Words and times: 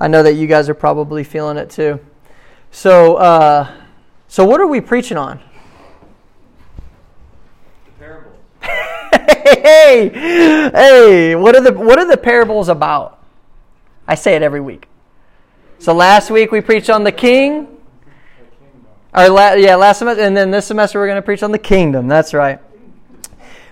I 0.00 0.08
know 0.08 0.22
that 0.22 0.32
you 0.32 0.46
guys 0.46 0.70
are 0.70 0.74
probably 0.74 1.22
feeling 1.22 1.58
it 1.58 1.68
too. 1.68 2.00
So, 2.70 3.16
uh, 3.16 3.70
so 4.28 4.46
what 4.46 4.58
are 4.58 4.66
we 4.66 4.80
preaching 4.80 5.18
on? 5.18 5.42
The 7.84 7.90
parables. 7.98 8.38
hey, 8.62 10.08
hey, 10.72 11.34
what 11.34 11.54
are 11.54 11.60
the 11.60 11.74
what 11.74 11.98
are 11.98 12.06
the 12.06 12.16
parables 12.16 12.70
about? 12.70 13.22
I 14.08 14.14
say 14.14 14.34
it 14.34 14.42
every 14.42 14.62
week. 14.62 14.88
So 15.78 15.92
last 15.92 16.30
week 16.30 16.50
we 16.50 16.62
preached 16.62 16.88
on 16.88 17.04
the 17.04 17.12
king. 17.12 17.68
Or 19.14 19.28
la- 19.28 19.52
yeah, 19.52 19.74
last 19.74 19.98
semester, 19.98 20.22
and 20.22 20.34
then 20.34 20.50
this 20.50 20.66
semester 20.66 20.98
we're 20.98 21.08
going 21.08 21.16
to 21.16 21.22
preach 21.22 21.42
on 21.42 21.52
the 21.52 21.58
kingdom. 21.58 22.08
That's 22.08 22.32
right. 22.32 22.58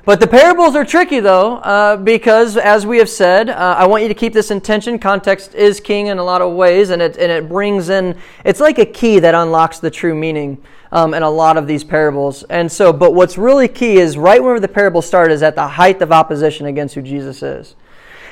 But 0.08 0.20
the 0.20 0.26
parables 0.26 0.74
are 0.74 0.86
tricky, 0.86 1.20
though, 1.20 1.56
uh, 1.56 1.98
because 1.98 2.56
as 2.56 2.86
we 2.86 2.96
have 2.96 3.10
said, 3.10 3.50
uh, 3.50 3.74
I 3.76 3.86
want 3.86 4.04
you 4.04 4.08
to 4.08 4.14
keep 4.14 4.32
this 4.32 4.50
in 4.50 4.62
tension. 4.62 4.98
Context 4.98 5.54
is 5.54 5.80
king 5.80 6.06
in 6.06 6.16
a 6.16 6.24
lot 6.24 6.40
of 6.40 6.54
ways, 6.54 6.88
and 6.88 7.02
it, 7.02 7.18
and 7.18 7.30
it 7.30 7.46
brings 7.46 7.90
in, 7.90 8.16
it's 8.42 8.58
like 8.58 8.78
a 8.78 8.86
key 8.86 9.18
that 9.18 9.34
unlocks 9.34 9.80
the 9.80 9.90
true 9.90 10.14
meaning 10.14 10.64
um, 10.92 11.12
in 11.12 11.22
a 11.22 11.28
lot 11.28 11.58
of 11.58 11.66
these 11.66 11.84
parables. 11.84 12.42
And 12.44 12.72
so, 12.72 12.90
but 12.90 13.12
what's 13.12 13.36
really 13.36 13.68
key 13.68 13.98
is 13.98 14.16
right 14.16 14.42
where 14.42 14.58
the 14.58 14.66
parables 14.66 15.06
start 15.06 15.30
is 15.30 15.42
at 15.42 15.54
the 15.54 15.68
height 15.68 16.00
of 16.00 16.10
opposition 16.10 16.64
against 16.64 16.94
who 16.94 17.02
Jesus 17.02 17.42
is. 17.42 17.76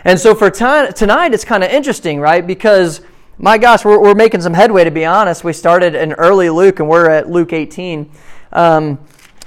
And 0.03 0.19
so 0.19 0.35
for 0.35 0.49
t- 0.49 0.93
tonight, 0.95 1.35
it's 1.35 1.45
kind 1.45 1.63
of 1.63 1.69
interesting, 1.69 2.21
right? 2.21 2.47
Because, 2.47 3.03
my 3.37 3.59
gosh, 3.59 3.85
we're, 3.85 4.01
we're 4.01 4.15
making 4.15 4.41
some 4.41 4.55
headway, 4.55 4.85
to 4.85 4.91
be 4.91 5.05
honest. 5.05 5.45
We 5.45 5.53
started 5.53 5.95
in 5.95 6.15
early 6.15 6.49
Luke, 6.49 6.81
and 6.81 6.89
we're 6.89 7.11
at 7.11 7.29
Luke 7.29 7.53
18. 7.53 8.11
Um, 8.55 8.99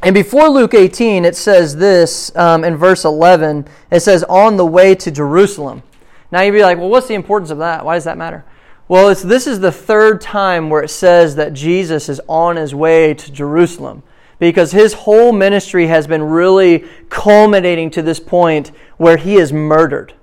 and 0.01 0.13
before 0.13 0.49
Luke 0.49 0.73
18, 0.73 1.25
it 1.25 1.35
says 1.35 1.75
this 1.75 2.33
um, 2.35 2.63
in 2.63 2.77
verse 2.77 3.03
11. 3.03 3.67
It 3.91 3.99
says, 3.99 4.23
on 4.23 4.55
the 4.55 4.65
way 4.65 4.95
to 4.95 5.11
Jerusalem. 5.11 5.83
Now 6.31 6.41
you'd 6.41 6.53
be 6.53 6.61
like, 6.61 6.77
well, 6.77 6.89
what's 6.89 7.07
the 7.07 7.15
importance 7.15 7.49
of 7.49 7.57
that? 7.57 7.83
Why 7.83 7.95
does 7.95 8.05
that 8.05 8.17
matter? 8.17 8.45
Well, 8.87 9.13
this 9.13 9.45
is 9.45 9.59
the 9.59 9.71
third 9.71 10.21
time 10.21 10.69
where 10.69 10.81
it 10.81 10.89
says 10.89 11.35
that 11.35 11.53
Jesus 11.53 12.09
is 12.09 12.21
on 12.27 12.55
his 12.55 12.73
way 12.73 13.13
to 13.13 13.31
Jerusalem 13.31 14.03
because 14.39 14.71
his 14.71 14.93
whole 14.93 15.31
ministry 15.31 15.87
has 15.87 16.07
been 16.07 16.23
really 16.23 16.85
culminating 17.09 17.91
to 17.91 18.01
this 18.01 18.19
point 18.19 18.71
where 18.97 19.17
he 19.17 19.35
is 19.35 19.51
murdered, 19.51 20.13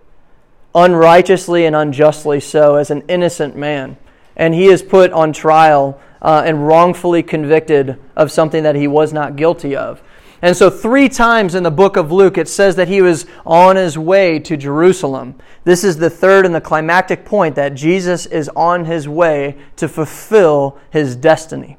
unrighteously 0.75 1.67
and 1.67 1.77
unjustly 1.77 2.41
so, 2.41 2.77
as 2.77 2.91
an 2.91 3.03
innocent 3.09 3.57
man. 3.57 3.97
And 4.35 4.55
he 4.55 4.67
is 4.67 4.83
put 4.83 5.13
on 5.13 5.33
trial 5.33 6.01
uh, 6.23 6.43
and 6.45 6.67
wrongfully 6.67 7.23
convicted 7.23 7.99
of 8.17 8.33
something 8.33 8.63
that 8.63 8.75
he 8.75 8.89
was 8.89 9.13
not 9.13 9.37
guilty 9.37 9.77
of. 9.77 10.03
And 10.43 10.57
so, 10.57 10.69
three 10.69 11.09
times 11.09 11.55
in 11.55 11.63
the 11.63 11.71
book 11.71 11.97
of 11.97 12.13
Luke, 12.13 12.37
it 12.37 12.49
says 12.49 12.77
that 12.77 12.89
he 12.89 13.01
was 13.01 13.27
on 13.47 13.77
his 13.77 13.97
way 13.97 14.39
to 14.41 14.57
Jerusalem. 14.57 15.35
This 15.65 15.83
is 15.83 15.97
the 15.97 16.11
third 16.11 16.45
and 16.45 16.55
the 16.55 16.61
climactic 16.61 17.25
point 17.25 17.55
that 17.55 17.71
Jesus 17.71 18.27
is 18.27 18.51
on 18.51 18.85
his 18.85 19.09
way 19.09 19.57
to 19.77 19.89
fulfill 19.89 20.79
his 20.91 21.17
destiny. 21.17 21.79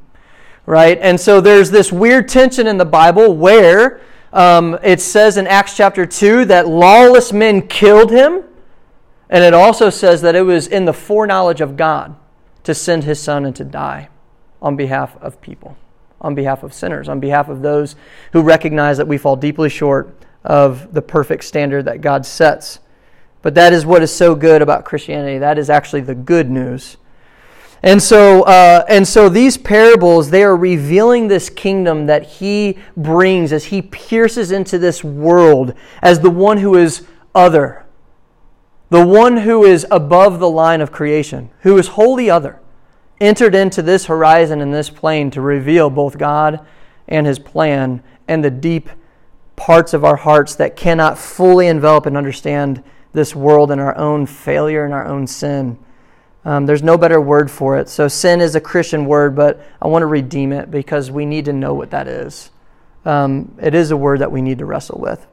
Right? 0.65 0.97
And 0.99 1.19
so, 1.19 1.39
there's 1.39 1.69
this 1.69 1.91
weird 1.91 2.27
tension 2.27 2.65
in 2.65 2.77
the 2.77 2.85
Bible 2.85 3.35
where 3.35 4.01
um, 4.33 4.77
it 4.83 5.01
says 5.01 5.37
in 5.37 5.45
Acts 5.45 5.77
chapter 5.77 6.05
2 6.05 6.45
that 6.45 6.67
lawless 6.67 7.31
men 7.31 7.67
killed 7.67 8.11
him. 8.11 8.43
And 9.29 9.43
it 9.43 9.53
also 9.53 9.89
says 9.89 10.21
that 10.21 10.35
it 10.35 10.41
was 10.41 10.67
in 10.67 10.85
the 10.85 10.93
foreknowledge 10.93 11.61
of 11.61 11.77
God 11.77 12.15
to 12.63 12.73
send 12.73 13.03
his 13.03 13.19
son 13.19 13.45
and 13.45 13.55
to 13.55 13.63
die 13.63 14.09
on 14.61 14.75
behalf 14.75 15.15
of 15.21 15.39
people, 15.41 15.77
on 16.21 16.35
behalf 16.35 16.63
of 16.63 16.73
sinners, 16.73 17.07
on 17.07 17.19
behalf 17.19 17.49
of 17.49 17.61
those 17.61 17.95
who 18.33 18.41
recognize 18.41 18.97
that 18.97 19.07
we 19.07 19.17
fall 19.17 19.35
deeply 19.35 19.69
short 19.69 20.15
of 20.43 20.93
the 20.93 21.01
perfect 21.01 21.43
standard 21.43 21.85
that 21.85 22.01
God 22.01 22.25
sets. 22.25 22.79
But 23.41 23.55
that 23.55 23.73
is 23.73 23.85
what 23.85 24.01
is 24.01 24.11
so 24.11 24.35
good 24.35 24.61
about 24.61 24.85
Christianity. 24.85 25.37
That 25.37 25.57
is 25.57 25.69
actually 25.69 26.01
the 26.01 26.15
good 26.15 26.49
news. 26.49 26.97
And 27.83 28.01
so, 28.01 28.41
uh, 28.43 28.83
and 28.89 29.07
so 29.07 29.29
these 29.29 29.57
parables, 29.57 30.31
they 30.31 30.43
are 30.43 30.57
revealing 30.57 31.27
this 31.27 31.49
kingdom 31.49 32.07
that 32.07 32.23
he 32.23 32.79
brings 32.95 33.53
as 33.53 33.65
he 33.65 33.83
pierces 33.83 34.51
into 34.51 34.79
this 34.79 35.03
world 35.03 35.73
as 36.01 36.19
the 36.19 36.29
one 36.29 36.57
who 36.57 36.75
is 36.75 37.05
other, 37.35 37.85
the 38.89 39.05
one 39.05 39.37
who 39.37 39.63
is 39.63 39.85
above 39.91 40.39
the 40.39 40.49
line 40.49 40.81
of 40.81 40.91
creation, 40.91 41.51
who 41.61 41.77
is 41.77 41.89
wholly 41.89 42.29
other 42.29 42.59
entered 43.19 43.55
into 43.55 43.81
this 43.81 44.05
horizon 44.05 44.61
and 44.61 44.73
this 44.73 44.89
plane 44.89 45.31
to 45.31 45.41
reveal 45.41 45.89
both 45.89 46.17
God 46.17 46.65
and 47.07 47.25
His 47.25 47.39
plan 47.39 48.03
and 48.27 48.43
the 48.43 48.51
deep 48.51 48.89
parts 49.55 49.93
of 49.93 50.03
our 50.03 50.15
hearts 50.15 50.55
that 50.55 50.75
cannot 50.75 51.17
fully 51.17 51.67
envelop 51.67 52.05
and 52.05 52.15
understand 52.15 52.83
this 53.13 53.35
world 53.35 53.71
and 53.71 53.81
our 53.81 53.97
own 53.97 54.25
failure 54.25 54.85
and 54.85 54.93
our 54.93 55.05
own 55.05 55.25
sin. 55.25 55.77
Um, 56.45 56.65
there's 56.65 56.83
no 56.83 56.97
better 56.97 57.19
word 57.19 57.51
for 57.51 57.77
it. 57.77 57.89
So, 57.89 58.07
sin 58.07 58.39
is 58.39 58.55
a 58.55 58.61
Christian 58.61 59.05
word, 59.05 59.35
but 59.35 59.61
I 59.81 59.87
want 59.87 60.03
to 60.03 60.07
redeem 60.07 60.53
it 60.53 60.71
because 60.71 61.11
we 61.11 61.25
need 61.25 61.45
to 61.45 61.53
know 61.53 61.73
what 61.73 61.89
that 61.91 62.07
is. 62.07 62.51
Um, 63.03 63.57
it 63.61 63.73
is 63.73 63.91
a 63.91 63.97
word 63.97 64.19
that 64.19 64.31
we 64.31 64.41
need 64.41 64.59
to 64.59 64.65
wrestle 64.65 64.99
with. 64.99 65.25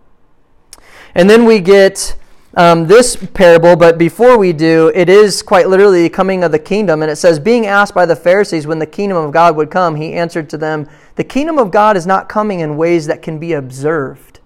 And 1.14 1.30
then 1.30 1.44
we 1.44 1.60
get 1.60 2.16
um, 2.56 2.87
this 2.87 3.16
parable, 3.16 3.75
but 3.75 3.98
before 3.98 4.38
we 4.38 4.53
do, 4.53 4.92
it 4.94 5.09
is 5.09 5.42
quite 5.42 5.69
literally 5.69 6.03
the 6.03 6.10
coming 6.10 6.44
of 6.44 6.53
the 6.53 6.59
kingdom. 6.59 7.03
And 7.03 7.10
it 7.10 7.16
says, 7.16 7.38
Being 7.41 7.66
asked 7.66 7.94
by 7.94 8.06
the 8.06 8.15
Pharisees 8.15 8.66
when 8.66 8.78
the 8.78 8.87
kingdom 8.87 9.16
of 9.16 9.32
God 9.32 9.56
would 9.56 9.70
come, 9.70 9.97
he 9.97 10.12
answered 10.12 10.48
to 10.50 10.56
them, 10.56 10.88
The 11.16 11.25
kingdom 11.25 11.59
of 11.59 11.72
God 11.72 11.97
is 11.97 12.06
not 12.06 12.28
coming 12.28 12.60
in 12.60 12.76
ways 12.76 13.06
that 13.06 13.22
can 13.22 13.38
be 13.38 13.53
observed. 13.53 14.41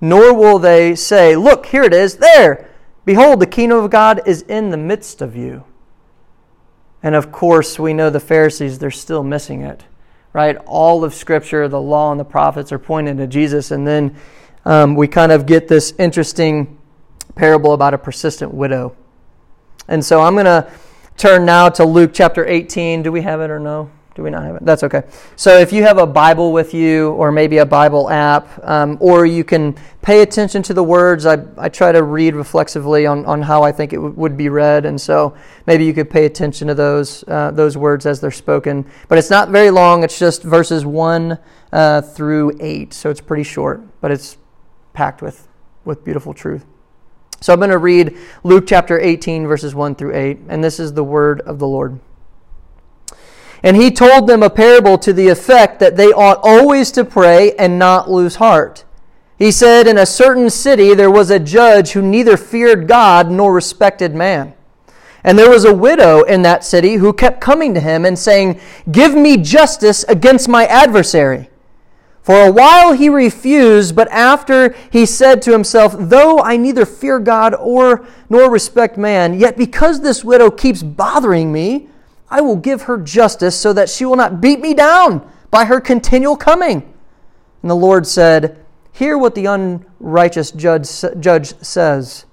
Nor 0.00 0.34
will 0.34 0.58
they 0.58 0.94
say, 0.94 1.34
Look, 1.34 1.66
here 1.66 1.82
it 1.82 1.92
is, 1.92 2.16
there. 2.16 2.70
Behold, 3.04 3.40
the 3.40 3.46
kingdom 3.46 3.78
of 3.78 3.90
God 3.90 4.22
is 4.24 4.42
in 4.42 4.70
the 4.70 4.76
midst 4.76 5.20
of 5.20 5.34
you. 5.34 5.64
And 7.02 7.14
of 7.14 7.32
course, 7.32 7.78
we 7.78 7.92
know 7.92 8.10
the 8.10 8.20
Pharisees, 8.20 8.78
they're 8.78 8.90
still 8.90 9.24
missing 9.24 9.62
it, 9.62 9.84
right? 10.32 10.56
All 10.66 11.02
of 11.02 11.14
Scripture, 11.14 11.66
the 11.66 11.80
law, 11.80 12.12
and 12.12 12.20
the 12.20 12.24
prophets 12.24 12.70
are 12.70 12.78
pointing 12.78 13.16
to 13.16 13.26
Jesus. 13.26 13.70
And 13.70 13.86
then 13.86 14.16
um, 14.64 14.94
we 14.94 15.08
kind 15.08 15.32
of 15.32 15.46
get 15.46 15.66
this 15.66 15.94
interesting 15.98 16.76
parable 17.40 17.72
about 17.72 17.94
a 17.94 17.98
persistent 17.98 18.52
widow. 18.52 18.94
And 19.88 20.04
so 20.04 20.20
I'm 20.20 20.34
going 20.34 20.44
to 20.44 20.70
turn 21.16 21.46
now 21.46 21.70
to 21.70 21.86
Luke 21.86 22.10
chapter 22.12 22.46
18. 22.46 23.02
Do 23.02 23.10
we 23.10 23.22
have 23.22 23.40
it 23.40 23.48
or 23.48 23.58
no? 23.58 23.90
Do 24.14 24.22
we 24.22 24.28
not 24.28 24.42
have 24.42 24.56
it? 24.56 24.64
That's 24.66 24.82
okay. 24.82 25.04
So 25.36 25.56
if 25.56 25.72
you 25.72 25.82
have 25.84 25.96
a 25.96 26.06
Bible 26.06 26.52
with 26.52 26.74
you, 26.74 27.12
or 27.12 27.32
maybe 27.32 27.56
a 27.56 27.64
Bible 27.64 28.10
app, 28.10 28.46
um, 28.62 28.98
or 29.00 29.24
you 29.24 29.42
can 29.42 29.74
pay 30.02 30.20
attention 30.20 30.62
to 30.64 30.74
the 30.74 30.84
words, 30.84 31.24
I, 31.24 31.38
I 31.56 31.70
try 31.70 31.92
to 31.92 32.02
read 32.02 32.34
reflexively 32.34 33.06
on, 33.06 33.24
on 33.24 33.40
how 33.40 33.62
I 33.62 33.72
think 33.72 33.94
it 33.94 33.96
w- 33.96 34.14
would 34.16 34.36
be 34.36 34.50
read, 34.50 34.84
and 34.84 35.00
so 35.00 35.34
maybe 35.66 35.86
you 35.86 35.94
could 35.94 36.10
pay 36.10 36.26
attention 36.26 36.68
to 36.68 36.74
those 36.74 37.24
uh, 37.26 37.52
those 37.52 37.78
words 37.78 38.04
as 38.04 38.20
they're 38.20 38.30
spoken. 38.30 38.84
But 39.08 39.16
it's 39.16 39.30
not 39.30 39.48
very 39.48 39.70
long. 39.70 40.04
It's 40.04 40.18
just 40.18 40.42
verses 40.42 40.84
one 40.84 41.38
uh, 41.72 42.02
through 42.02 42.58
eight, 42.60 42.92
so 42.92 43.08
it's 43.08 43.22
pretty 43.22 43.44
short, 43.44 43.80
but 44.02 44.10
it's 44.10 44.36
packed 44.92 45.22
with 45.22 45.48
with 45.86 46.04
beautiful 46.04 46.34
truth. 46.34 46.66
So 47.40 47.52
I'm 47.52 47.58
going 47.58 47.70
to 47.70 47.78
read 47.78 48.16
Luke 48.44 48.64
chapter 48.66 49.00
18, 49.00 49.46
verses 49.46 49.74
1 49.74 49.94
through 49.94 50.14
8, 50.14 50.38
and 50.48 50.62
this 50.62 50.78
is 50.78 50.92
the 50.92 51.04
word 51.04 51.40
of 51.42 51.58
the 51.58 51.66
Lord. 51.66 51.98
And 53.62 53.76
he 53.76 53.90
told 53.90 54.26
them 54.26 54.42
a 54.42 54.50
parable 54.50 54.98
to 54.98 55.12
the 55.12 55.28
effect 55.28 55.80
that 55.80 55.96
they 55.96 56.12
ought 56.12 56.40
always 56.42 56.90
to 56.92 57.04
pray 57.04 57.52
and 57.56 57.78
not 57.78 58.10
lose 58.10 58.36
heart. 58.36 58.84
He 59.38 59.50
said, 59.50 59.86
In 59.86 59.98
a 59.98 60.06
certain 60.06 60.50
city 60.50 60.94
there 60.94 61.10
was 61.10 61.30
a 61.30 61.38
judge 61.38 61.92
who 61.92 62.02
neither 62.02 62.36
feared 62.36 62.88
God 62.88 63.30
nor 63.30 63.52
respected 63.52 64.14
man. 64.14 64.54
And 65.22 65.38
there 65.38 65.50
was 65.50 65.66
a 65.66 65.74
widow 65.74 66.22
in 66.22 66.42
that 66.42 66.64
city 66.64 66.94
who 66.94 67.12
kept 67.12 67.40
coming 67.40 67.74
to 67.74 67.80
him 67.80 68.06
and 68.06 68.18
saying, 68.18 68.60
Give 68.90 69.14
me 69.14 69.36
justice 69.36 70.04
against 70.04 70.48
my 70.48 70.64
adversary. 70.66 71.49
For 72.22 72.46
a 72.46 72.52
while 72.52 72.92
he 72.92 73.08
refused, 73.08 73.96
but 73.96 74.08
after 74.10 74.74
he 74.90 75.06
said 75.06 75.40
to 75.42 75.52
himself, 75.52 75.94
Though 75.98 76.40
I 76.40 76.56
neither 76.56 76.84
fear 76.84 77.18
God 77.18 77.54
or 77.54 78.06
nor 78.28 78.50
respect 78.50 78.98
man, 78.98 79.38
yet 79.38 79.56
because 79.56 80.00
this 80.00 80.22
widow 80.22 80.50
keeps 80.50 80.82
bothering 80.82 81.50
me, 81.50 81.88
I 82.30 82.40
will 82.42 82.56
give 82.56 82.82
her 82.82 82.98
justice 82.98 83.56
so 83.56 83.72
that 83.72 83.88
she 83.88 84.04
will 84.04 84.16
not 84.16 84.40
beat 84.40 84.60
me 84.60 84.74
down 84.74 85.28
by 85.50 85.64
her 85.64 85.80
continual 85.80 86.36
coming. 86.36 86.82
And 87.62 87.70
the 87.70 87.76
Lord 87.76 88.06
said, 88.06 88.64
Hear 88.92 89.16
what 89.16 89.34
the 89.34 89.46
unrighteous 89.46 90.50
judge, 90.52 90.88
judge 91.20 91.58
says. 91.60 92.26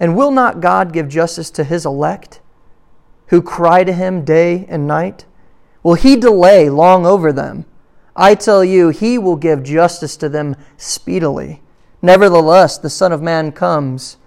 And 0.00 0.16
will 0.16 0.32
not 0.32 0.60
God 0.60 0.92
give 0.92 1.08
justice 1.08 1.50
to 1.52 1.64
his 1.64 1.86
elect, 1.86 2.40
who 3.28 3.40
cry 3.40 3.84
to 3.84 3.92
him 3.92 4.24
day 4.24 4.66
and 4.68 4.86
night? 4.86 5.24
Will 5.82 5.94
he 5.94 6.16
delay 6.16 6.68
long 6.68 7.06
over 7.06 7.32
them? 7.32 7.64
I 8.16 8.34
tell 8.34 8.64
you, 8.64 8.90
he 8.90 9.18
will 9.18 9.36
give 9.36 9.62
justice 9.62 10.16
to 10.18 10.28
them 10.28 10.56
speedily. 10.76 11.62
Nevertheless, 12.00 12.78
the 12.78 12.90
Son 12.90 13.12
of 13.12 13.22
Man 13.22 13.52
comes. 13.52 14.18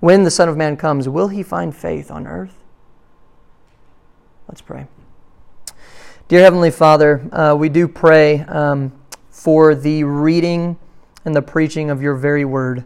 When 0.00 0.24
the 0.24 0.30
Son 0.30 0.48
of 0.48 0.56
Man 0.56 0.76
comes, 0.76 1.08
will 1.08 1.28
he 1.28 1.42
find 1.42 1.74
faith 1.74 2.10
on 2.10 2.26
earth? 2.26 2.62
Let's 4.48 4.60
pray. 4.60 4.86
Dear 6.28 6.42
Heavenly 6.42 6.70
Father, 6.70 7.28
uh, 7.32 7.54
we 7.54 7.68
do 7.68 7.86
pray 7.86 8.40
um, 8.40 8.92
for 9.30 9.74
the 9.74 10.04
reading 10.04 10.76
and 11.24 11.34
the 11.34 11.42
preaching 11.42 11.90
of 11.90 12.02
your 12.02 12.14
very 12.14 12.44
word. 12.44 12.84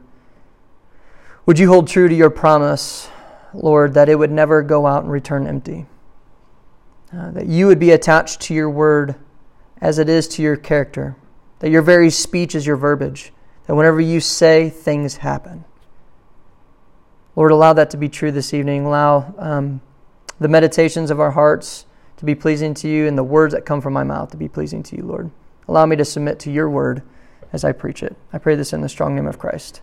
Would 1.46 1.58
you 1.58 1.68
hold 1.68 1.88
true 1.88 2.08
to 2.08 2.14
your 2.14 2.30
promise 2.30 3.08
Lord, 3.52 3.94
that 3.94 4.08
it 4.08 4.16
would 4.16 4.30
never 4.30 4.62
go 4.62 4.86
out 4.86 5.02
and 5.02 5.12
return 5.12 5.46
empty. 5.46 5.86
Uh, 7.12 7.30
that 7.32 7.46
you 7.46 7.66
would 7.66 7.78
be 7.78 7.90
attached 7.90 8.40
to 8.42 8.54
your 8.54 8.70
word 8.70 9.16
as 9.80 9.98
it 9.98 10.08
is 10.08 10.28
to 10.28 10.42
your 10.42 10.56
character. 10.56 11.16
That 11.60 11.70
your 11.70 11.82
very 11.82 12.10
speech 12.10 12.54
is 12.54 12.66
your 12.66 12.76
verbiage. 12.76 13.32
That 13.66 13.74
whenever 13.74 14.00
you 14.00 14.20
say, 14.20 14.70
things 14.70 15.18
happen. 15.18 15.64
Lord, 17.36 17.52
allow 17.52 17.72
that 17.74 17.90
to 17.90 17.96
be 17.96 18.08
true 18.08 18.32
this 18.32 18.52
evening. 18.52 18.84
Allow 18.84 19.34
um, 19.38 19.80
the 20.38 20.48
meditations 20.48 21.10
of 21.10 21.20
our 21.20 21.30
hearts 21.30 21.86
to 22.16 22.24
be 22.24 22.34
pleasing 22.34 22.74
to 22.74 22.88
you 22.88 23.06
and 23.06 23.16
the 23.16 23.24
words 23.24 23.54
that 23.54 23.64
come 23.64 23.80
from 23.80 23.92
my 23.92 24.04
mouth 24.04 24.30
to 24.30 24.36
be 24.36 24.48
pleasing 24.48 24.82
to 24.82 24.96
you, 24.96 25.02
Lord. 25.02 25.30
Allow 25.68 25.86
me 25.86 25.96
to 25.96 26.04
submit 26.04 26.38
to 26.40 26.50
your 26.50 26.68
word 26.68 27.02
as 27.52 27.64
I 27.64 27.72
preach 27.72 28.02
it. 28.02 28.16
I 28.32 28.38
pray 28.38 28.56
this 28.56 28.72
in 28.72 28.80
the 28.80 28.88
strong 28.88 29.14
name 29.14 29.26
of 29.26 29.38
Christ. 29.38 29.80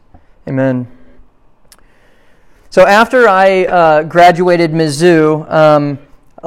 Amen. 0.47 0.87
So 2.69 2.85
after 2.85 3.27
I 3.27 3.65
uh, 3.65 4.03
graduated 4.03 4.71
Mizzou, 4.71 5.49
um, 5.51 5.99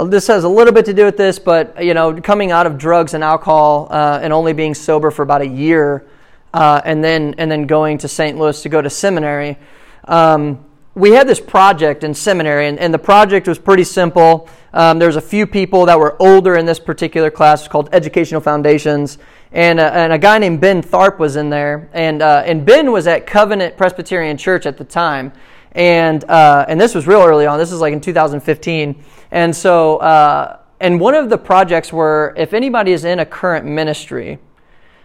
this 0.06 0.26
has 0.28 0.44
a 0.44 0.48
little 0.48 0.72
bit 0.72 0.84
to 0.86 0.94
do 0.94 1.04
with 1.04 1.16
this, 1.16 1.38
but 1.38 1.82
you 1.82 1.94
know, 1.94 2.20
coming 2.20 2.52
out 2.52 2.66
of 2.66 2.78
drugs 2.78 3.14
and 3.14 3.24
alcohol 3.24 3.88
uh, 3.90 4.20
and 4.22 4.32
only 4.32 4.52
being 4.52 4.74
sober 4.74 5.10
for 5.10 5.22
about 5.22 5.42
a 5.42 5.46
year, 5.46 6.06
uh, 6.54 6.80
and 6.84 7.02
then 7.02 7.34
and 7.38 7.50
then 7.50 7.66
going 7.66 7.98
to 7.98 8.08
St. 8.08 8.38
Louis 8.38 8.62
to 8.62 8.68
go 8.68 8.80
to 8.80 8.90
seminary. 8.90 9.58
Um, 10.06 10.64
we 10.94 11.12
had 11.12 11.28
this 11.28 11.40
project 11.40 12.04
in 12.04 12.14
seminary, 12.14 12.66
and, 12.66 12.78
and 12.78 12.92
the 12.92 12.98
project 12.98 13.46
was 13.46 13.58
pretty 13.58 13.84
simple. 13.84 14.48
Um, 14.72 14.98
there 14.98 15.08
was 15.08 15.16
a 15.16 15.20
few 15.20 15.46
people 15.46 15.86
that 15.86 15.98
were 15.98 16.20
older 16.20 16.56
in 16.56 16.66
this 16.66 16.78
particular 16.78 17.30
class 17.30 17.68
called 17.68 17.88
Educational 17.92 18.40
Foundations, 18.40 19.18
and, 19.52 19.80
uh, 19.80 19.90
and 19.94 20.12
a 20.12 20.18
guy 20.18 20.38
named 20.38 20.60
Ben 20.60 20.82
Tharp 20.82 21.18
was 21.18 21.36
in 21.36 21.50
there, 21.50 21.88
and 21.92 22.22
uh, 22.22 22.42
and 22.44 22.64
Ben 22.66 22.92
was 22.92 23.06
at 23.06 23.26
Covenant 23.26 23.76
Presbyterian 23.76 24.36
Church 24.36 24.66
at 24.66 24.78
the 24.78 24.84
time, 24.84 25.32
and 25.72 26.24
uh, 26.24 26.64
and 26.68 26.80
this 26.80 26.94
was 26.94 27.06
real 27.06 27.20
early 27.20 27.46
on. 27.46 27.58
This 27.58 27.70
was 27.70 27.80
like 27.80 27.92
in 27.92 28.00
2015, 28.00 29.04
and 29.30 29.54
so 29.54 29.98
uh, 29.98 30.58
and 30.80 31.00
one 31.00 31.14
of 31.14 31.30
the 31.30 31.38
projects 31.38 31.92
were 31.92 32.34
if 32.36 32.52
anybody 32.54 32.92
is 32.92 33.04
in 33.04 33.18
a 33.20 33.26
current 33.26 33.66
ministry, 33.66 34.38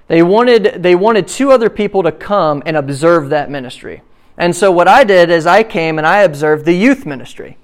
they 0.08 0.24
wanted 0.24 0.82
they 0.82 0.96
wanted 0.96 1.28
two 1.28 1.52
other 1.52 1.70
people 1.70 2.04
to 2.04 2.12
come 2.12 2.64
and 2.66 2.78
observe 2.78 3.30
that 3.30 3.50
ministry. 3.50 4.02
And 4.38 4.56
so 4.56 4.72
what 4.72 4.88
I 4.88 5.04
did 5.04 5.30
is 5.30 5.46
I 5.46 5.64
came 5.64 5.98
and 5.98 6.06
I 6.06 6.20
observed 6.24 6.66
the 6.66 6.74
youth 6.74 7.06
ministry. 7.06 7.58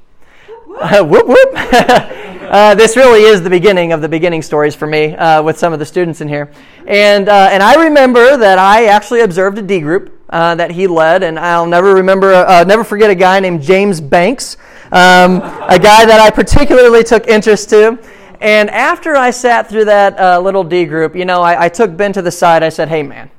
Uh, 0.79 1.03
whoop 1.03 1.27
whoop. 1.27 1.51
uh, 2.51 2.75
this 2.75 2.97
really 2.97 3.21
is 3.21 3.41
the 3.41 3.49
beginning 3.49 3.93
of 3.93 4.01
the 4.01 4.09
beginning 4.09 4.41
stories 4.41 4.75
for 4.75 4.87
me 4.87 5.15
uh, 5.15 5.41
with 5.41 5.57
some 5.57 5.71
of 5.71 5.79
the 5.79 5.85
students 5.85 6.19
in 6.21 6.27
here. 6.27 6.51
And, 6.85 7.29
uh, 7.29 7.49
and 7.51 7.63
I 7.63 7.85
remember 7.85 8.35
that 8.35 8.57
I 8.57 8.85
actually 8.85 9.21
observed 9.21 9.57
a 9.57 9.61
D 9.61 9.79
group 9.79 10.20
uh, 10.31 10.55
that 10.55 10.71
he 10.71 10.87
led, 10.87 11.23
and 11.23 11.37
I'll 11.37 11.65
never 11.65 11.93
remember, 11.93 12.33
uh, 12.33 12.63
never 12.63 12.83
forget 12.83 13.09
a 13.09 13.15
guy 13.15 13.39
named 13.39 13.61
James 13.61 13.99
Banks, 13.99 14.57
um, 14.91 15.37
a 15.37 15.79
guy 15.81 16.05
that 16.05 16.19
I 16.19 16.29
particularly 16.29 17.03
took 17.03 17.27
interest 17.27 17.69
to. 17.69 17.99
And 18.39 18.69
after 18.69 19.15
I 19.15 19.31
sat 19.31 19.69
through 19.69 19.85
that 19.85 20.41
little 20.41 20.63
D 20.63 20.85
group, 20.85 21.15
you 21.15 21.25
know, 21.25 21.41
I, 21.41 21.65
I 21.65 21.69
took 21.69 21.95
Ben 21.95 22.11
to 22.13 22.21
the 22.21 22.31
side. 22.31 22.63
I 22.63 22.69
said, 22.69 22.89
hey, 22.89 23.03
man, 23.03 23.29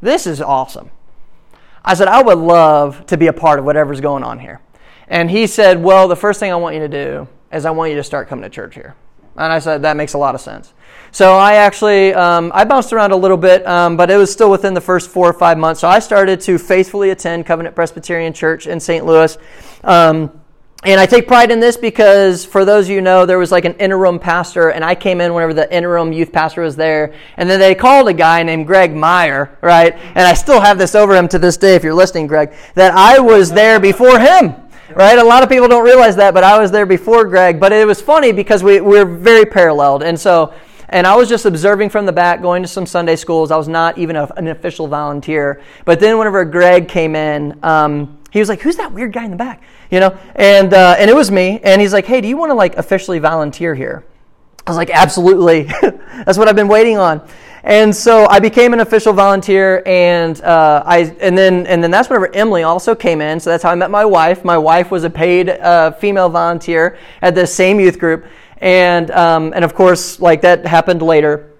this 0.00 0.26
is 0.26 0.40
awesome. 0.40 0.90
I 1.84 1.94
said, 1.94 2.08
I 2.08 2.22
would 2.22 2.38
love 2.38 3.06
to 3.06 3.16
be 3.16 3.26
a 3.26 3.32
part 3.32 3.58
of 3.58 3.64
whatever's 3.64 4.00
going 4.00 4.22
on 4.22 4.38
here. 4.38 4.60
And 5.08 5.30
he 5.30 5.46
said, 5.46 5.82
Well, 5.82 6.08
the 6.08 6.16
first 6.16 6.40
thing 6.40 6.52
I 6.52 6.56
want 6.56 6.74
you 6.76 6.80
to 6.82 6.88
do 6.88 7.28
is 7.52 7.64
I 7.64 7.70
want 7.72 7.90
you 7.90 7.96
to 7.96 8.04
start 8.04 8.28
coming 8.28 8.44
to 8.44 8.48
church 8.50 8.74
here. 8.74 8.94
And 9.40 9.52
I 9.52 9.58
said, 9.58 9.82
That 9.82 9.96
makes 9.96 10.14
a 10.14 10.18
lot 10.18 10.34
of 10.34 10.40
sense. 10.40 10.72
So 11.12 11.32
I 11.36 11.54
actually, 11.54 12.14
um, 12.14 12.52
I 12.54 12.64
bounced 12.64 12.92
around 12.92 13.10
a 13.10 13.16
little 13.16 13.36
bit, 13.36 13.66
um, 13.66 13.96
but 13.96 14.10
it 14.10 14.16
was 14.16 14.30
still 14.30 14.50
within 14.50 14.74
the 14.74 14.80
first 14.80 15.10
four 15.10 15.28
or 15.28 15.32
five 15.32 15.58
months. 15.58 15.80
So 15.80 15.88
I 15.88 15.98
started 15.98 16.40
to 16.42 16.56
faithfully 16.56 17.10
attend 17.10 17.46
Covenant 17.46 17.74
Presbyterian 17.74 18.32
Church 18.32 18.68
in 18.68 18.78
St. 18.78 19.04
Louis. 19.04 19.36
Um, 19.82 20.40
and 20.82 20.98
I 20.98 21.04
take 21.04 21.28
pride 21.28 21.50
in 21.50 21.60
this 21.60 21.76
because, 21.76 22.46
for 22.46 22.64
those 22.64 22.86
of 22.86 22.92
you 22.92 23.02
know, 23.02 23.26
there 23.26 23.38
was 23.38 23.52
like 23.52 23.66
an 23.66 23.74
interim 23.74 24.18
pastor, 24.18 24.70
and 24.70 24.82
I 24.82 24.94
came 24.94 25.20
in 25.20 25.34
whenever 25.34 25.52
the 25.52 25.70
interim 25.74 26.10
youth 26.10 26.32
pastor 26.32 26.62
was 26.62 26.74
there. 26.74 27.12
And 27.36 27.50
then 27.50 27.60
they 27.60 27.74
called 27.74 28.08
a 28.08 28.14
guy 28.14 28.42
named 28.44 28.66
Greg 28.66 28.94
Meyer, 28.94 29.58
right? 29.60 29.94
And 29.94 30.20
I 30.20 30.32
still 30.32 30.58
have 30.58 30.78
this 30.78 30.94
over 30.94 31.14
him 31.14 31.28
to 31.28 31.38
this 31.38 31.58
day, 31.58 31.74
if 31.74 31.84
you're 31.84 31.92
listening, 31.92 32.28
Greg, 32.28 32.54
that 32.76 32.94
I 32.94 33.18
was 33.18 33.52
there 33.52 33.78
before 33.78 34.18
him, 34.18 34.54
right? 34.94 35.18
A 35.18 35.24
lot 35.24 35.42
of 35.42 35.48
people 35.48 35.68
don't 35.68 35.84
realize 35.84 36.16
that, 36.16 36.34
but 36.34 36.44
I 36.44 36.58
was 36.58 36.70
there 36.70 36.86
before 36.86 37.24
Greg. 37.24 37.60
But 37.60 37.72
it 37.72 37.86
was 37.86 38.00
funny 38.00 38.32
because 38.32 38.62
we, 38.62 38.80
we're 38.80 39.04
very 39.04 39.44
paralleled. 39.44 40.02
And 40.02 40.18
so, 40.18 40.52
and 40.88 41.06
I 41.06 41.14
was 41.16 41.28
just 41.28 41.46
observing 41.46 41.90
from 41.90 42.06
the 42.06 42.12
back, 42.12 42.42
going 42.42 42.62
to 42.62 42.68
some 42.68 42.84
Sunday 42.84 43.16
schools. 43.16 43.50
I 43.50 43.56
was 43.56 43.68
not 43.68 43.96
even 43.98 44.16
a, 44.16 44.26
an 44.36 44.48
official 44.48 44.88
volunteer. 44.88 45.62
But 45.84 46.00
then, 46.00 46.18
whenever 46.18 46.44
Greg 46.44 46.88
came 46.88 47.14
in, 47.14 47.58
um, 47.62 48.18
he 48.30 48.40
was 48.40 48.48
like, 48.48 48.60
"Who's 48.60 48.76
that 48.76 48.92
weird 48.92 49.12
guy 49.12 49.24
in 49.24 49.30
the 49.30 49.36
back?" 49.36 49.62
You 49.90 50.00
know, 50.00 50.18
and 50.34 50.74
uh, 50.74 50.96
and 50.98 51.08
it 51.08 51.14
was 51.14 51.30
me. 51.30 51.60
And 51.62 51.80
he's 51.80 51.92
like, 51.92 52.06
"Hey, 52.06 52.20
do 52.20 52.28
you 52.28 52.36
want 52.36 52.50
to 52.50 52.54
like 52.54 52.76
officially 52.76 53.18
volunteer 53.20 53.74
here?" 53.74 54.04
I 54.66 54.70
was 54.70 54.76
like, 54.76 54.90
"Absolutely, 54.90 55.62
that's 56.24 56.36
what 56.36 56.48
I've 56.48 56.56
been 56.56 56.68
waiting 56.68 56.98
on." 56.98 57.26
And 57.62 57.94
so 57.94 58.26
I 58.28 58.40
became 58.40 58.72
an 58.72 58.80
official 58.80 59.12
volunteer, 59.12 59.82
and 59.84 60.40
uh, 60.40 60.82
I 60.86 61.14
and 61.20 61.36
then 61.36 61.66
and 61.66 61.82
then 61.82 61.90
that's 61.90 62.08
whenever 62.08 62.34
Emily 62.34 62.62
also 62.62 62.94
came 62.94 63.20
in. 63.20 63.38
So 63.38 63.50
that's 63.50 63.62
how 63.62 63.70
I 63.70 63.74
met 63.74 63.90
my 63.90 64.04
wife. 64.04 64.44
My 64.44 64.56
wife 64.56 64.90
was 64.90 65.04
a 65.04 65.10
paid 65.10 65.50
uh, 65.50 65.92
female 65.92 66.30
volunteer 66.30 66.96
at 67.20 67.34
the 67.34 67.46
same 67.46 67.78
youth 67.78 67.98
group, 67.98 68.24
and 68.58 69.10
um, 69.10 69.52
and 69.54 69.64
of 69.64 69.74
course, 69.74 70.20
like 70.20 70.40
that 70.42 70.66
happened 70.66 71.02
later. 71.02 71.50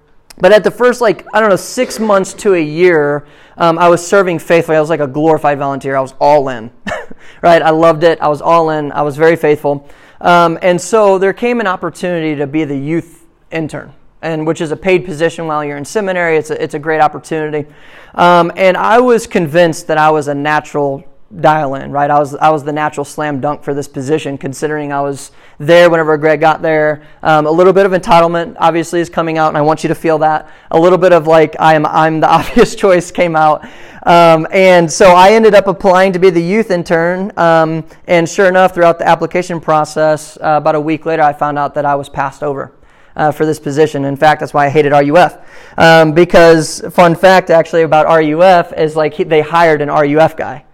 But 0.40 0.52
at 0.52 0.64
the 0.64 0.70
first, 0.70 1.02
like, 1.02 1.26
I 1.34 1.40
don't 1.40 1.50
know, 1.50 1.56
six 1.56 1.98
months 1.98 2.32
to 2.34 2.54
a 2.54 2.62
year, 2.62 3.26
um, 3.58 3.78
I 3.78 3.88
was 3.88 4.06
serving 4.06 4.38
faithfully. 4.38 4.78
I 4.78 4.80
was 4.80 4.88
like 4.88 5.00
a 5.00 5.06
glorified 5.06 5.58
volunteer. 5.58 5.96
I 5.96 6.00
was 6.00 6.14
all 6.18 6.48
in, 6.48 6.70
right? 7.42 7.60
I 7.60 7.70
loved 7.70 8.04
it. 8.04 8.18
I 8.22 8.28
was 8.28 8.40
all 8.40 8.70
in. 8.70 8.90
I 8.92 9.02
was 9.02 9.18
very 9.18 9.36
faithful. 9.36 9.86
Um, 10.20 10.58
and 10.62 10.80
so 10.80 11.18
there 11.18 11.34
came 11.34 11.60
an 11.60 11.66
opportunity 11.66 12.36
to 12.36 12.46
be 12.46 12.64
the 12.64 12.76
youth 12.76 13.26
intern, 13.50 13.92
and 14.22 14.46
which 14.46 14.60
is 14.60 14.70
a 14.70 14.76
paid 14.76 15.04
position 15.04 15.46
while 15.46 15.64
you're 15.64 15.76
in 15.76 15.84
seminary. 15.84 16.36
It's 16.36 16.50
a, 16.50 16.62
it's 16.62 16.74
a 16.74 16.78
great 16.78 17.00
opportunity. 17.00 17.68
Um, 18.14 18.52
and 18.56 18.76
I 18.76 19.00
was 19.00 19.26
convinced 19.26 19.86
that 19.86 19.98
I 19.98 20.10
was 20.10 20.28
a 20.28 20.34
natural 20.34 21.04
dial 21.40 21.76
in, 21.76 21.92
right? 21.92 22.10
I 22.10 22.18
was 22.18 22.34
I 22.34 22.50
was 22.50 22.64
the 22.64 22.72
natural 22.72 23.04
slam 23.04 23.40
dunk 23.40 23.62
for 23.62 23.72
this 23.72 23.86
position, 23.86 24.36
considering 24.36 24.92
I 24.92 25.00
was 25.00 25.30
there 25.58 25.88
whenever 25.88 26.16
Greg 26.16 26.40
got 26.40 26.60
there. 26.60 27.06
Um, 27.22 27.46
a 27.46 27.50
little 27.50 27.72
bit 27.72 27.86
of 27.86 27.92
entitlement 27.92 28.56
obviously 28.58 29.00
is 29.00 29.08
coming 29.08 29.38
out, 29.38 29.48
and 29.48 29.56
I 29.56 29.60
want 29.60 29.84
you 29.84 29.88
to 29.88 29.94
feel 29.94 30.18
that. 30.18 30.50
A 30.72 30.78
little 30.78 30.98
bit 30.98 31.12
of 31.12 31.26
like 31.26 31.54
I 31.60 31.74
am 31.74 31.86
I'm 31.86 32.20
the 32.20 32.28
obvious 32.38 32.74
choice 32.74 33.12
came 33.12 33.36
out, 33.36 33.64
um, 34.04 34.46
and 34.50 34.90
so 34.90 35.12
I 35.12 35.32
ended 35.32 35.54
up 35.54 35.68
applying 35.68 36.12
to 36.14 36.18
be 36.18 36.30
the 36.30 36.42
youth 36.42 36.70
intern. 36.70 37.32
Um, 37.38 37.86
and 38.08 38.28
sure 38.28 38.48
enough, 38.48 38.74
throughout 38.74 38.98
the 38.98 39.06
application 39.06 39.60
process, 39.60 40.36
uh, 40.38 40.58
about 40.60 40.74
a 40.74 40.80
week 40.80 41.06
later, 41.06 41.22
I 41.22 41.32
found 41.32 41.58
out 41.58 41.74
that 41.74 41.84
I 41.84 41.94
was 41.94 42.08
passed 42.08 42.42
over. 42.42 42.72
Uh, 43.16 43.32
for 43.32 43.44
this 43.44 43.58
position. 43.58 44.04
In 44.04 44.16
fact, 44.16 44.38
that's 44.38 44.54
why 44.54 44.66
I 44.66 44.68
hated 44.68 44.92
RUF. 44.92 45.36
Um, 45.76 46.12
because, 46.12 46.80
fun 46.92 47.16
fact 47.16 47.50
actually 47.50 47.82
about 47.82 48.06
RUF 48.06 48.72
is 48.72 48.94
like 48.94 49.14
he, 49.14 49.24
they 49.24 49.40
hired 49.40 49.82
an 49.82 49.88
RUF 49.88 50.36
guy 50.36 50.64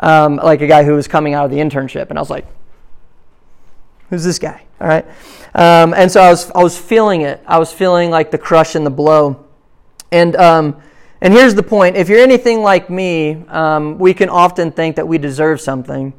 um, 0.00 0.36
like 0.36 0.60
a 0.60 0.66
guy 0.66 0.84
who 0.84 0.94
was 0.94 1.08
coming 1.08 1.34
out 1.34 1.44
of 1.44 1.50
the 1.50 1.58
internship, 1.58 2.10
and 2.10 2.18
I 2.18 2.22
was 2.22 2.30
like, 2.30 2.46
"Who's 4.10 4.24
this 4.24 4.38
guy?" 4.38 4.62
All 4.80 4.88
right, 4.88 5.06
um, 5.54 5.94
and 5.94 6.10
so 6.10 6.20
I 6.20 6.30
was 6.30 6.50
I 6.50 6.62
was 6.62 6.78
feeling 6.78 7.22
it. 7.22 7.42
I 7.46 7.58
was 7.58 7.72
feeling 7.72 8.10
like 8.10 8.30
the 8.30 8.38
crush 8.38 8.74
and 8.74 8.84
the 8.84 8.90
blow, 8.90 9.44
and 10.10 10.34
um, 10.36 10.80
and 11.20 11.32
here's 11.32 11.54
the 11.54 11.62
point: 11.62 11.96
if 11.96 12.08
you're 12.08 12.20
anything 12.20 12.62
like 12.62 12.90
me, 12.90 13.44
um, 13.48 13.98
we 13.98 14.14
can 14.14 14.28
often 14.28 14.72
think 14.72 14.96
that 14.96 15.06
we 15.06 15.18
deserve 15.18 15.60
something. 15.60 16.12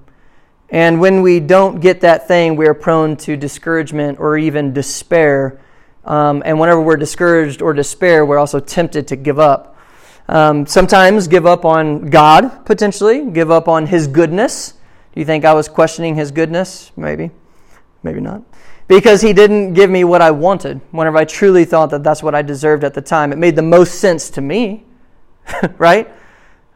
And 0.69 0.99
when 0.99 1.21
we 1.21 1.39
don't 1.39 1.79
get 1.79 2.01
that 2.01 2.27
thing, 2.27 2.55
we 2.55 2.65
are 2.65 2.73
prone 2.73 3.17
to 3.17 3.37
discouragement 3.37 4.19
or 4.19 4.35
even 4.35 4.73
despair. 4.73 5.61
Um, 6.05 6.43
and 6.45 6.59
whenever 6.59 6.81
we're 6.81 6.97
discouraged 6.97 7.61
or 7.61 7.73
despair, 7.73 8.25
we're 8.25 8.37
also 8.37 8.59
tempted 8.59 9.07
to 9.07 9.15
give 9.15 9.39
up. 9.39 9.77
Um, 10.27 10.65
sometimes 10.65 11.27
give 11.27 11.45
up 11.45 11.65
on 11.65 12.09
God, 12.09 12.65
potentially, 12.65 13.29
give 13.31 13.51
up 13.51 13.67
on 13.67 13.87
His 13.87 14.07
goodness. 14.07 14.73
Do 15.13 15.19
you 15.19 15.25
think 15.25 15.45
I 15.45 15.53
was 15.53 15.67
questioning 15.67 16.15
His 16.15 16.31
goodness? 16.31 16.91
Maybe. 16.95 17.31
Maybe 18.03 18.19
not. 18.19 18.43
Because 18.87 19.21
He 19.21 19.33
didn't 19.33 19.73
give 19.73 19.89
me 19.89 20.03
what 20.03 20.21
I 20.21 20.31
wanted 20.31 20.79
whenever 20.91 21.17
I 21.17 21.25
truly 21.25 21.65
thought 21.65 21.89
that 21.89 22.03
that's 22.03 22.21
what 22.21 22.35
I 22.35 22.41
deserved 22.41 22.83
at 22.83 22.93
the 22.93 23.01
time. 23.01 23.31
It 23.31 23.37
made 23.37 23.55
the 23.55 23.63
most 23.63 23.95
sense 23.95 24.29
to 24.31 24.41
me, 24.41 24.83
right? 25.77 26.09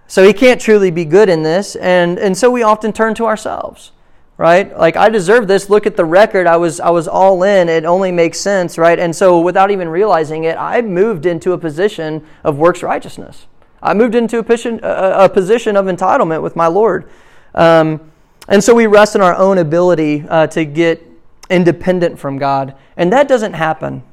So 0.08 0.26
He 0.26 0.34
can't 0.34 0.60
truly 0.60 0.90
be 0.90 1.06
good 1.06 1.30
in 1.30 1.44
this. 1.44 1.76
And, 1.76 2.18
and 2.18 2.36
so 2.36 2.50
we 2.50 2.64
often 2.64 2.94
turn 2.94 3.14
to 3.16 3.26
ourselves 3.26 3.92
right? 4.40 4.76
Like 4.76 4.96
I 4.96 5.10
deserve 5.10 5.50
this. 5.50 5.70
Look 5.70 5.86
at 5.86 5.98
the 5.98 6.06
record. 6.06 6.48
I 6.48 6.56
was 6.56 6.80
I 6.80 6.90
was 6.92 7.10
all 7.10 7.44
in. 7.44 7.68
It 7.68 7.84
only 7.84 8.10
makes 8.10 8.40
sense, 8.40 8.78
right? 8.78 8.98
And 8.98 9.14
so 9.14 9.42
without 9.42 9.70
even 9.70 9.90
realizing 9.90 10.46
it, 10.46 10.56
I 10.58 10.82
moved 10.82 11.26
into 11.26 11.52
a 11.52 11.58
position 11.58 12.26
of 12.46 12.58
works 12.58 12.82
righteousness. 12.82 13.48
I 13.84 13.94
moved 13.94 14.16
into 14.16 14.40
a 14.40 14.44
position, 14.44 14.80
a, 14.82 15.28
position 15.30 15.76
of 15.76 15.88
entitlement 15.88 16.42
with 16.42 16.56
my 16.56 16.68
Lord. 16.68 17.10
Um, 17.54 18.12
and 18.48 18.64
so 18.64 18.74
we 18.74 18.88
rest 18.88 19.16
in 19.16 19.22
our 19.22 19.36
own 19.36 19.58
ability 19.58 20.26
uh, 20.28 20.48
to 20.48 20.64
get 20.66 21.06
independent 21.50 22.18
from 22.18 22.38
God. 22.38 22.76
And 22.96 23.12
that 23.12 23.28
doesn't 23.28 23.54
happen. 23.54 24.04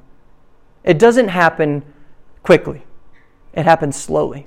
It 0.82 0.98
doesn't 0.98 1.28
happen 1.28 1.84
quickly. 2.42 2.84
It 3.54 3.64
happens 3.64 3.96
slowly, 3.96 4.46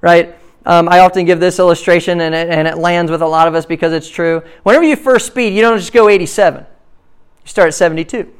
right? 0.00 0.36
Um, 0.68 0.86
I 0.90 1.00
often 1.00 1.24
give 1.24 1.40
this 1.40 1.58
illustration, 1.58 2.20
and 2.20 2.34
it, 2.34 2.50
and 2.50 2.68
it 2.68 2.76
lands 2.76 3.10
with 3.10 3.22
a 3.22 3.26
lot 3.26 3.48
of 3.48 3.54
us 3.54 3.64
because 3.64 3.94
it's 3.94 4.08
true. 4.08 4.42
Whenever 4.64 4.84
you 4.84 4.96
first 4.96 5.26
speed, 5.26 5.54
you 5.54 5.62
don't 5.62 5.78
just 5.78 5.94
go 5.94 6.10
87. 6.10 6.60
You 6.60 7.48
start 7.48 7.68
at 7.68 7.74
72, 7.74 8.30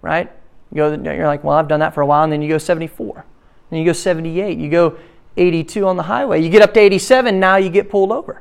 right? 0.00 0.32
You 0.72 0.76
go, 0.76 1.12
you're 1.12 1.26
like, 1.26 1.44
well, 1.44 1.58
I've 1.58 1.68
done 1.68 1.80
that 1.80 1.92
for 1.92 2.00
a 2.00 2.06
while, 2.06 2.24
and 2.24 2.32
then 2.32 2.40
you 2.40 2.48
go 2.48 2.56
74. 2.56 3.26
Then 3.68 3.78
you 3.78 3.84
go 3.84 3.92
78. 3.92 4.56
You 4.56 4.70
go 4.70 4.98
82 5.36 5.86
on 5.86 5.98
the 5.98 6.04
highway. 6.04 6.40
You 6.40 6.48
get 6.48 6.62
up 6.62 6.72
to 6.72 6.80
87, 6.80 7.38
now 7.38 7.56
you 7.56 7.68
get 7.68 7.90
pulled 7.90 8.10
over. 8.10 8.40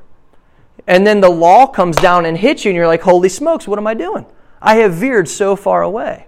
And 0.88 1.06
then 1.06 1.20
the 1.20 1.30
law 1.30 1.68
comes 1.68 1.98
down 1.98 2.26
and 2.26 2.38
hits 2.38 2.64
you, 2.64 2.70
and 2.70 2.78
you're 2.78 2.88
like, 2.88 3.02
holy 3.02 3.28
smokes, 3.28 3.68
what 3.68 3.78
am 3.78 3.86
I 3.86 3.96
doing? 3.96 4.28
I 4.62 4.76
have 4.76 4.94
veered 4.94 5.28
so 5.28 5.58
far 5.58 5.82
away. 5.82 6.28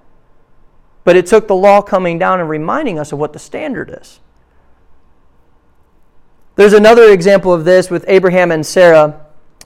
But 1.05 1.15
it 1.15 1.25
took 1.25 1.47
the 1.47 1.55
law 1.55 1.81
coming 1.81 2.19
down 2.19 2.41
and 2.41 2.49
reminding 2.49 2.99
us 2.99 3.13
of 3.13 3.19
what 3.19 3.31
the 3.31 3.39
standard 3.39 3.97
is. 4.01 4.19
There's 6.55 6.73
another 6.73 7.11
example 7.11 7.53
of 7.53 7.65
this 7.65 7.89
with 7.89 8.05
Abraham 8.07 8.51
and 8.51 8.65
Sarah. 8.65 9.25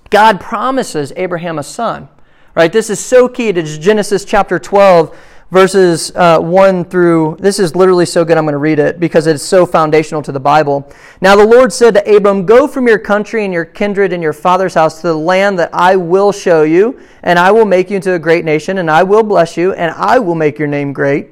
God 0.10 0.40
promises 0.40 1.12
Abraham 1.16 1.58
a 1.58 1.64
son. 1.64 2.10
Right? 2.54 2.72
This 2.72 2.90
is 2.90 3.00
so 3.00 3.28
key 3.28 3.52
to 3.52 3.64
Genesis 3.64 4.24
chapter 4.24 4.60
12 4.60 5.18
verses 5.52 6.12
uh, 6.16 6.40
1 6.40 6.86
through, 6.86 7.38
this 7.40 7.60
is 7.60 7.76
literally 7.76 8.06
so 8.06 8.26
good, 8.26 8.38
I'm 8.38 8.46
going 8.46 8.54
to 8.54 8.58
read 8.58 8.80
it 8.80 9.00
because 9.00 9.28
it's 9.28 9.44
so 9.44 9.66
foundational 9.66 10.22
to 10.24 10.32
the 10.32 10.40
Bible. 10.40 10.92
Now 11.22 11.36
the 11.36 11.46
Lord 11.46 11.72
said 11.72 11.94
to 11.94 12.16
Abram, 12.16 12.46
Go 12.46 12.68
from 12.68 12.88
your 12.88 12.98
country 12.98 13.46
and 13.46 13.54
your 13.54 13.66
kindred 13.66 14.12
and 14.12 14.24
your 14.24 14.34
father's 14.34 14.74
house 14.74 15.02
to 15.02 15.08
the 15.08 15.18
land 15.18 15.60
that 15.60 15.70
I 15.74 15.96
will 15.96 16.32
show 16.32 16.64
you, 16.64 17.00
and 17.24 17.38
I 17.38 17.52
will 17.52 17.66
make 17.66 17.90
you 17.90 17.98
into 17.98 18.14
a 18.14 18.20
great 18.20 18.44
nation, 18.44 18.80
and 18.80 18.90
I 18.90 19.04
will 19.04 19.24
bless 19.24 19.56
you, 19.56 19.74
and 19.74 19.92
I 19.92 20.20
will 20.20 20.36
make 20.36 20.58
your 20.58 20.68
name 20.68 20.94
great, 20.94 21.30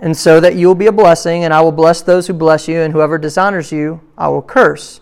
and 0.00 0.16
so 0.16 0.40
that 0.40 0.56
you 0.56 0.66
will 0.66 0.74
be 0.74 0.88
a 0.88 0.92
blessing, 0.92 1.44
and 1.44 1.54
I 1.54 1.60
will 1.60 1.72
bless 1.72 2.02
those 2.02 2.26
who 2.26 2.32
bless 2.32 2.66
you, 2.66 2.80
and 2.80 2.92
whoever 2.92 3.18
dishonors 3.18 3.70
you, 3.70 4.00
I 4.18 4.28
will 4.28 4.42
curse. 4.42 5.00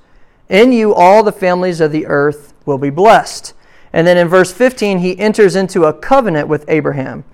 In 0.51 0.73
you 0.73 0.95
all 0.95 1.23
the 1.23 1.33
families 1.33 1.81
of 1.81 1.93
the 1.93 2.07
earth 2.07 2.53
will 2.67 2.79
be 2.79 2.91
blessed. 2.91 3.55
And 3.93 4.07
then 4.07 4.19
in 4.19 4.29
verse 4.29 4.53
15, 4.53 4.99
he 4.99 5.19
enters 5.19 5.57
into 5.57 5.85
a 5.85 5.95
covenant 5.95 6.49
with 6.49 6.67
Abraham 6.69 7.25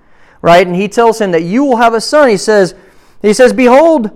right? 0.45 0.67
And 0.67 0.77
he 0.77 0.89
tells 0.89 1.23
him 1.23 1.31
that 1.31 1.43
you 1.43 1.65
will 1.65 1.79
have 1.79 1.95
a 1.95 2.03
son. 2.03 2.29
He 2.29 2.37
says, 2.37 2.75
he 3.23 3.33
says, 3.33 3.55
Behold, 3.55 4.11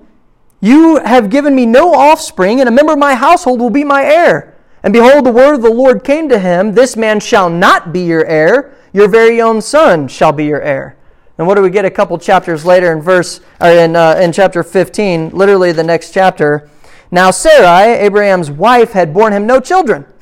you 0.60 0.98
have 0.98 1.30
given 1.30 1.54
me 1.54 1.64
no 1.64 1.94
offspring, 1.94 2.60
and 2.60 2.68
a 2.68 2.72
member 2.72 2.92
of 2.92 2.98
my 2.98 3.14
household 3.14 3.60
will 3.60 3.70
be 3.70 3.82
my 3.82 4.04
heir. 4.04 4.54
And 4.82 4.92
behold, 4.92 5.24
the 5.24 5.32
word 5.32 5.54
of 5.54 5.62
the 5.62 5.72
Lord 5.72 6.04
came 6.04 6.28
to 6.28 6.38
him, 6.38 6.74
This 6.74 6.98
man 6.98 7.20
shall 7.20 7.48
not 7.48 7.94
be 7.94 8.00
your 8.00 8.26
heir, 8.26 8.76
your 8.92 9.08
very 9.08 9.40
own 9.40 9.62
son 9.62 10.06
shall 10.06 10.32
be 10.32 10.44
your 10.44 10.60
heir. 10.60 10.97
And 11.38 11.46
what 11.46 11.54
do 11.54 11.62
we 11.62 11.70
get 11.70 11.84
a 11.84 11.90
couple 11.90 12.18
chapters 12.18 12.64
later 12.64 12.92
in 12.92 13.00
verse 13.00 13.40
or 13.60 13.68
in 13.68 13.94
uh, 13.94 14.18
in 14.20 14.32
chapter 14.32 14.62
15, 14.62 15.30
literally 15.30 15.72
the 15.72 15.84
next 15.84 16.12
chapter? 16.12 16.68
Now 17.10 17.30
Sarai, 17.30 17.94
Abraham's 18.04 18.50
wife, 18.50 18.92
had 18.92 19.14
borne 19.14 19.32
him 19.32 19.46
no 19.46 19.60
children. 19.60 20.04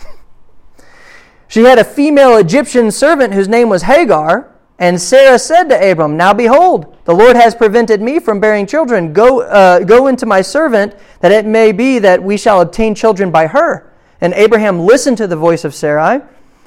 She 1.48 1.62
had 1.62 1.78
a 1.78 1.84
female 1.84 2.36
Egyptian 2.36 2.90
servant 2.90 3.32
whose 3.32 3.46
name 3.46 3.68
was 3.68 3.82
Hagar. 3.82 4.52
And 4.78 5.00
Sarah 5.00 5.38
said 5.38 5.68
to 5.68 5.90
Abram, 5.90 6.16
Now 6.16 6.34
behold, 6.34 6.96
the 7.04 7.14
Lord 7.14 7.36
has 7.36 7.54
prevented 7.54 8.02
me 8.02 8.18
from 8.18 8.40
bearing 8.40 8.66
children. 8.66 9.12
Go, 9.12 9.42
uh, 9.42 9.78
go 9.80 10.08
into 10.08 10.26
my 10.26 10.42
servant, 10.42 10.94
that 11.20 11.32
it 11.32 11.46
may 11.46 11.72
be 11.72 11.98
that 12.00 12.22
we 12.22 12.36
shall 12.36 12.60
obtain 12.60 12.94
children 12.94 13.30
by 13.30 13.46
her. 13.46 13.92
And 14.20 14.34
Abraham 14.34 14.80
listened 14.80 15.16
to 15.18 15.26
the 15.26 15.36
voice 15.36 15.64
of 15.64 15.74
Sarai. 15.74 16.20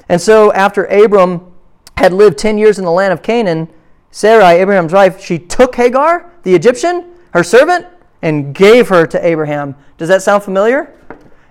And 0.08 0.20
so, 0.20 0.50
after 0.52 0.86
Abram 0.86 1.52
had 1.96 2.12
lived 2.12 2.38
10 2.38 2.58
years 2.58 2.78
in 2.78 2.84
the 2.84 2.90
land 2.90 3.12
of 3.12 3.22
Canaan, 3.22 3.68
Sarai, 4.10 4.60
Abraham's 4.60 4.92
wife, 4.92 5.22
she 5.22 5.38
took 5.38 5.76
Hagar, 5.76 6.32
the 6.42 6.54
Egyptian, 6.54 7.12
her 7.32 7.44
servant, 7.44 7.86
and 8.22 8.54
gave 8.54 8.88
her 8.88 9.06
to 9.06 9.24
Abraham. 9.24 9.76
Does 9.98 10.08
that 10.08 10.22
sound 10.22 10.42
familiar? 10.42 10.94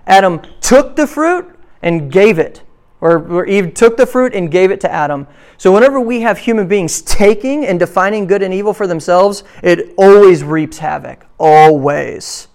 Adam 0.06 0.40
took 0.60 0.96
the 0.96 1.06
fruit 1.06 1.56
and 1.82 2.12
gave 2.12 2.38
it 2.38 2.62
or, 3.00 3.26
or 3.30 3.46
Eve 3.46 3.74
took 3.74 3.96
the 3.96 4.06
fruit 4.06 4.34
and 4.34 4.50
gave 4.50 4.70
it 4.70 4.80
to 4.80 4.90
Adam. 4.90 5.26
So 5.56 5.72
whenever 5.72 6.00
we 6.00 6.20
have 6.20 6.38
human 6.38 6.68
beings 6.68 7.02
taking 7.02 7.66
and 7.66 7.78
defining 7.78 8.26
good 8.26 8.42
and 8.42 8.52
evil 8.52 8.74
for 8.74 8.86
themselves, 8.86 9.42
it 9.62 9.94
always 9.96 10.44
reaps 10.44 10.78
havoc. 10.78 11.26
Always. 11.38 12.48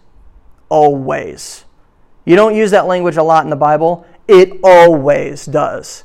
Always. 0.70 1.66
You 2.26 2.36
don't 2.36 2.56
use 2.56 2.72
that 2.72 2.88
language 2.88 3.18
a 3.18 3.24
lot 3.24 3.44
in 3.44 3.50
the 3.50 3.56
Bible. 3.56 4.06
It 4.28 4.60
always 4.64 5.46
does. 5.46 6.04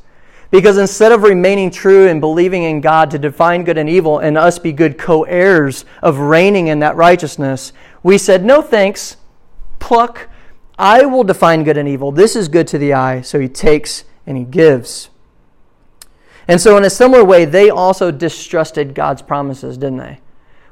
Because 0.50 0.78
instead 0.78 1.12
of 1.12 1.22
remaining 1.22 1.70
true 1.70 2.08
and 2.08 2.20
believing 2.20 2.64
in 2.64 2.80
God 2.80 3.10
to 3.12 3.18
define 3.18 3.62
good 3.62 3.78
and 3.78 3.88
evil 3.88 4.18
and 4.18 4.36
us 4.36 4.58
be 4.58 4.72
good 4.72 4.98
co 4.98 5.22
heirs 5.24 5.84
of 6.02 6.18
reigning 6.18 6.66
in 6.66 6.80
that 6.80 6.96
righteousness, 6.96 7.72
we 8.02 8.18
said, 8.18 8.44
no 8.44 8.60
thanks, 8.60 9.16
pluck. 9.78 10.28
I 10.78 11.04
will 11.04 11.24
define 11.24 11.62
good 11.62 11.76
and 11.76 11.88
evil. 11.88 12.10
This 12.10 12.34
is 12.34 12.48
good 12.48 12.66
to 12.68 12.78
the 12.78 12.94
eye. 12.94 13.20
So 13.20 13.38
he 13.38 13.48
takes 13.48 14.04
and 14.26 14.36
he 14.36 14.44
gives. 14.44 15.10
And 16.48 16.60
so, 16.60 16.76
in 16.76 16.84
a 16.84 16.90
similar 16.90 17.24
way, 17.24 17.44
they 17.44 17.70
also 17.70 18.10
distrusted 18.10 18.94
God's 18.94 19.22
promises, 19.22 19.76
didn't 19.76 19.98
they? 19.98 20.20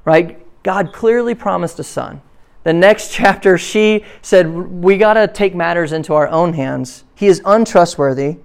Right? 0.05 0.45
God 0.65 0.93
clearly 0.93 1.37
promised 1.37 1.79
a 1.79 1.85
son. 1.85 2.21
The 2.65 2.73
next 2.73 3.13
chapter, 3.13 3.57
she 3.59 4.05
said, 4.21 4.49
We 4.49 4.99
got 4.99 5.15
to 5.15 5.29
take 5.29 5.55
matters 5.55 5.93
into 5.93 6.15
our 6.15 6.27
own 6.29 6.55
hands. 6.55 7.05
He 7.15 7.27
is 7.27 7.41
untrustworthy. 7.45 8.39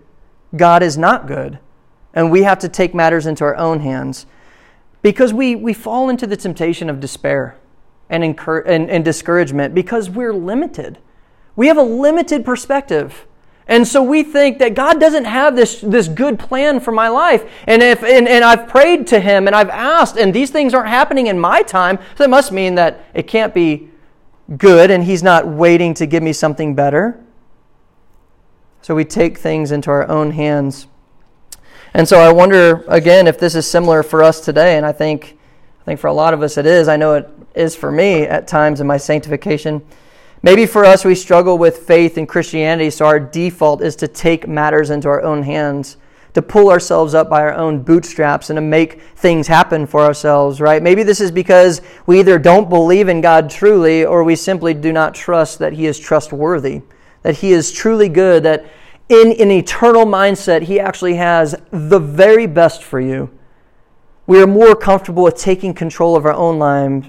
God 0.55 0.83
is 0.83 0.97
not 0.97 1.27
good. 1.27 1.59
And 2.13 2.31
we 2.31 2.43
have 2.43 2.59
to 2.59 2.69
take 2.69 2.93
matters 2.93 3.25
into 3.25 3.43
our 3.43 3.55
own 3.55 3.79
hands 3.79 4.25
because 5.01 5.33
we, 5.33 5.55
we 5.55 5.73
fall 5.73 6.09
into 6.09 6.27
the 6.27 6.37
temptation 6.37 6.89
of 6.89 6.99
despair 6.99 7.57
and, 8.09 8.23
incur- 8.23 8.61
and, 8.61 8.89
and 8.89 9.03
discouragement 9.03 9.73
because 9.73 10.09
we're 10.09 10.33
limited. 10.33 10.99
We 11.55 11.67
have 11.67 11.77
a 11.77 11.83
limited 11.83 12.45
perspective. 12.45 13.25
And 13.67 13.87
so 13.87 14.03
we 14.03 14.23
think 14.23 14.59
that 14.59 14.75
God 14.75 14.99
doesn't 14.99 15.25
have 15.25 15.55
this, 15.55 15.79
this 15.81 16.07
good 16.07 16.37
plan 16.37 16.79
for 16.79 16.91
my 16.91 17.07
life. 17.07 17.49
And 17.65 17.81
if 17.81 18.03
and, 18.03 18.27
and 18.27 18.43
I've 18.43 18.67
prayed 18.67 19.07
to 19.07 19.19
him 19.19 19.47
and 19.47 19.55
I've 19.55 19.69
asked, 19.69 20.17
and 20.17 20.33
these 20.33 20.49
things 20.49 20.73
aren't 20.73 20.89
happening 20.89 21.27
in 21.27 21.39
my 21.39 21.61
time, 21.61 21.97
so 21.97 22.23
that 22.23 22.29
must 22.29 22.51
mean 22.51 22.75
that 22.75 23.05
it 23.13 23.27
can't 23.27 23.53
be 23.53 23.89
good 24.57 24.91
and 24.91 25.03
he's 25.03 25.23
not 25.23 25.47
waiting 25.47 25.93
to 25.95 26.05
give 26.05 26.21
me 26.21 26.33
something 26.33 26.75
better. 26.75 27.22
So 28.83 28.93
we 28.93 29.05
take 29.05 29.37
things 29.37 29.71
into 29.71 29.89
our 29.89 30.05
own 30.09 30.31
hands. 30.31 30.87
And 31.93 32.05
so 32.05 32.19
I 32.19 32.33
wonder 32.33 32.83
again 32.89 33.27
if 33.27 33.39
this 33.39 33.55
is 33.55 33.65
similar 33.65 34.03
for 34.03 34.21
us 34.21 34.41
today, 34.41 34.75
and 34.75 34.85
I 34.85 34.91
think 34.91 35.37
I 35.81 35.85
think 35.85 36.01
for 36.01 36.07
a 36.07 36.13
lot 36.13 36.33
of 36.33 36.41
us 36.41 36.57
it 36.57 36.65
is. 36.65 36.89
I 36.89 36.97
know 36.97 37.13
it 37.13 37.29
is 37.55 37.77
for 37.77 37.93
me 37.93 38.23
at 38.23 38.45
times 38.45 38.81
in 38.81 38.87
my 38.87 38.97
sanctification. 38.97 39.81
Maybe 40.41 40.65
for 40.65 40.83
us, 40.83 41.05
we 41.05 41.15
struggle 41.15 41.57
with 41.57 41.87
faith 41.87 42.17
in 42.17 42.27
Christianity, 42.27 42.89
so 42.89 43.05
our 43.05 43.21
default 43.21 43.81
is 43.81 43.95
to 43.95 44.07
take 44.09 44.49
matters 44.49 44.89
into 44.89 45.07
our 45.07 45.21
own 45.21 45.43
hands, 45.43 45.95
to 46.33 46.41
pull 46.41 46.69
ourselves 46.69 47.13
up 47.13 47.29
by 47.29 47.39
our 47.39 47.53
own 47.53 47.83
bootstraps, 47.83 48.49
and 48.49 48.57
to 48.57 48.61
make 48.61 49.01
things 49.15 49.47
happen 49.47 49.87
for 49.87 50.01
ourselves, 50.01 50.59
right? 50.59 50.83
Maybe 50.83 51.03
this 51.03 51.21
is 51.21 51.31
because 51.31 51.81
we 52.05 52.19
either 52.19 52.37
don't 52.37 52.67
believe 52.67 53.07
in 53.07 53.21
God 53.21 53.49
truly, 53.49 54.03
or 54.03 54.25
we 54.25 54.35
simply 54.35 54.73
do 54.73 54.91
not 54.91 55.15
trust 55.15 55.59
that 55.59 55.71
He 55.71 55.85
is 55.85 55.97
trustworthy, 55.97 56.81
that 57.23 57.37
He 57.37 57.51
is 57.51 57.71
truly 57.71 58.09
good, 58.09 58.43
that 58.43 58.65
in 59.09 59.31
an 59.33 59.51
eternal 59.51 60.05
mindset, 60.05 60.63
He 60.63 60.79
actually 60.79 61.15
has 61.15 61.55
the 61.71 61.99
very 61.99 62.45
best 62.45 62.83
for 62.83 62.99
you. 62.99 63.29
We 64.25 64.41
are 64.41 64.47
more 64.47 64.75
comfortable 64.75 65.23
with 65.23 65.35
taking 65.35 65.73
control 65.73 66.15
of 66.15 66.25
our 66.25 66.33
own 66.33 66.59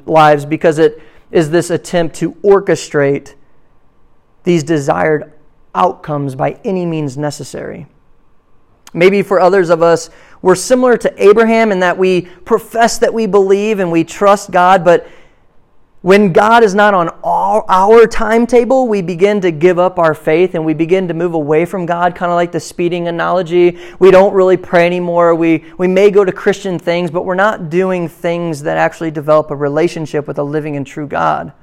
lives 0.06 0.44
because 0.44 0.78
it 0.78 1.00
is 1.30 1.50
this 1.50 1.70
attempt 1.70 2.16
to 2.16 2.32
orchestrate 2.34 3.34
these 4.42 4.62
desired 4.62 5.32
outcomes 5.74 6.34
by 6.34 6.58
any 6.64 6.86
means 6.86 7.16
necessary. 7.16 7.86
Maybe 8.92 9.22
for 9.22 9.40
others 9.40 9.70
of 9.70 9.82
us, 9.82 10.10
we're 10.40 10.54
similar 10.54 10.96
to 10.98 11.22
Abraham 11.22 11.72
in 11.72 11.80
that 11.80 11.98
we 11.98 12.22
profess 12.22 12.98
that 12.98 13.12
we 13.12 13.26
believe 13.26 13.80
and 13.80 13.90
we 13.90 14.04
trust 14.04 14.50
God, 14.50 14.84
but 14.84 15.08
when 16.04 16.34
God 16.34 16.62
is 16.62 16.74
not 16.74 16.92
on 16.92 17.08
our, 17.24 17.64
our 17.66 18.06
timetable, 18.06 18.88
we 18.88 19.00
begin 19.00 19.40
to 19.40 19.50
give 19.50 19.78
up 19.78 19.98
our 19.98 20.12
faith 20.12 20.54
and 20.54 20.62
we 20.62 20.74
begin 20.74 21.08
to 21.08 21.14
move 21.14 21.32
away 21.32 21.64
from 21.64 21.86
God, 21.86 22.14
kind 22.14 22.30
of 22.30 22.36
like 22.36 22.52
the 22.52 22.60
speeding 22.60 23.08
analogy. 23.08 23.78
We 23.98 24.10
don't 24.10 24.34
really 24.34 24.58
pray 24.58 24.84
anymore. 24.84 25.34
We, 25.34 25.64
we 25.78 25.88
may 25.88 26.10
go 26.10 26.22
to 26.22 26.30
Christian 26.30 26.78
things, 26.78 27.10
but 27.10 27.24
we're 27.24 27.34
not 27.34 27.70
doing 27.70 28.06
things 28.06 28.60
that 28.64 28.76
actually 28.76 29.12
develop 29.12 29.50
a 29.50 29.56
relationship 29.56 30.28
with 30.28 30.38
a 30.38 30.42
living 30.42 30.76
and 30.76 30.86
true 30.86 31.06
God. 31.06 31.54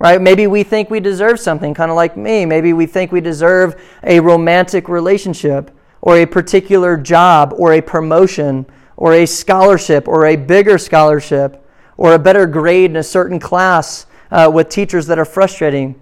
Right? 0.00 0.20
Maybe 0.20 0.48
we 0.48 0.64
think 0.64 0.90
we 0.90 0.98
deserve 0.98 1.38
something, 1.38 1.72
kind 1.72 1.92
of 1.92 1.96
like 1.96 2.16
me. 2.16 2.46
Maybe 2.46 2.72
we 2.72 2.84
think 2.84 3.12
we 3.12 3.20
deserve 3.20 3.80
a 4.02 4.18
romantic 4.18 4.88
relationship 4.88 5.70
or 6.00 6.16
a 6.16 6.26
particular 6.26 6.96
job 6.96 7.54
or 7.56 7.74
a 7.74 7.80
promotion 7.80 8.66
or 8.96 9.12
a 9.12 9.24
scholarship 9.24 10.08
or 10.08 10.26
a 10.26 10.34
bigger 10.34 10.78
scholarship 10.78 11.64
or 11.98 12.14
a 12.14 12.18
better 12.18 12.46
grade 12.46 12.90
in 12.90 12.96
a 12.96 13.02
certain 13.02 13.38
class 13.38 14.06
uh, 14.30 14.50
with 14.52 14.70
teachers 14.70 15.06
that 15.08 15.18
are 15.18 15.26
frustrating. 15.26 16.00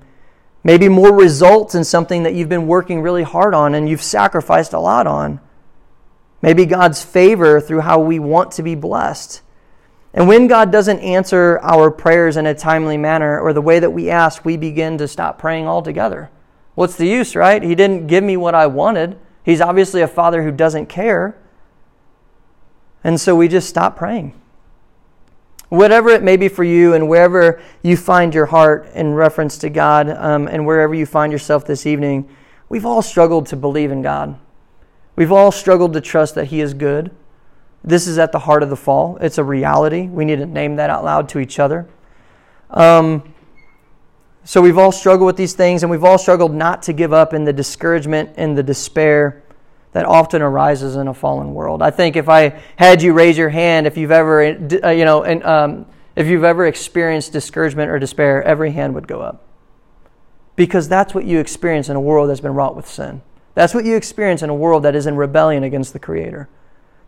Maybe 0.62 0.88
more 0.88 1.12
results 1.12 1.74
in 1.74 1.82
something 1.82 2.22
that 2.22 2.34
you've 2.34 2.48
been 2.48 2.68
working 2.68 3.00
really 3.00 3.24
hard 3.24 3.54
on 3.54 3.74
and 3.74 3.88
you've 3.88 4.02
sacrificed 4.02 4.72
a 4.72 4.78
lot 4.78 5.08
on. 5.08 5.40
Maybe 6.42 6.66
God's 6.66 7.02
favor 7.02 7.60
through 7.60 7.80
how 7.80 7.98
we 7.98 8.18
want 8.18 8.52
to 8.52 8.62
be 8.62 8.74
blessed. 8.74 9.42
And 10.12 10.28
when 10.28 10.46
God 10.46 10.70
doesn't 10.70 11.00
answer 11.00 11.58
our 11.62 11.90
prayers 11.90 12.36
in 12.36 12.46
a 12.46 12.54
timely 12.54 12.96
manner 12.96 13.40
or 13.40 13.52
the 13.52 13.60
way 13.60 13.78
that 13.78 13.90
we 13.90 14.10
ask, 14.10 14.44
we 14.44 14.56
begin 14.56 14.98
to 14.98 15.08
stop 15.08 15.38
praying 15.38 15.66
altogether. 15.66 16.30
What's 16.74 16.96
the 16.96 17.06
use, 17.06 17.34
right? 17.34 17.62
He 17.62 17.74
didn't 17.74 18.06
give 18.06 18.22
me 18.22 18.36
what 18.36 18.54
I 18.54 18.66
wanted. 18.66 19.18
He's 19.44 19.60
obviously 19.60 20.02
a 20.02 20.08
father 20.08 20.42
who 20.42 20.50
doesn't 20.50 20.86
care. 20.86 21.38
And 23.02 23.20
so 23.20 23.34
we 23.36 23.48
just 23.48 23.68
stop 23.68 23.96
praying. 23.96 24.34
Whatever 25.68 26.10
it 26.10 26.22
may 26.22 26.36
be 26.36 26.48
for 26.48 26.62
you, 26.62 26.94
and 26.94 27.08
wherever 27.08 27.60
you 27.82 27.96
find 27.96 28.32
your 28.32 28.46
heart 28.46 28.88
in 28.94 29.14
reference 29.14 29.58
to 29.58 29.70
God, 29.70 30.08
um, 30.10 30.46
and 30.46 30.64
wherever 30.64 30.94
you 30.94 31.06
find 31.06 31.32
yourself 31.32 31.66
this 31.66 31.86
evening, 31.86 32.28
we've 32.68 32.86
all 32.86 33.02
struggled 33.02 33.46
to 33.46 33.56
believe 33.56 33.90
in 33.90 34.00
God. 34.00 34.38
We've 35.16 35.32
all 35.32 35.50
struggled 35.50 35.92
to 35.94 36.00
trust 36.00 36.36
that 36.36 36.46
He 36.46 36.60
is 36.60 36.72
good. 36.72 37.10
This 37.82 38.06
is 38.06 38.18
at 38.18 38.32
the 38.32 38.40
heart 38.40 38.62
of 38.62 38.70
the 38.70 38.76
fall. 38.76 39.16
It's 39.20 39.38
a 39.38 39.44
reality. 39.44 40.06
We 40.06 40.24
need 40.24 40.36
to 40.36 40.46
name 40.46 40.76
that 40.76 40.90
out 40.90 41.04
loud 41.04 41.28
to 41.30 41.40
each 41.40 41.58
other. 41.58 41.88
Um, 42.70 43.34
so 44.44 44.62
we've 44.62 44.78
all 44.78 44.92
struggled 44.92 45.26
with 45.26 45.36
these 45.36 45.54
things, 45.54 45.82
and 45.82 45.90
we've 45.90 46.04
all 46.04 46.18
struggled 46.18 46.54
not 46.54 46.82
to 46.82 46.92
give 46.92 47.12
up 47.12 47.34
in 47.34 47.44
the 47.44 47.52
discouragement 47.52 48.30
and 48.36 48.56
the 48.56 48.62
despair 48.62 49.42
that 49.96 50.04
often 50.04 50.42
arises 50.42 50.96
in 50.96 51.08
a 51.08 51.14
fallen 51.14 51.54
world. 51.54 51.80
I 51.80 51.90
think 51.90 52.16
if 52.16 52.28
I 52.28 52.60
had 52.76 53.00
you 53.00 53.14
raise 53.14 53.38
your 53.38 53.48
hand, 53.48 53.86
if 53.86 53.96
you've 53.96 54.10
ever, 54.10 54.42
uh, 54.84 54.90
you 54.90 55.06
know, 55.06 55.22
and, 55.22 55.42
um, 55.42 55.86
if 56.14 56.26
you've 56.26 56.44
ever 56.44 56.66
experienced 56.66 57.32
discouragement 57.32 57.90
or 57.90 57.98
despair, 57.98 58.42
every 58.42 58.72
hand 58.72 58.94
would 58.94 59.08
go 59.08 59.22
up. 59.22 59.46
Because 60.54 60.86
that's 60.86 61.14
what 61.14 61.24
you 61.24 61.38
experience 61.38 61.88
in 61.88 61.96
a 61.96 62.00
world 62.00 62.28
that's 62.28 62.42
been 62.42 62.52
wrought 62.52 62.76
with 62.76 62.86
sin. 62.86 63.22
That's 63.54 63.72
what 63.72 63.86
you 63.86 63.96
experience 63.96 64.42
in 64.42 64.50
a 64.50 64.54
world 64.54 64.82
that 64.82 64.94
is 64.94 65.06
in 65.06 65.16
rebellion 65.16 65.64
against 65.64 65.94
the 65.94 65.98
Creator. 65.98 66.50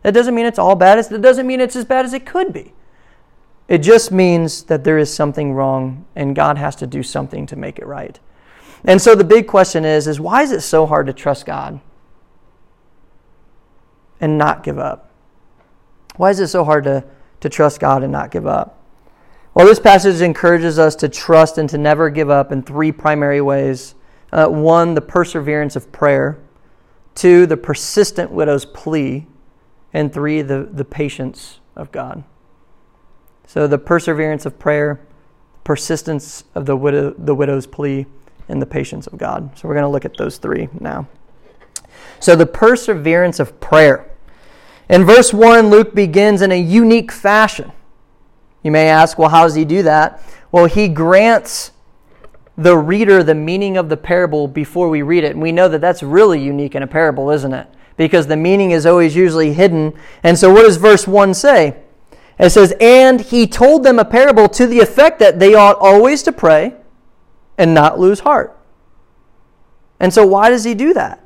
That 0.01 0.15
doesn't 0.15 0.33
mean 0.33 0.47
it's 0.47 0.57
all 0.57 0.73
bad. 0.73 0.97
It 0.97 1.21
doesn't 1.21 1.45
mean 1.45 1.61
it's 1.61 1.75
as 1.75 1.85
bad 1.85 2.05
as 2.05 2.13
it 2.15 2.25
could 2.25 2.51
be. 2.51 2.73
It 3.67 3.83
just 3.83 4.11
means 4.11 4.63
that 4.63 4.83
there 4.83 4.97
is 4.97 5.13
something 5.13 5.53
wrong 5.53 6.07
and 6.15 6.35
God 6.35 6.57
has 6.57 6.75
to 6.77 6.87
do 6.87 7.03
something 7.03 7.45
to 7.45 7.55
make 7.55 7.77
it 7.77 7.85
right. 7.85 8.19
And 8.83 8.99
so 8.99 9.13
the 9.13 9.23
big 9.23 9.45
question 9.45 9.85
is, 9.85 10.07
is 10.07 10.19
why 10.19 10.41
is 10.41 10.51
it 10.51 10.61
so 10.61 10.87
hard 10.87 11.05
to 11.05 11.13
trust 11.13 11.45
God? 11.45 11.81
And 14.21 14.37
not 14.37 14.63
give 14.63 14.77
up? 14.77 15.11
Why 16.17 16.31
is 16.31 16.39
it 16.39 16.47
so 16.47 16.65
hard 16.65 16.83
to, 16.83 17.05
to 17.39 17.49
trust 17.49 17.79
God 17.79 18.03
and 18.03 18.11
not 18.11 18.31
give 18.31 18.45
up? 18.45 18.79
Well, 19.53 19.65
this 19.65 19.79
passage 19.79 20.21
encourages 20.21 20.77
us 20.77 20.95
to 20.97 21.09
trust 21.09 21.57
and 21.57 21.69
to 21.69 21.77
never 21.77 22.09
give 22.09 22.29
up 22.29 22.51
in 22.51 22.61
three 22.61 22.91
primary 22.91 23.41
ways. 23.41 23.95
Uh, 24.31 24.47
one, 24.47 24.93
the 24.93 25.01
perseverance 25.01 25.75
of 25.75 25.91
prayer. 25.91 26.39
Two, 27.15 27.45
the 27.45 27.57
persistent 27.57 28.31
widow's 28.31 28.65
plea. 28.65 29.25
And 29.91 30.13
three, 30.13 30.41
the, 30.43 30.69
the 30.71 30.85
patience 30.85 31.59
of 31.75 31.91
God. 31.91 32.23
So, 33.47 33.65
the 33.65 33.79
perseverance 33.79 34.45
of 34.45 34.59
prayer, 34.59 35.01
persistence 35.63 36.43
of 36.53 36.67
the, 36.67 36.75
widow, 36.75 37.15
the 37.17 37.33
widow's 37.33 37.65
plea, 37.65 38.05
and 38.47 38.61
the 38.61 38.67
patience 38.67 39.07
of 39.07 39.17
God. 39.17 39.57
So, 39.57 39.67
we're 39.67 39.73
going 39.73 39.83
to 39.83 39.89
look 39.89 40.05
at 40.05 40.15
those 40.17 40.37
three 40.37 40.69
now. 40.79 41.07
So, 42.19 42.35
the 42.35 42.45
perseverance 42.45 43.39
of 43.39 43.59
prayer. 43.59 44.08
In 44.89 45.05
verse 45.05 45.31
1, 45.31 45.69
Luke 45.69 45.93
begins 45.93 46.41
in 46.41 46.51
a 46.51 46.59
unique 46.59 47.11
fashion. 47.11 47.71
You 48.63 48.71
may 48.71 48.87
ask, 48.87 49.17
well, 49.17 49.29
how 49.29 49.43
does 49.43 49.55
he 49.55 49.63
do 49.63 49.83
that? 49.83 50.21
Well, 50.51 50.65
he 50.65 50.87
grants 50.87 51.71
the 52.57 52.75
reader 52.75 53.23
the 53.23 53.35
meaning 53.35 53.77
of 53.77 53.87
the 53.87 53.95
parable 53.95 54.47
before 54.47 54.89
we 54.89 55.01
read 55.01 55.23
it. 55.23 55.31
And 55.31 55.41
we 55.41 55.51
know 55.51 55.69
that 55.69 55.79
that's 55.79 56.03
really 56.03 56.41
unique 56.41 56.75
in 56.75 56.83
a 56.83 56.87
parable, 56.87 57.29
isn't 57.29 57.53
it? 57.53 57.67
Because 57.95 58.27
the 58.27 58.35
meaning 58.35 58.71
is 58.71 58.85
always 58.85 59.15
usually 59.15 59.53
hidden. 59.53 59.93
And 60.23 60.37
so, 60.37 60.51
what 60.51 60.63
does 60.63 60.77
verse 60.77 61.07
1 61.07 61.33
say? 61.35 61.77
It 62.37 62.49
says, 62.49 62.73
And 62.81 63.21
he 63.21 63.47
told 63.47 63.83
them 63.83 63.99
a 63.99 64.05
parable 64.05 64.49
to 64.49 64.65
the 64.65 64.79
effect 64.79 65.19
that 65.19 65.39
they 65.39 65.53
ought 65.53 65.77
always 65.79 66.23
to 66.23 66.31
pray 66.31 66.73
and 67.57 67.73
not 67.73 67.99
lose 67.99 68.21
heart. 68.21 68.57
And 69.99 70.13
so, 70.13 70.25
why 70.25 70.49
does 70.49 70.63
he 70.63 70.73
do 70.73 70.93
that? 70.93 71.23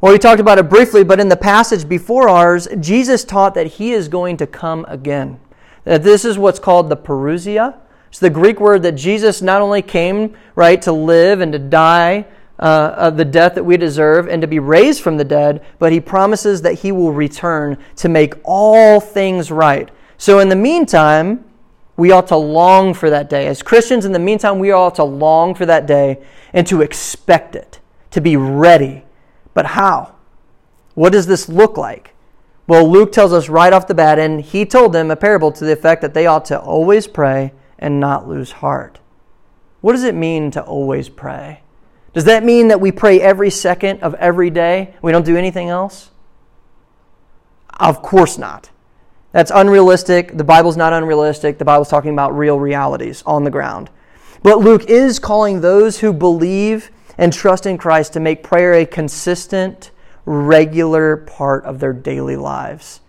Well, 0.00 0.14
we 0.14 0.18
talked 0.18 0.40
about 0.40 0.58
it 0.58 0.70
briefly, 0.70 1.04
but 1.04 1.20
in 1.20 1.28
the 1.28 1.36
passage 1.36 1.86
before 1.86 2.26
ours, 2.26 2.66
Jesus 2.80 3.22
taught 3.22 3.52
that 3.52 3.66
he 3.66 3.92
is 3.92 4.08
going 4.08 4.38
to 4.38 4.46
come 4.46 4.86
again. 4.88 5.38
That 5.84 6.02
this 6.02 6.24
is 6.24 6.38
what's 6.38 6.58
called 6.58 6.88
the 6.88 6.96
parousia. 6.96 7.76
It's 8.08 8.18
the 8.18 8.30
Greek 8.30 8.60
word 8.60 8.82
that 8.84 8.92
Jesus 8.92 9.42
not 9.42 9.60
only 9.60 9.82
came, 9.82 10.34
right, 10.54 10.80
to 10.80 10.92
live 10.92 11.42
and 11.42 11.52
to 11.52 11.58
die 11.58 12.24
uh, 12.58 12.94
of 12.96 13.18
the 13.18 13.26
death 13.26 13.54
that 13.56 13.64
we 13.64 13.76
deserve 13.76 14.26
and 14.26 14.40
to 14.40 14.48
be 14.48 14.58
raised 14.58 15.02
from 15.02 15.18
the 15.18 15.24
dead, 15.24 15.62
but 15.78 15.92
he 15.92 16.00
promises 16.00 16.62
that 16.62 16.78
he 16.78 16.92
will 16.92 17.12
return 17.12 17.76
to 17.96 18.08
make 18.08 18.32
all 18.42 19.00
things 19.00 19.50
right. 19.50 19.90
So 20.16 20.38
in 20.38 20.48
the 20.48 20.56
meantime, 20.56 21.44
we 21.98 22.10
ought 22.10 22.28
to 22.28 22.36
long 22.36 22.94
for 22.94 23.10
that 23.10 23.28
day. 23.28 23.46
As 23.48 23.62
Christians, 23.62 24.06
in 24.06 24.12
the 24.12 24.18
meantime, 24.18 24.60
we 24.60 24.70
ought 24.70 24.94
to 24.94 25.04
long 25.04 25.54
for 25.54 25.66
that 25.66 25.86
day 25.86 26.24
and 26.54 26.66
to 26.68 26.80
expect 26.80 27.54
it, 27.54 27.80
to 28.12 28.22
be 28.22 28.38
ready 28.38 29.04
but 29.54 29.66
how? 29.66 30.14
What 30.94 31.12
does 31.12 31.26
this 31.26 31.48
look 31.48 31.76
like? 31.76 32.14
Well, 32.66 32.88
Luke 32.88 33.10
tells 33.10 33.32
us 33.32 33.48
right 33.48 33.72
off 33.72 33.88
the 33.88 33.94
bat, 33.94 34.18
and 34.18 34.40
he 34.40 34.64
told 34.64 34.92
them 34.92 35.10
a 35.10 35.16
parable 35.16 35.50
to 35.52 35.64
the 35.64 35.72
effect 35.72 36.02
that 36.02 36.14
they 36.14 36.26
ought 36.26 36.44
to 36.46 36.60
always 36.60 37.06
pray 37.06 37.52
and 37.78 37.98
not 37.98 38.28
lose 38.28 38.52
heart. 38.52 39.00
What 39.80 39.92
does 39.92 40.04
it 40.04 40.14
mean 40.14 40.50
to 40.52 40.62
always 40.62 41.08
pray? 41.08 41.62
Does 42.12 42.24
that 42.24 42.44
mean 42.44 42.68
that 42.68 42.80
we 42.80 42.92
pray 42.92 43.20
every 43.20 43.50
second 43.50 44.00
of 44.02 44.14
every 44.14 44.50
day? 44.50 44.94
We 45.00 45.12
don't 45.12 45.24
do 45.24 45.36
anything 45.36 45.68
else? 45.68 46.10
Of 47.78 48.02
course 48.02 48.36
not. 48.36 48.70
That's 49.32 49.52
unrealistic. 49.54 50.36
The 50.36 50.44
Bible's 50.44 50.76
not 50.76 50.92
unrealistic. 50.92 51.58
The 51.58 51.64
Bible's 51.64 51.88
talking 51.88 52.12
about 52.12 52.36
real 52.36 52.58
realities 52.58 53.22
on 53.24 53.44
the 53.44 53.50
ground. 53.50 53.90
But 54.42 54.58
Luke 54.58 54.84
is 54.84 55.18
calling 55.18 55.60
those 55.60 56.00
who 56.00 56.12
believe 56.12 56.90
and 57.18 57.32
trust 57.32 57.66
in 57.66 57.78
Christ 57.78 58.12
to 58.14 58.20
make 58.20 58.42
prayer 58.42 58.74
a 58.74 58.86
consistent, 58.86 59.90
regular 60.24 61.16
part 61.16 61.64
of 61.64 61.80
their 61.80 61.92
daily 61.92 62.36
lives. 62.36 63.00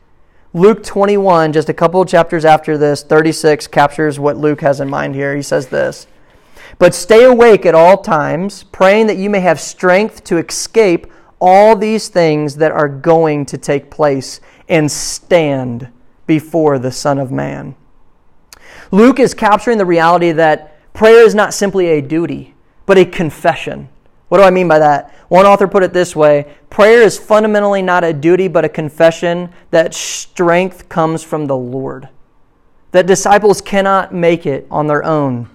Luke 0.54 0.84
21, 0.84 1.54
just 1.54 1.70
a 1.70 1.74
couple 1.74 2.02
of 2.02 2.10
chapters 2.10 2.44
after 2.44 2.78
this, 2.78 3.04
36, 3.04 3.68
captures 3.68 4.20
what 4.20 4.36
Luke 4.36 4.62
has 4.62 4.82
in 4.82 4.90
mind 4.90 5.16
here. 5.16 5.36
He 5.36 5.42
says 5.42 5.68
this 5.68 6.08
But 6.78 6.94
stay 6.94 7.24
awake 7.24 7.66
at 7.66 7.76
all 7.76 7.98
times, 7.98 8.64
praying 8.64 9.08
that 9.08 9.18
you 9.18 9.30
may 9.30 9.40
have 9.40 9.62
strength 9.62 10.24
to 10.26 10.38
escape 10.38 11.08
all 11.40 11.76
these 11.76 12.10
things 12.10 12.58
that 12.58 12.72
are 12.72 12.90
going 12.90 13.46
to 13.48 13.58
take 13.58 13.90
place 13.90 14.42
and 14.68 14.92
stand 14.92 15.88
before 16.28 16.78
the 16.80 16.92
Son 16.92 17.18
of 17.18 17.32
Man. 17.32 17.76
Luke 18.92 19.20
is 19.20 19.34
capturing 19.34 19.78
the 19.78 19.86
reality 19.86 20.34
that 20.34 20.94
prayer 20.94 21.26
is 21.26 21.34
not 21.34 21.54
simply 21.54 21.88
a 21.88 22.02
duty, 22.02 22.54
but 22.86 22.98
a 22.98 23.06
confession. 23.06 23.90
What 24.30 24.38
do 24.38 24.44
I 24.44 24.50
mean 24.50 24.68
by 24.68 24.80
that? 24.80 25.14
One 25.28 25.46
author 25.46 25.68
put 25.68 25.84
it 25.84 25.94
this 25.94 26.16
way 26.16 26.54
prayer 26.70 27.02
is 27.02 27.20
fundamentally 27.20 27.82
not 27.82 28.04
a 28.04 28.14
duty, 28.14 28.48
but 28.48 28.66
a 28.66 28.70
confession 28.70 29.50
that 29.72 29.94
strength 29.94 30.90
comes 30.90 31.24
from 31.24 31.46
the 31.46 31.58
Lord. 31.58 32.10
That 32.92 33.08
disciples 33.08 33.62
cannot 33.62 34.14
make 34.14 34.46
it 34.46 34.68
on 34.70 34.88
their 34.88 35.04
own, 35.04 35.50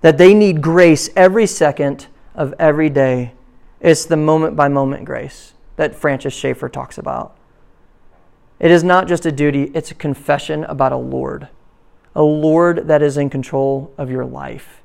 that 0.00 0.18
they 0.18 0.34
need 0.34 0.60
grace 0.60 1.10
every 1.16 1.46
second 1.46 2.06
of 2.34 2.54
every 2.58 2.90
day. 2.90 3.32
It's 3.80 4.04
the 4.04 4.16
moment 4.16 4.56
by 4.56 4.68
moment 4.68 5.04
grace 5.04 5.54
that 5.76 5.94
Francis 5.94 6.34
Schaeffer 6.34 6.68
talks 6.68 6.98
about. 6.98 7.36
It 8.60 8.70
is 8.70 8.84
not 8.84 9.08
just 9.08 9.26
a 9.26 9.32
duty, 9.32 9.72
it's 9.74 9.90
a 9.90 9.94
confession 9.94 10.62
about 10.64 10.92
a 10.92 10.96
Lord, 10.96 11.48
a 12.14 12.22
Lord 12.22 12.86
that 12.86 13.02
is 13.02 13.16
in 13.16 13.30
control 13.30 13.92
of 13.98 14.10
your 14.10 14.24
life, 14.24 14.81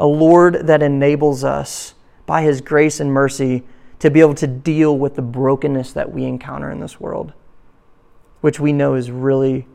a 0.00 0.06
Lord 0.06 0.66
that 0.66 0.82
enables 0.82 1.44
us 1.44 1.94
by 2.24 2.42
His 2.42 2.62
grace 2.62 3.00
and 3.00 3.12
mercy 3.12 3.62
to 3.98 4.10
be 4.10 4.20
able 4.20 4.34
to 4.34 4.46
deal 4.46 4.96
with 4.96 5.14
the 5.14 5.22
brokenness 5.22 5.92
that 5.92 6.10
we 6.10 6.24
encounter 6.24 6.70
in 6.70 6.80
this 6.80 6.98
world, 6.98 7.34
which 8.40 8.58
we 8.58 8.72
know 8.72 8.94
is 8.94 9.10
really, 9.10 9.66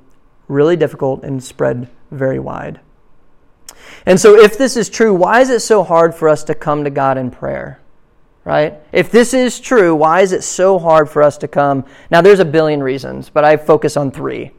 really 0.47 0.75
difficult 0.75 1.23
and 1.23 1.43
spread 1.43 1.87
very 2.09 2.39
wide. 2.39 2.79
And 4.07 4.19
so, 4.19 4.35
if 4.35 4.57
this 4.57 4.75
is 4.75 4.89
true, 4.89 5.13
why 5.13 5.41
is 5.41 5.51
it 5.51 5.59
so 5.59 5.83
hard 5.83 6.15
for 6.15 6.27
us 6.27 6.43
to 6.45 6.55
come 6.55 6.83
to 6.83 6.89
God 6.89 7.19
in 7.19 7.29
prayer? 7.29 7.79
Right? 8.43 8.75
If 8.91 9.11
this 9.11 9.33
is 9.33 9.59
true, 9.59 9.93
why 9.93 10.21
is 10.21 10.31
it 10.31 10.43
so 10.43 10.79
hard 10.79 11.07
for 11.07 11.21
us 11.21 11.37
to 11.39 11.47
come? 11.47 11.85
Now, 12.09 12.21
there's 12.21 12.39
a 12.39 12.45
billion 12.45 12.81
reasons, 12.81 13.29
but 13.29 13.43
I 13.43 13.57
focus 13.57 13.95
on 13.95 14.09
three 14.09 14.51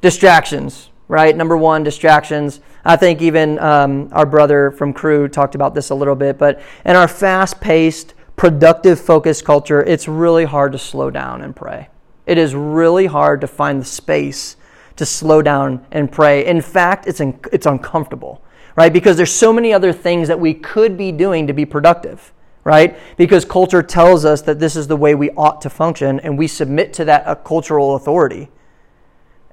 distractions, 0.00 0.87
right? 1.08 1.34
Number 1.34 1.56
one, 1.56 1.82
distractions. 1.82 2.60
I 2.84 2.96
think 2.96 3.22
even 3.22 3.58
um, 3.58 4.10
our 4.12 4.26
brother 4.26 4.70
from 4.70 4.92
Cru 4.92 5.26
talked 5.26 5.54
about 5.54 5.74
this 5.74 5.90
a 5.90 5.94
little 5.94 6.14
bit, 6.14 6.38
but 6.38 6.60
in 6.84 6.94
our 6.94 7.08
fast 7.08 7.60
paced, 7.60 8.14
productive, 8.36 9.00
focused 9.00 9.44
culture, 9.44 9.82
it's 9.82 10.06
really 10.06 10.44
hard 10.44 10.72
to 10.72 10.78
slow 10.78 11.10
down 11.10 11.42
and 11.42 11.56
pray. 11.56 11.88
It 12.26 12.38
is 12.38 12.54
really 12.54 13.06
hard 13.06 13.40
to 13.40 13.46
find 13.46 13.80
the 13.80 13.86
space 13.86 14.56
to 14.96 15.06
slow 15.06 15.42
down 15.42 15.86
and 15.90 16.12
pray. 16.12 16.44
In 16.44 16.60
fact, 16.60 17.06
it's, 17.06 17.20
in, 17.20 17.40
it's 17.52 17.66
uncomfortable, 17.66 18.42
right? 18.76 18.92
Because 18.92 19.16
there's 19.16 19.32
so 19.32 19.52
many 19.52 19.72
other 19.72 19.92
things 19.92 20.28
that 20.28 20.38
we 20.38 20.52
could 20.52 20.96
be 20.96 21.10
doing 21.10 21.46
to 21.46 21.52
be 21.52 21.64
productive, 21.64 22.32
right? 22.64 22.98
Because 23.16 23.44
culture 23.44 23.82
tells 23.82 24.24
us 24.24 24.42
that 24.42 24.60
this 24.60 24.76
is 24.76 24.88
the 24.88 24.96
way 24.96 25.14
we 25.14 25.30
ought 25.30 25.60
to 25.62 25.70
function, 25.70 26.20
and 26.20 26.36
we 26.36 26.46
submit 26.46 26.92
to 26.94 27.04
that 27.06 27.44
cultural 27.44 27.96
authority. 27.96 28.50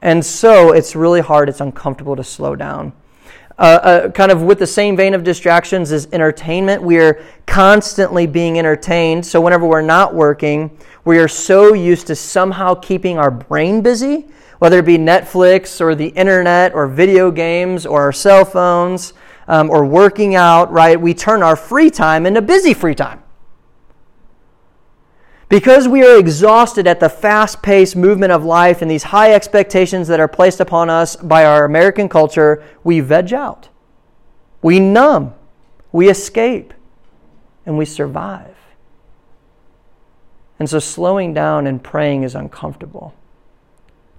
And 0.05 0.23
so 0.23 0.71
it's 0.71 0.95
really 0.95 1.19
hard, 1.19 1.49
it's 1.49 1.61
uncomfortable 1.61 2.15
to 2.15 2.23
slow 2.23 2.55
down. 2.55 2.93
Uh, 3.57 3.61
uh, 3.61 4.11
kind 4.11 4.31
of 4.31 4.43
with 4.43 4.59
the 4.59 4.67
same 4.67 4.95
vein 4.95 5.15
of 5.15 5.23
distractions 5.23 5.91
is 5.91 6.07
entertainment. 6.13 6.83
We 6.83 6.99
are 6.99 7.25
constantly 7.47 8.27
being 8.27 8.59
entertained. 8.59 9.25
So 9.25 9.41
whenever 9.41 9.65
we're 9.65 9.81
not 9.81 10.13
working, 10.13 10.77
we 11.05 11.17
are 11.17 11.27
so 11.27 11.73
used 11.73 12.05
to 12.05 12.15
somehow 12.15 12.75
keeping 12.75 13.17
our 13.17 13.31
brain 13.31 13.81
busy, 13.81 14.27
whether 14.59 14.77
it 14.77 14.85
be 14.85 14.99
Netflix 14.99 15.81
or 15.81 15.95
the 15.95 16.09
internet 16.09 16.75
or 16.75 16.85
video 16.85 17.31
games 17.31 17.87
or 17.87 18.03
our 18.03 18.13
cell 18.13 18.45
phones 18.45 19.13
um, 19.47 19.71
or 19.71 19.85
working 19.85 20.35
out, 20.35 20.71
right? 20.71 21.01
We 21.01 21.15
turn 21.15 21.41
our 21.41 21.55
free 21.55 21.89
time 21.89 22.27
into 22.27 22.43
busy 22.43 22.75
free 22.75 22.93
time. 22.93 23.23
Because 25.47 25.87
we 25.87 26.03
are 26.03 26.17
exhausted 26.17 26.87
at 26.87 26.99
the 26.99 27.09
fast 27.09 27.61
paced 27.61 27.95
movement 27.95 28.31
of 28.31 28.43
life 28.43 28.81
and 28.81 28.89
these 28.89 29.03
high 29.03 29.33
expectations 29.33 30.07
that 30.07 30.19
are 30.19 30.27
placed 30.27 30.59
upon 30.59 30.89
us 30.89 31.15
by 31.15 31.45
our 31.45 31.65
American 31.65 32.09
culture, 32.09 32.63
we 32.83 32.99
veg 32.99 33.31
out. 33.31 33.69
We 34.61 34.79
numb. 34.79 35.33
We 35.91 36.09
escape. 36.09 36.73
And 37.65 37.77
we 37.77 37.85
survive. 37.85 38.55
And 40.57 40.69
so 40.69 40.79
slowing 40.79 41.33
down 41.33 41.67
and 41.67 41.83
praying 41.83 42.23
is 42.23 42.33
uncomfortable. 42.33 43.13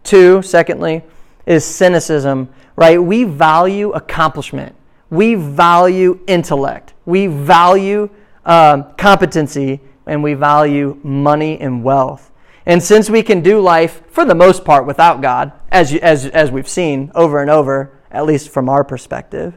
Two, 0.05 0.43
secondly, 0.43 1.03
is 1.47 1.65
cynicism, 1.65 2.49
right? 2.77 3.03
We 3.03 3.25
value 3.25 3.93
accomplishment, 3.93 4.75
we 5.11 5.35
value 5.35 6.21
intellect, 6.27 6.93
we 7.07 7.27
value 7.27 8.11
um, 8.45 8.93
competency 8.97 9.81
and 10.07 10.23
we 10.23 10.35
value 10.35 10.99
money 11.03 11.61
and 11.61 11.83
wealth. 11.83 12.31
And 12.65 12.83
since 12.83 13.09
we 13.09 13.23
can 13.23 13.43
do 13.43 13.61
life, 13.61 14.03
for 14.09 14.25
the 14.25 14.35
most 14.35 14.65
part, 14.65 14.87
without 14.87 15.21
God, 15.21 15.53
as, 15.71 15.95
as, 15.95 16.27
as 16.27 16.51
we've 16.51 16.69
seen 16.69 17.13
over 17.15 17.41
and 17.41 17.51
over, 17.51 17.93
at 18.11 18.27
least 18.27 18.49
from 18.49 18.69
our 18.69 18.83
perspective, 18.83 19.57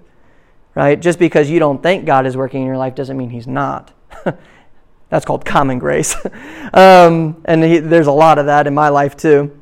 right? 0.75 0.99
Just 0.99 1.17
because 1.17 1.49
you 1.49 1.59
don't 1.59 1.81
think 1.81 2.05
God 2.05 2.25
is 2.25 2.37
working 2.37 2.61
in 2.61 2.67
your 2.67 2.77
life 2.77 2.95
doesn't 2.95 3.17
mean 3.17 3.29
He's 3.29 3.47
not. 3.47 3.93
That's 5.09 5.25
called 5.25 5.43
common 5.43 5.79
grace. 5.79 6.15
um, 6.73 7.41
and 7.45 7.63
he, 7.63 7.79
there's 7.79 8.07
a 8.07 8.11
lot 8.11 8.37
of 8.37 8.45
that 8.45 8.67
in 8.67 8.75
my 8.75 8.89
life 8.89 9.17
too. 9.17 9.59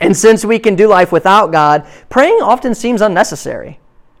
And 0.00 0.16
since 0.16 0.44
we 0.44 0.58
can 0.58 0.74
do 0.74 0.88
life 0.88 1.12
without 1.12 1.52
God, 1.52 1.86
praying 2.08 2.38
often 2.42 2.74
seems 2.74 3.00
unnecessary, 3.00 3.78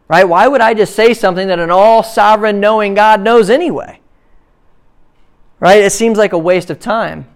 right? 0.08 0.24
Why 0.24 0.46
would 0.48 0.60
I 0.60 0.74
just 0.74 0.94
say 0.94 1.14
something 1.14 1.48
that 1.48 1.58
an 1.58 1.70
all 1.70 2.02
sovereign, 2.02 2.60
knowing 2.60 2.94
God 2.94 3.20
knows 3.20 3.50
anyway? 3.50 4.00
Right? 5.60 5.82
It 5.82 5.92
seems 5.92 6.18
like 6.18 6.32
a 6.32 6.38
waste 6.38 6.70
of 6.70 6.78
time. 6.78 7.26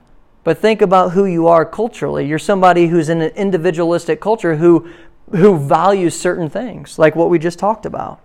But 0.43 0.59
think 0.59 0.81
about 0.81 1.13
who 1.13 1.27
you 1.27 1.47
are 1.49 1.65
culturally. 1.65 2.27
You're 2.27 2.39
somebody 2.39 2.87
who's 2.87 3.09
in 3.09 3.21
an 3.21 3.31
individualistic 3.33 4.21
culture 4.21 4.57
who, 4.57 4.91
who 5.31 5.59
values 5.59 6.19
certain 6.19 6.49
things, 6.49 6.99
like 6.99 7.15
what 7.15 7.29
we 7.29 7.39
just 7.39 7.59
talked 7.59 7.85
about. 7.85 8.21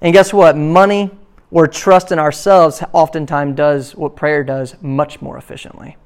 And 0.00 0.12
guess 0.12 0.32
what? 0.32 0.56
Money 0.56 1.10
or 1.50 1.66
trust 1.66 2.12
in 2.12 2.18
ourselves 2.18 2.82
oftentimes 2.92 3.56
does 3.56 3.94
what 3.94 4.16
prayer 4.16 4.44
does 4.44 4.76
much 4.80 5.20
more 5.20 5.36
efficiently. 5.36 5.96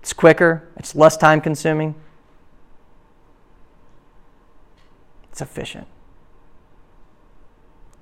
It's 0.00 0.12
quicker, 0.12 0.68
it's 0.76 0.94
less 0.94 1.16
time 1.16 1.40
consuming, 1.40 1.94
it's 5.30 5.40
efficient. 5.40 5.86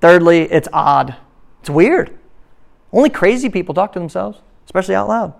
Thirdly, 0.01 0.51
it's 0.51 0.69
odd. 0.73 1.17
It's 1.61 1.71
weird. 1.71 2.19
Only 2.93 3.11
crazy 3.11 3.49
people 3.49 3.75
talk 3.75 3.93
to 3.93 3.99
themselves, 3.99 4.39
especially 4.65 4.95
out 4.95 5.09
loud. 5.09 5.35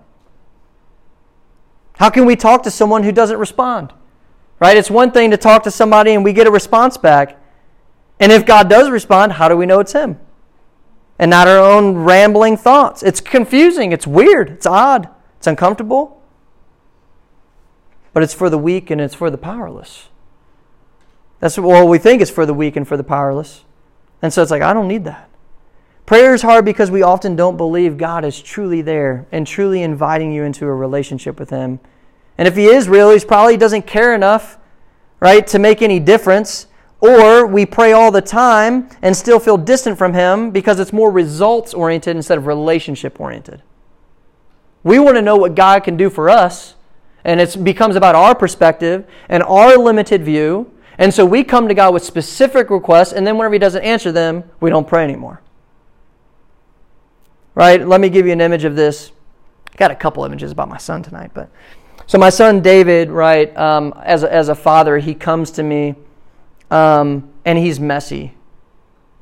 How 1.97 2.09
can 2.09 2.25
we 2.25 2.35
talk 2.35 2.63
to 2.63 2.71
someone 2.71 3.03
who 3.03 3.11
doesn't 3.11 3.37
respond? 3.37 3.93
Right? 4.59 4.77
It's 4.77 4.91
one 4.91 5.11
thing 5.11 5.31
to 5.31 5.37
talk 5.37 5.63
to 5.63 5.71
somebody 5.71 6.13
and 6.13 6.23
we 6.23 6.33
get 6.33 6.47
a 6.47 6.51
response 6.51 6.97
back. 6.97 7.37
And 8.19 8.31
if 8.31 8.45
God 8.45 8.69
does 8.69 8.89
respond, 8.89 9.33
how 9.33 9.47
do 9.49 9.57
we 9.57 9.65
know 9.65 9.79
it's 9.79 9.93
Him? 9.93 10.19
And 11.17 11.29
not 11.29 11.47
our 11.47 11.57
own 11.57 11.95
rambling 11.95 12.57
thoughts. 12.57 13.03
It's 13.03 13.19
confusing. 13.19 13.91
It's 13.91 14.07
weird. 14.07 14.49
It's 14.51 14.65
odd. 14.65 15.09
It's 15.37 15.47
uncomfortable. 15.47 16.21
But 18.13 18.23
it's 18.23 18.33
for 18.33 18.49
the 18.49 18.57
weak 18.57 18.91
and 18.91 19.01
it's 19.01 19.15
for 19.15 19.29
the 19.29 19.37
powerless. 19.37 20.09
That's 21.39 21.57
what 21.57 21.87
we 21.87 21.97
think 21.97 22.21
is 22.21 22.29
for 22.29 22.45
the 22.45 22.53
weak 22.53 22.75
and 22.75 22.87
for 22.87 22.97
the 22.97 23.03
powerless. 23.03 23.63
And 24.21 24.31
so 24.31 24.43
it's 24.43 24.51
like, 24.51 24.61
I 24.61 24.73
don't 24.73 24.87
need 24.87 25.05
that. 25.05 25.30
Prayer 26.05 26.33
is 26.33 26.41
hard 26.41 26.65
because 26.65 26.91
we 26.91 27.03
often 27.03 27.35
don't 27.35 27.57
believe 27.57 27.97
God 27.97 28.25
is 28.25 28.41
truly 28.41 28.81
there 28.81 29.27
and 29.31 29.47
truly 29.47 29.81
inviting 29.81 30.31
you 30.31 30.43
into 30.43 30.65
a 30.65 30.73
relationship 30.73 31.39
with 31.39 31.49
Him. 31.49 31.79
And 32.37 32.47
if 32.47 32.55
He 32.55 32.65
is 32.65 32.89
real, 32.89 33.11
He 33.11 33.19
probably 33.25 33.55
doesn't 33.55 33.87
care 33.87 34.13
enough, 34.13 34.57
right, 35.19 35.45
to 35.47 35.59
make 35.59 35.81
any 35.81 35.99
difference. 35.99 36.67
Or 36.99 37.47
we 37.47 37.65
pray 37.65 37.93
all 37.93 38.11
the 38.11 38.21
time 38.21 38.89
and 39.01 39.15
still 39.15 39.39
feel 39.39 39.57
distant 39.57 39.97
from 39.97 40.13
Him 40.13 40.51
because 40.51 40.79
it's 40.79 40.93
more 40.93 41.09
results 41.11 41.73
oriented 41.73 42.15
instead 42.15 42.37
of 42.37 42.45
relationship 42.45 43.19
oriented. 43.19 43.63
We 44.83 44.99
want 44.99 45.15
to 45.15 45.21
know 45.21 45.37
what 45.37 45.55
God 45.55 45.83
can 45.83 45.95
do 45.95 46.09
for 46.09 46.29
us, 46.29 46.75
and 47.23 47.39
it 47.39 47.63
becomes 47.63 47.95
about 47.95 48.15
our 48.15 48.35
perspective 48.35 49.05
and 49.29 49.43
our 49.43 49.77
limited 49.77 50.23
view. 50.23 50.71
And 50.97 51.13
so 51.13 51.25
we 51.25 51.43
come 51.43 51.67
to 51.67 51.73
God 51.73 51.93
with 51.93 52.03
specific 52.03 52.69
requests, 52.69 53.13
and 53.13 53.25
then 53.25 53.37
whenever 53.37 53.53
He 53.53 53.59
doesn't 53.59 53.83
answer 53.83 54.11
them, 54.11 54.43
we 54.59 54.69
don't 54.69 54.87
pray 54.87 55.03
anymore. 55.03 55.41
Right? 57.53 57.85
Let 57.85 57.99
me 57.99 58.09
give 58.09 58.25
you 58.25 58.31
an 58.31 58.41
image 58.41 58.63
of 58.63 58.75
this. 58.75 59.11
I 59.73 59.77
got 59.77 59.91
a 59.91 59.95
couple 59.95 60.23
images 60.23 60.51
about 60.51 60.69
my 60.69 60.77
son 60.77 61.03
tonight, 61.03 61.31
but 61.33 61.49
so 62.07 62.17
my 62.17 62.29
son 62.29 62.61
David, 62.61 63.09
right? 63.09 63.55
Um, 63.55 63.93
as 64.03 64.23
a, 64.23 64.33
as 64.33 64.49
a 64.49 64.55
father, 64.55 64.97
he 64.97 65.13
comes 65.13 65.51
to 65.51 65.63
me, 65.63 65.95
um, 66.69 67.29
and 67.45 67.57
he's 67.57 67.79
messy. 67.79 68.35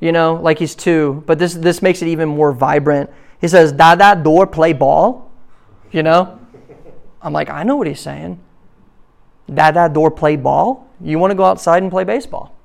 You 0.00 0.12
know, 0.12 0.34
like 0.34 0.58
he's 0.58 0.74
two, 0.74 1.22
but 1.26 1.38
this 1.38 1.54
this 1.54 1.82
makes 1.82 2.02
it 2.02 2.08
even 2.08 2.28
more 2.28 2.52
vibrant. 2.52 3.10
He 3.40 3.48
says, 3.48 3.70
"Dada, 3.70 4.20
door, 4.20 4.46
play 4.46 4.72
ball." 4.72 5.30
You 5.92 6.02
know, 6.02 6.38
I'm 7.20 7.32
like, 7.32 7.50
I 7.50 7.64
know 7.64 7.76
what 7.76 7.86
he's 7.86 8.00
saying. 8.00 8.40
Dada, 9.52 9.88
door, 9.92 10.10
play 10.10 10.36
ball. 10.36 10.88
You 11.00 11.18
want 11.18 11.32
to 11.32 11.34
go 11.34 11.44
outside 11.44 11.82
and 11.82 11.90
play 11.90 12.04
baseball, 12.04 12.56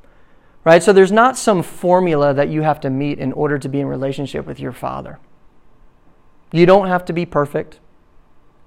right? 0.63 0.81
So 0.81 0.93
there's 0.93 1.11
not 1.11 1.37
some 1.37 1.61
formula 1.61 2.33
that 2.33 2.49
you 2.49 2.61
have 2.61 2.79
to 2.81 2.89
meet 2.89 3.19
in 3.19 3.33
order 3.33 3.57
to 3.57 3.67
be 3.67 3.79
in 3.79 3.87
relationship 3.87 4.45
with 4.45 4.59
your 4.59 4.71
father. 4.71 5.19
You 6.51 6.65
don't 6.65 6.87
have 6.87 7.05
to 7.05 7.13
be 7.13 7.25
perfect. 7.25 7.79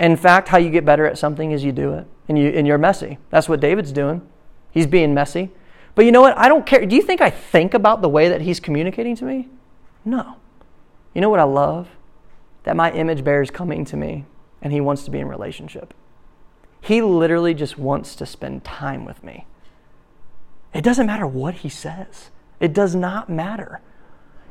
In 0.01 0.17
fact, 0.17 0.49
how 0.49 0.59
you 0.59 0.71
get 0.71 0.85
better 0.85 1.07
at 1.07 1.19
something 1.19 1.51
is 1.51 1.64
you 1.64 1.73
do 1.73 1.95
it, 1.95 2.07
and, 2.29 2.38
you, 2.38 2.49
and 2.49 2.67
you're 2.67 2.79
messy. 2.79 3.19
That's 3.31 3.49
what 3.49 3.61
David's 3.61 3.93
doing. 3.93 4.27
He's 4.71 4.87
being 4.87 5.14
messy. 5.14 5.51
But 5.95 6.05
you 6.05 6.12
know 6.12 6.21
what? 6.21 6.38
I 6.38 6.49
don't 6.49 6.64
care. 6.64 6.87
Do 6.87 6.95
you 6.95 7.03
think 7.03 7.21
I 7.21 7.31
think 7.31 7.75
about 7.75 8.03
the 8.03 8.09
way 8.09 8.29
that 8.29 8.43
he's 8.43 8.61
communicating 8.61 9.17
to 9.17 9.25
me? 9.25 9.49
No. 10.05 10.37
You 11.12 11.21
know 11.21 11.29
what 11.29 11.41
I 11.41 11.45
love? 11.45 11.88
That 12.62 12.77
my 12.77 12.93
image 12.93 13.25
bearer 13.25 13.43
is 13.43 13.51
coming 13.51 13.85
to 13.87 13.97
me 13.97 14.25
and 14.62 14.73
he 14.73 14.81
wants 14.81 15.05
to 15.05 15.11
be 15.11 15.19
in 15.19 15.27
relationship. 15.27 15.95
He 16.81 17.03
literally 17.03 17.55
just 17.55 17.79
wants 17.79 18.14
to 18.17 18.27
spend 18.27 18.62
time 18.62 19.05
with 19.05 19.25
me. 19.25 19.47
It 20.73 20.85
doesn't 20.85 21.07
matter 21.07 21.27
what 21.27 21.55
he 21.55 21.69
says. 21.69 22.31
It 22.61 22.73
does 22.73 22.95
not 22.95 23.29
matter. 23.29 23.81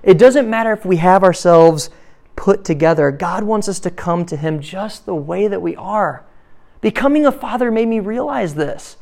It 0.03 0.17
doesn't 0.17 0.49
matter 0.49 0.73
if 0.73 0.85
we 0.85 0.97
have 0.97 1.23
ourselves 1.23 1.89
put 2.37 2.63
together. 2.63 3.11
God 3.11 3.43
wants 3.43 3.67
us 3.67 3.81
to 3.81 3.91
come 3.91 4.25
to 4.27 4.37
Him 4.37 4.61
just 4.61 5.05
the 5.05 5.15
way 5.15 5.49
that 5.49 5.61
we 5.61 5.75
are. 5.75 6.23
Becoming 6.79 7.25
a 7.25 7.31
father 7.31 7.69
made 7.69 7.89
me 7.89 7.99
realize 7.99 8.55
this. 8.55 8.95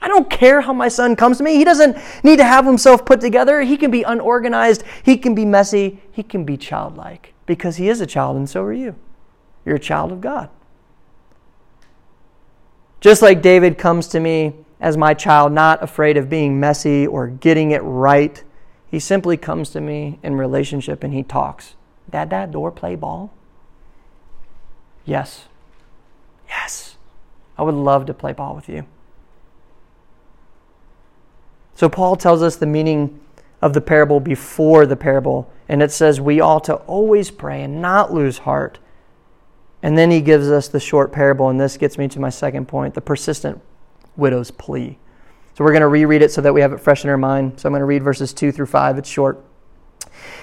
I 0.00 0.08
don't 0.08 0.30
care 0.30 0.62
how 0.62 0.72
my 0.72 0.88
son 0.88 1.14
comes 1.14 1.38
to 1.38 1.44
me. 1.44 1.56
He 1.56 1.64
doesn't 1.64 1.96
need 2.24 2.38
to 2.38 2.44
have 2.44 2.64
himself 2.64 3.04
put 3.04 3.20
together. 3.20 3.62
He 3.62 3.76
can 3.76 3.90
be 3.90 4.02
unorganized. 4.02 4.84
He 5.02 5.16
can 5.16 5.34
be 5.34 5.44
messy. 5.44 6.00
He 6.10 6.22
can 6.22 6.44
be 6.44 6.56
childlike 6.56 7.34
because 7.46 7.76
he 7.76 7.88
is 7.88 8.00
a 8.00 8.06
child, 8.06 8.36
and 8.36 8.48
so 8.48 8.62
are 8.62 8.72
you. 8.72 8.96
You're 9.64 9.76
a 9.76 9.80
child 9.80 10.12
of 10.12 10.20
God. 10.20 10.50
Just 13.00 13.22
like 13.22 13.42
David 13.42 13.78
comes 13.78 14.08
to 14.08 14.20
me 14.20 14.54
as 14.80 14.96
my 14.96 15.14
child, 15.14 15.52
not 15.52 15.82
afraid 15.82 16.16
of 16.16 16.30
being 16.30 16.58
messy 16.58 17.06
or 17.06 17.26
getting 17.26 17.72
it 17.72 17.82
right, 17.82 18.42
he 18.90 18.98
simply 18.98 19.36
comes 19.36 19.70
to 19.70 19.80
me 19.80 20.18
in 20.22 20.36
relationship 20.36 21.04
and 21.04 21.12
he 21.12 21.22
talks. 21.22 21.74
Dad, 22.10 22.28
dad, 22.28 22.52
door 22.52 22.70
play 22.70 22.94
ball? 22.94 23.32
Yes. 25.04 25.46
Yes. 26.48 26.96
I 27.56 27.62
would 27.62 27.74
love 27.74 28.06
to 28.06 28.14
play 28.14 28.32
ball 28.32 28.54
with 28.54 28.68
you. 28.68 28.86
So 31.74 31.88
Paul 31.88 32.16
tells 32.16 32.42
us 32.42 32.56
the 32.56 32.66
meaning 32.66 33.20
of 33.60 33.72
the 33.72 33.80
parable 33.80 34.20
before 34.20 34.86
the 34.86 34.96
parable, 34.96 35.50
and 35.68 35.82
it 35.82 35.90
says 35.90 36.20
we 36.20 36.40
ought 36.40 36.64
to 36.64 36.74
always 36.74 37.30
pray 37.30 37.62
and 37.62 37.80
not 37.82 38.12
lose 38.12 38.38
heart. 38.38 38.78
And 39.82 39.96
then 39.96 40.10
he 40.10 40.20
gives 40.20 40.50
us 40.50 40.68
the 40.68 40.80
short 40.80 41.12
parable, 41.12 41.48
and 41.48 41.60
this 41.60 41.76
gets 41.76 41.98
me 41.98 42.08
to 42.08 42.20
my 42.20 42.30
second 42.30 42.66
point 42.66 42.94
the 42.94 43.00
persistent 43.00 43.60
widow's 44.16 44.50
plea. 44.50 44.98
So 45.54 45.64
we're 45.64 45.72
going 45.72 45.82
to 45.82 45.88
reread 45.88 46.22
it 46.22 46.30
so 46.30 46.40
that 46.40 46.52
we 46.52 46.60
have 46.60 46.72
it 46.72 46.80
fresh 46.80 47.04
in 47.04 47.10
our 47.10 47.16
mind. 47.16 47.58
So 47.58 47.68
I'm 47.68 47.72
going 47.72 47.80
to 47.80 47.86
read 47.86 48.02
verses 48.02 48.32
2 48.32 48.52
through 48.52 48.66
5. 48.66 48.98
It's 48.98 49.08
short. 49.08 49.44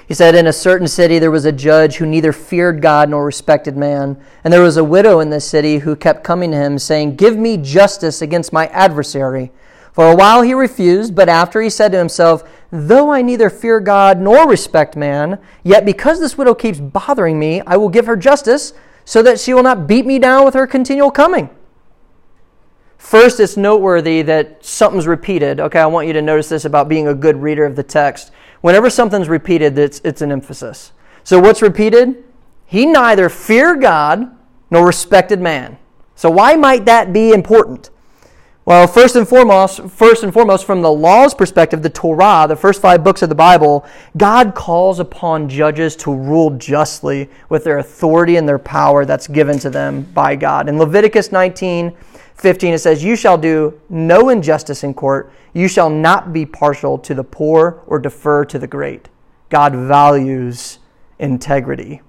He 0.07 0.13
said, 0.13 0.35
In 0.35 0.47
a 0.47 0.53
certain 0.53 0.87
city 0.87 1.19
there 1.19 1.31
was 1.31 1.45
a 1.45 1.51
judge 1.51 1.95
who 1.95 2.05
neither 2.05 2.31
feared 2.31 2.81
God 2.81 3.09
nor 3.09 3.25
respected 3.25 3.75
man. 3.75 4.21
And 4.43 4.53
there 4.53 4.61
was 4.61 4.77
a 4.77 4.83
widow 4.83 5.19
in 5.19 5.29
this 5.29 5.47
city 5.47 5.79
who 5.79 5.95
kept 5.95 6.23
coming 6.23 6.51
to 6.51 6.57
him, 6.57 6.77
saying, 6.79 7.15
Give 7.15 7.37
me 7.37 7.57
justice 7.57 8.21
against 8.21 8.53
my 8.53 8.67
adversary. 8.67 9.51
For 9.93 10.11
a 10.11 10.15
while 10.15 10.41
he 10.41 10.53
refused, 10.53 11.15
but 11.15 11.29
after 11.29 11.61
he 11.61 11.69
said 11.69 11.93
to 11.93 11.97
himself, 11.97 12.43
Though 12.69 13.11
I 13.11 13.21
neither 13.21 13.49
fear 13.49 13.79
God 13.79 14.19
nor 14.19 14.47
respect 14.47 14.97
man, 14.97 15.39
yet 15.63 15.85
because 15.85 16.19
this 16.19 16.37
widow 16.37 16.53
keeps 16.53 16.79
bothering 16.79 17.39
me, 17.39 17.61
I 17.61 17.77
will 17.77 17.87
give 17.87 18.05
her 18.05 18.17
justice, 18.17 18.73
so 19.05 19.23
that 19.23 19.39
she 19.39 19.53
will 19.53 19.63
not 19.63 19.87
beat 19.87 20.05
me 20.05 20.19
down 20.19 20.43
with 20.43 20.53
her 20.53 20.67
continual 20.67 21.11
coming. 21.11 21.49
First, 22.97 23.39
it's 23.39 23.55
noteworthy 23.55 24.23
that 24.23 24.65
something's 24.65 25.05
repeated. 25.05 25.59
Okay, 25.59 25.79
I 25.79 25.85
want 25.85 26.07
you 26.07 26.13
to 26.13 26.21
notice 26.21 26.49
this 26.49 26.65
about 26.65 26.89
being 26.89 27.07
a 27.07 27.13
good 27.13 27.41
reader 27.41 27.63
of 27.63 27.75
the 27.75 27.83
text. 27.83 28.31
Whenever 28.65 28.89
something's 28.89 29.29
repeated, 29.29 29.77
it's, 29.77 30.01
it's 30.03 30.23
an 30.23 30.31
emphasis. 30.31 30.91
So, 31.23 31.39
what's 31.39 31.61
repeated? 31.61 32.23
He 32.65 32.87
neither 32.87 33.29
feared 33.29 33.79
God 33.79 34.35
nor 34.71 34.87
respected 34.87 35.39
man. 35.39 35.77
So, 36.15 36.31
why 36.31 36.55
might 36.55 36.85
that 36.85 37.13
be 37.13 37.29
important? 37.29 37.91
Well, 38.65 38.87
first 38.87 39.15
and 39.15 39.27
foremost, 39.27 39.81
first 39.81 40.23
and 40.23 40.33
foremost, 40.33 40.65
from 40.65 40.81
the 40.81 40.91
law's 40.91 41.35
perspective, 41.35 41.83
the 41.83 41.91
Torah, 41.91 42.47
the 42.49 42.55
first 42.55 42.81
five 42.81 43.03
books 43.03 43.21
of 43.21 43.29
the 43.29 43.35
Bible, 43.35 43.85
God 44.17 44.55
calls 44.55 44.99
upon 44.99 45.47
judges 45.47 45.95
to 45.97 46.11
rule 46.11 46.49
justly 46.49 47.29
with 47.49 47.65
their 47.65 47.77
authority 47.77 48.37
and 48.37 48.49
their 48.49 48.57
power 48.57 49.05
that's 49.05 49.27
given 49.27 49.59
to 49.59 49.69
them 49.69 50.01
by 50.15 50.35
God. 50.35 50.67
In 50.67 50.79
Leviticus 50.79 51.31
19, 51.31 51.95
15, 52.35 52.73
it 52.73 52.79
says, 52.79 53.03
You 53.03 53.15
shall 53.15 53.37
do 53.37 53.79
no 53.89 54.29
injustice 54.29 54.83
in 54.83 54.93
court. 54.93 55.31
You 55.53 55.67
shall 55.67 55.89
not 55.89 56.33
be 56.33 56.45
partial 56.45 56.97
to 56.99 57.13
the 57.13 57.23
poor 57.23 57.81
or 57.87 57.97
defer 57.97 58.45
to 58.45 58.59
the 58.59 58.67
great. 58.67 59.09
God 59.49 59.73
values 59.73 60.79
integrity. 61.17 62.01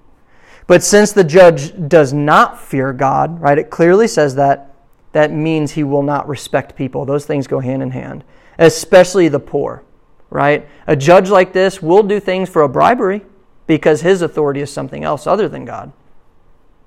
But 0.67 0.83
since 0.83 1.13
the 1.13 1.23
judge 1.23 1.87
does 1.87 2.11
not 2.11 2.59
fear 2.59 2.91
God, 2.91 3.39
right, 3.41 3.57
it 3.57 3.69
clearly 3.69 4.07
says 4.07 4.35
that 4.35 4.73
that 5.13 5.31
means 5.31 5.71
he 5.71 5.83
will 5.83 6.03
not 6.03 6.27
respect 6.27 6.75
people. 6.75 7.05
Those 7.05 7.25
things 7.25 7.47
go 7.47 7.59
hand 7.59 7.81
in 7.81 7.91
hand, 7.91 8.25
especially 8.59 9.29
the 9.29 9.39
poor, 9.39 9.83
right? 10.29 10.67
A 10.85 10.95
judge 10.95 11.29
like 11.29 11.53
this 11.53 11.81
will 11.81 12.03
do 12.03 12.19
things 12.19 12.49
for 12.49 12.63
a 12.63 12.69
bribery 12.69 13.21
because 13.65 14.01
his 14.01 14.21
authority 14.21 14.59
is 14.59 14.71
something 14.71 15.05
else 15.05 15.25
other 15.25 15.47
than 15.47 15.63
God. 15.63 15.93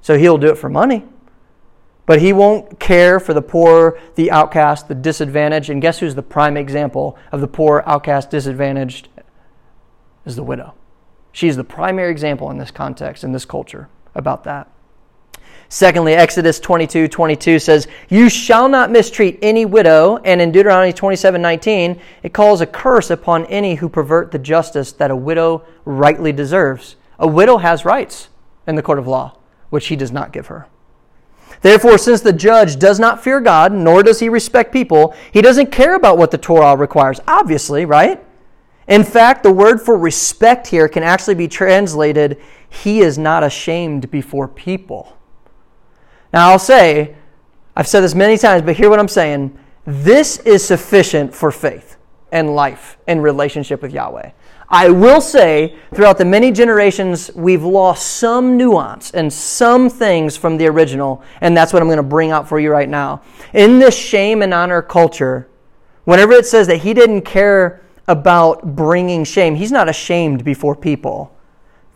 So 0.02 0.18
he'll 0.18 0.38
do 0.38 0.48
it 0.48 0.58
for 0.58 0.68
money. 0.68 1.04
But 2.10 2.20
he 2.20 2.32
won't 2.32 2.80
care 2.80 3.20
for 3.20 3.34
the 3.34 3.40
poor, 3.40 3.96
the 4.16 4.32
outcast, 4.32 4.88
the 4.88 4.96
disadvantaged. 4.96 5.70
And 5.70 5.80
guess 5.80 6.00
who's 6.00 6.16
the 6.16 6.24
prime 6.24 6.56
example 6.56 7.16
of 7.30 7.40
the 7.40 7.46
poor, 7.46 7.84
outcast, 7.86 8.30
disadvantaged? 8.30 9.06
Is 10.24 10.34
the 10.34 10.42
widow. 10.42 10.74
She's 11.30 11.54
the 11.54 11.62
primary 11.62 12.10
example 12.10 12.50
in 12.50 12.58
this 12.58 12.72
context, 12.72 13.22
in 13.22 13.30
this 13.30 13.44
culture, 13.44 13.88
about 14.16 14.42
that. 14.42 14.68
Secondly, 15.68 16.14
Exodus 16.14 16.58
22 16.58 17.06
22 17.06 17.60
says, 17.60 17.86
You 18.08 18.28
shall 18.28 18.68
not 18.68 18.90
mistreat 18.90 19.38
any 19.40 19.64
widow. 19.64 20.16
And 20.16 20.40
in 20.42 20.50
Deuteronomy 20.50 20.92
27 20.92 21.40
19, 21.40 22.00
it 22.24 22.34
calls 22.34 22.60
a 22.60 22.66
curse 22.66 23.10
upon 23.10 23.46
any 23.46 23.76
who 23.76 23.88
pervert 23.88 24.32
the 24.32 24.38
justice 24.40 24.90
that 24.94 25.12
a 25.12 25.16
widow 25.16 25.64
rightly 25.84 26.32
deserves. 26.32 26.96
A 27.20 27.28
widow 27.28 27.58
has 27.58 27.84
rights 27.84 28.30
in 28.66 28.74
the 28.74 28.82
court 28.82 28.98
of 28.98 29.06
law, 29.06 29.36
which 29.68 29.86
he 29.86 29.94
does 29.94 30.10
not 30.10 30.32
give 30.32 30.48
her. 30.48 30.66
Therefore, 31.62 31.98
since 31.98 32.20
the 32.20 32.32
judge 32.32 32.78
does 32.78 32.98
not 32.98 33.22
fear 33.22 33.40
God, 33.40 33.72
nor 33.72 34.02
does 34.02 34.20
he 34.20 34.28
respect 34.28 34.72
people, 34.72 35.14
he 35.32 35.42
doesn't 35.42 35.70
care 35.70 35.94
about 35.94 36.16
what 36.16 36.30
the 36.30 36.38
Torah 36.38 36.76
requires, 36.76 37.20
obviously, 37.26 37.84
right? 37.84 38.24
In 38.88 39.04
fact, 39.04 39.42
the 39.42 39.52
word 39.52 39.80
for 39.80 39.96
respect 39.96 40.66
here 40.66 40.88
can 40.88 41.02
actually 41.02 41.34
be 41.34 41.48
translated, 41.48 42.40
he 42.68 43.00
is 43.00 43.18
not 43.18 43.44
ashamed 43.44 44.10
before 44.10 44.48
people. 44.48 45.16
Now, 46.32 46.50
I'll 46.50 46.58
say, 46.58 47.14
I've 47.76 47.86
said 47.86 48.00
this 48.00 48.14
many 48.14 48.38
times, 48.38 48.62
but 48.62 48.76
hear 48.76 48.88
what 48.88 48.98
I'm 48.98 49.08
saying. 49.08 49.56
This 49.84 50.38
is 50.38 50.64
sufficient 50.66 51.34
for 51.34 51.50
faith 51.50 51.96
and 52.32 52.54
life 52.54 52.96
and 53.06 53.22
relationship 53.22 53.82
with 53.82 53.92
Yahweh. 53.92 54.30
I 54.70 54.88
will 54.88 55.20
say, 55.20 55.74
throughout 55.92 56.16
the 56.16 56.24
many 56.24 56.52
generations, 56.52 57.28
we've 57.34 57.64
lost 57.64 58.06
some 58.18 58.56
nuance 58.56 59.10
and 59.10 59.32
some 59.32 59.90
things 59.90 60.36
from 60.36 60.58
the 60.58 60.68
original, 60.68 61.24
and 61.40 61.56
that's 61.56 61.72
what 61.72 61.82
I'm 61.82 61.88
going 61.88 61.96
to 61.96 62.04
bring 62.04 62.30
out 62.30 62.48
for 62.48 62.60
you 62.60 62.70
right 62.70 62.88
now. 62.88 63.22
In 63.52 63.80
this 63.80 63.96
shame 63.96 64.42
and 64.42 64.54
honor 64.54 64.80
culture, 64.80 65.48
whenever 66.04 66.32
it 66.32 66.46
says 66.46 66.68
that 66.68 66.78
he 66.78 66.94
didn't 66.94 67.22
care 67.22 67.82
about 68.06 68.76
bringing 68.76 69.24
shame, 69.24 69.56
he's 69.56 69.72
not 69.72 69.88
ashamed 69.88 70.44
before 70.44 70.76
people. 70.76 71.36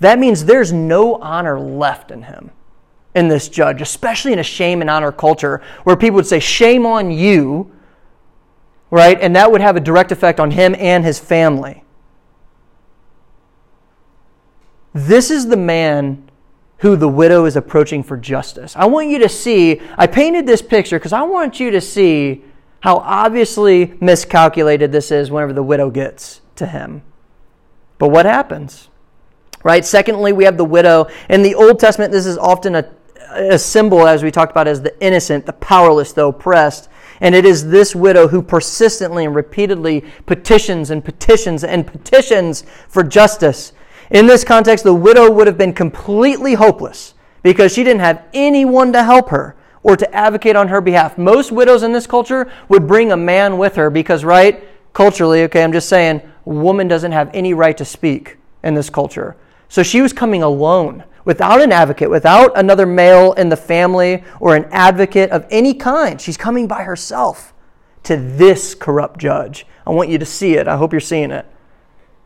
That 0.01 0.19
means 0.19 0.45
there's 0.45 0.73
no 0.73 1.15
honor 1.17 1.61
left 1.61 2.11
in 2.11 2.23
him 2.23 2.51
in 3.15 3.29
this 3.29 3.49
judge, 3.49 3.83
especially 3.83 4.33
in 4.33 4.41
a 4.41 4.45
shame 4.45 4.81
and 4.81 4.91
honor 4.91 5.13
culture 5.13 5.63
where 5.85 5.97
people 5.97 6.17
would 6.17 6.27
say, 6.27 6.41
Shame 6.41 6.87
on 6.87 7.13
you, 7.13 7.71
right? 8.91 9.21
And 9.21 9.37
that 9.37 9.53
would 9.53 9.61
have 9.61 9.77
a 9.77 9.81
direct 9.81 10.11
effect 10.11 10.41
on 10.41 10.51
him 10.51 10.75
and 10.77 11.05
his 11.05 11.21
family. 11.21 11.84
This 14.95 15.31
is 15.31 15.49
the 15.49 15.57
man 15.57 16.31
who 16.79 16.97
the 16.97 17.09
widow 17.09 17.45
is 17.45 17.57
approaching 17.57 18.03
for 18.03 18.17
justice. 18.17 18.75
I 18.77 18.87
want 18.87 19.09
you 19.09 19.19
to 19.19 19.29
see, 19.29 19.81
I 19.99 20.07
painted 20.07 20.47
this 20.47 20.63
picture 20.63 20.99
because 20.99 21.13
I 21.13 21.23
want 21.23 21.61
you 21.61 21.71
to 21.73 21.81
see 21.81 22.45
how 22.81 22.99
obviously 22.99 23.95
miscalculated 24.01 24.93
this 24.93 25.11
is 25.11 25.31
whenever 25.31 25.53
the 25.53 25.63
widow 25.63 25.91
gets 25.91 26.41
to 26.57 26.67
him. 26.67 27.03
But 27.99 28.09
what 28.09 28.25
happens? 28.25 28.89
Right? 29.63 29.85
Secondly, 29.85 30.33
we 30.33 30.45
have 30.45 30.57
the 30.57 30.65
widow. 30.65 31.09
In 31.29 31.43
the 31.43 31.55
Old 31.55 31.81
Testament, 31.81 32.13
this 32.13 32.27
is 32.27 32.39
often 32.39 32.75
a 32.75 32.91
a 33.35 33.59
symbol, 33.59 34.07
as 34.07 34.23
we 34.23 34.31
talked 34.31 34.53
about, 34.53 34.69
as 34.69 34.83
the 34.83 34.99
innocent, 35.05 35.47
the 35.47 35.53
powerless, 35.55 36.13
the 36.13 36.27
oppressed. 36.27 36.89
And 37.21 37.35
it 37.35 37.45
is 37.45 37.69
this 37.69 37.95
widow 37.95 38.29
who 38.29 38.43
persistently 38.43 39.25
and 39.25 39.35
repeatedly 39.35 40.05
petitions 40.27 40.91
and 40.91 41.05
petitions 41.05 41.65
and 41.65 41.87
petitions 41.87 42.65
for 42.89 43.03
justice. 43.03 43.73
In 44.11 44.27
this 44.27 44.45
context, 44.45 44.85
the 44.85 44.95
widow 44.95 45.31
would 45.31 45.47
have 45.47 45.59
been 45.59 45.73
completely 45.73 46.55
hopeless 46.55 47.15
because 47.43 47.73
she 47.73 47.85
didn't 47.85 48.01
have 48.01 48.25
anyone 48.35 48.93
to 48.93 49.03
help 49.03 49.31
her 49.31 49.57
or 49.83 49.97
to 49.97 50.15
advocate 50.15 50.57
on 50.57 50.69
her 50.69 50.81
behalf. 50.81 51.17
Most 51.17 51.53
widows 51.53 51.83
in 51.83 51.93
this 51.93 52.07
culture 52.07 52.51
would 52.69 52.87
bring 52.87 53.13
a 53.13 53.17
man 53.17 53.59
with 53.59 53.77
her 53.77 53.91
because, 53.91 54.25
right, 54.25 54.67
culturally, 54.93 55.43
okay, 55.45 55.63
I'm 55.63 55.73
just 55.73 55.89
saying, 55.89 56.23
woman 56.45 56.89
doesn't 56.89 57.13
have 57.13 57.31
any 57.33 57.55
right 57.55 57.77
to 57.77 57.85
speak 57.85 58.39
in 58.63 58.75
this 58.75 58.91
culture. 58.91 59.37
So 59.69 59.83
she 59.83 60.01
was 60.01 60.13
coming 60.13 60.43
alone 60.43 61.05
without 61.25 61.61
an 61.61 61.73
advocate, 61.73 62.11
without 62.11 62.57
another 62.57 62.87
male 62.87 63.33
in 63.35 63.49
the 63.49 63.57
family 63.57 64.25
or 64.41 64.55
an 64.57 64.67
advocate 64.71 65.31
of 65.31 65.47
any 65.51 65.75
kind. 65.75 66.21
She's 66.21 66.37
coming 66.37 66.69
by 66.69 66.83
herself 66.83 67.55
to 68.05 68.17
this 68.17 68.75
corrupt 68.75 69.19
judge. 69.19 69.67
I 69.87 69.91
want 69.91 70.11
you 70.11 70.19
to 70.19 70.27
see 70.27 70.55
it. 70.55 70.69
I 70.69 70.77
hope 70.77 70.93
you're 70.93 71.01
seeing 71.01 71.31
it 71.31 71.47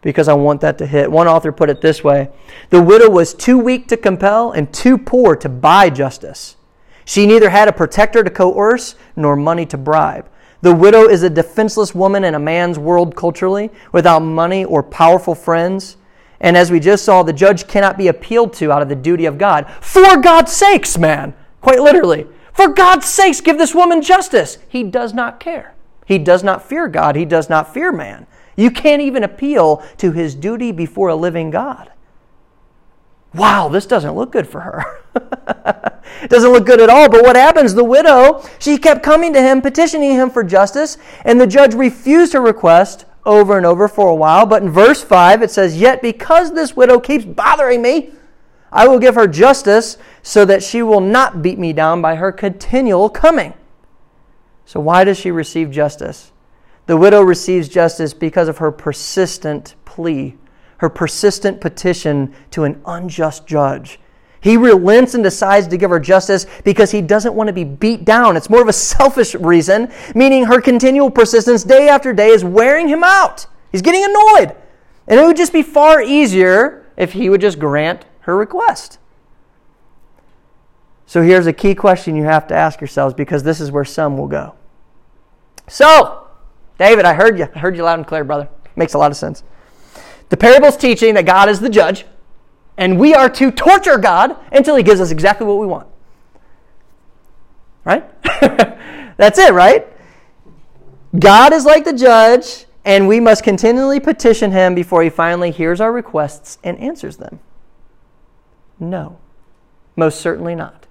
because 0.03 0.29
I 0.29 0.35
want 0.35 0.61
that 0.61 0.79
to 0.79 0.87
hit. 0.87 1.11
One 1.11 1.29
author 1.29 1.53
put 1.53 1.71
it 1.71 1.81
this 1.81 2.05
way 2.05 2.31
The 2.71 2.83
widow 2.83 3.11
was 3.11 3.35
too 3.35 3.59
weak 3.59 3.89
to 3.89 3.97
compel 3.97 4.53
and 4.53 4.73
too 4.73 4.99
poor 4.99 5.37
to 5.37 5.49
buy 5.49 5.91
justice. 5.91 6.57
She 7.05 7.27
neither 7.27 7.51
had 7.51 7.69
a 7.69 7.73
protector 7.73 8.23
to 8.23 8.31
coerce 8.31 8.95
nor 9.17 9.35
money 9.35 9.65
to 9.67 9.79
bribe. 9.79 10.29
The 10.61 10.75
widow 10.75 11.09
is 11.09 11.23
a 11.23 11.31
defenseless 11.31 11.95
woman 11.95 12.25
in 12.25 12.35
a 12.35 12.39
man's 12.39 12.79
world 12.79 13.15
culturally, 13.15 13.71
without 13.93 14.21
money 14.21 14.65
or 14.65 14.83
powerful 14.83 15.35
friends. 15.35 15.97
And 16.41 16.57
as 16.57 16.71
we 16.71 16.81
just 16.81 17.05
saw, 17.05 17.23
the 17.23 17.33
judge 17.33 17.67
cannot 17.67 17.97
be 17.97 18.09
appealed 18.09 18.53
to 18.55 18.73
out 18.73 18.83
of 18.83 18.89
the 18.89 18.97
duty 18.97 19.25
of 19.25 19.39
God. 19.39 19.71
For 19.81 20.17
God's 20.17 20.53
sakes, 20.53 20.99
man, 20.99 21.35
quite 21.61 21.81
literally. 21.81 22.27
For 22.53 22.69
God's 22.69 23.07
sakes, 23.07 23.41
give 23.41 23.57
this 23.57 23.75
woman 23.75 24.03
justice. 24.03 24.59
He 24.69 24.83
does 24.83 25.15
not 25.15 25.41
care. 25.41 25.75
He 26.07 26.19
does 26.19 26.43
not 26.43 26.63
fear 26.69 26.89
God. 26.89 27.17
He 27.17 27.25
does 27.25 27.49
not 27.49 27.73
fear 27.73 27.93
man. 27.93 28.27
You 28.59 28.73
can't 28.73 29.01
even 29.01 29.23
appeal 29.23 29.85
to 29.99 30.11
his 30.11 30.35
duty 30.35 30.73
before 30.73 31.11
a 31.11 31.15
living 31.15 31.51
God. 31.51 31.93
Wow, 33.33 33.69
this 33.69 33.87
doesn't 33.87 34.17
look 34.17 34.33
good 34.33 34.49
for 34.49 34.61
her. 34.63 35.01
it 36.23 36.29
doesn't 36.29 36.51
look 36.51 36.67
good 36.67 36.81
at 36.81 36.91
all. 36.91 37.09
But 37.09 37.23
what 37.23 37.37
happens? 37.37 37.75
The 37.75 37.85
widow, 37.85 38.43
she 38.59 38.77
kept 38.77 39.05
coming 39.05 39.33
to 39.35 39.41
him, 39.41 39.63
petitioning 39.63 40.11
him 40.11 40.29
for 40.29 40.43
justice, 40.43 40.99
and 41.25 41.41
the 41.41 41.47
judge 41.47 41.73
refused 41.73 42.33
her 42.33 42.41
request 42.41 43.05
over 43.25 43.57
and 43.57 43.65
over 43.65 43.87
for 43.87 44.09
a 44.09 44.15
while. 44.15 44.45
But 44.45 44.65
in 44.65 44.71
verse 44.71 45.05
5, 45.05 45.41
it 45.41 45.53
says, 45.53 45.81
Yet 45.81 46.03
because 46.03 46.53
this 46.53 46.75
widow 46.75 46.99
keeps 46.99 47.25
bothering 47.25 47.81
me, 47.81 48.11
I 48.73 48.89
will 48.89 48.99
give 48.99 49.15
her 49.15 49.29
justice 49.29 49.99
so 50.25 50.45
that 50.47 50.65
she 50.65 50.83
will 50.83 51.01
not 51.01 51.43
beat 51.43 51.61
me 51.61 51.73
down 51.73 52.03
by 52.03 52.17
her 52.17 52.33
continual 52.33 53.09
coming. 53.09 53.55
So, 54.67 54.81
why 54.81 55.05
does 55.05 55.17
she 55.17 55.31
receive 55.31 55.71
justice? 55.71 56.33
The 56.89 56.97
widow 56.97 57.21
receives 57.21 57.69
justice 57.69 58.15
because 58.15 58.49
of 58.49 58.59
her 58.59 58.73
persistent 58.73 59.75
plea, 59.85 60.37
her 60.79 60.89
persistent 60.89 61.61
petition 61.61 62.35
to 62.53 62.65
an 62.65 62.81
unjust 62.87 63.47
judge. 63.47 64.01
He 64.41 64.57
relents 64.57 65.13
and 65.13 65.23
decides 65.23 65.67
to 65.67 65.77
give 65.77 65.91
her 65.91 66.01
justice 66.01 66.47
because 66.65 66.91
he 66.91 67.03
doesn't 67.03 67.35
want 67.35 67.49
to 67.49 67.53
be 67.53 67.65
beat 67.65 68.07
down. 68.07 68.39
It's 68.39 68.49
more 68.49 68.63
of 68.63 68.69
a 68.69 68.73
selfish 68.73 69.35
reason, 69.35 69.93
meaning 70.15 70.47
her 70.47 70.63
continual 70.63 71.11
persistence 71.11 71.63
day 71.63 71.91
after 71.91 72.15
day 72.15 72.29
is 72.29 72.43
wearing 72.43 72.89
him 72.89 73.05
out. 73.05 73.47
He's 73.71 73.83
getting 73.83 74.05
annoyed. 74.05 74.57
And 75.07 75.21
it 75.21 75.27
would 75.27 75.37
just 75.37 75.53
be 75.53 75.63
far 75.63 76.01
easier 76.01 76.87
if 76.97 77.13
he 77.13 77.29
would 77.29 77.43
just 77.43 77.59
grant 77.59 78.07
her 78.21 78.35
request. 78.35 78.99
So 81.05 81.21
here's 81.21 81.47
a 81.47 81.53
key 81.53 81.75
question 81.75 82.17
you 82.17 82.25
have 82.25 82.47
to 82.47 82.55
ask 82.55 82.81
yourselves 82.81 83.13
because 83.13 83.43
this 83.43 83.61
is 83.61 83.71
where 83.71 83.85
some 83.85 84.17
will 84.17 84.27
go. 84.27 84.55
So, 85.67 86.28
David, 86.79 87.05
I 87.05 87.15
heard 87.15 87.39
you. 87.39 87.49
I 87.55 87.59
heard 87.59 87.77
you 87.77 87.83
loud 87.83 87.99
and 87.99 88.07
clear, 88.07 88.25
brother. 88.25 88.49
Makes 88.77 88.95
a 88.95 88.99
lot 88.99 89.11
of 89.11 89.17
sense. 89.17 89.43
The 90.29 90.37
parable's 90.37 90.77
teaching 90.77 91.15
that 91.15 91.27
God 91.27 91.49
is 91.49 91.61
the 91.61 91.69
judge, 91.69 92.07
and 92.77 92.99
we 92.99 93.15
are 93.15 93.29
to 93.31 93.51
torture 93.51 93.99
God 93.99 94.37
until 94.53 94.77
he 94.77 94.83
gives 94.83 95.01
us 95.01 95.11
exactly 95.11 95.47
what 95.47 95.59
we 95.59 95.67
want. 95.67 95.89
Right? 97.85 98.05
That's 99.17 99.39
it, 99.39 99.53
right? 99.53 99.87
God 101.19 101.53
is 101.53 101.65
like 101.65 101.85
the 101.85 101.93
judge, 101.93 102.67
and 102.85 103.09
we 103.09 103.19
must 103.19 103.43
continually 103.43 103.99
petition 103.99 104.53
him 104.53 104.75
before 104.75 105.03
he 105.03 105.11
finally 105.11 105.51
hears 105.51 105.81
our 105.81 105.91
requests 105.91 106.59
and 106.63 106.79
answers 106.79 107.17
them. 107.17 107.41
No, 108.79 109.19
most 109.97 110.21
certainly 110.21 110.55
not. 110.55 110.87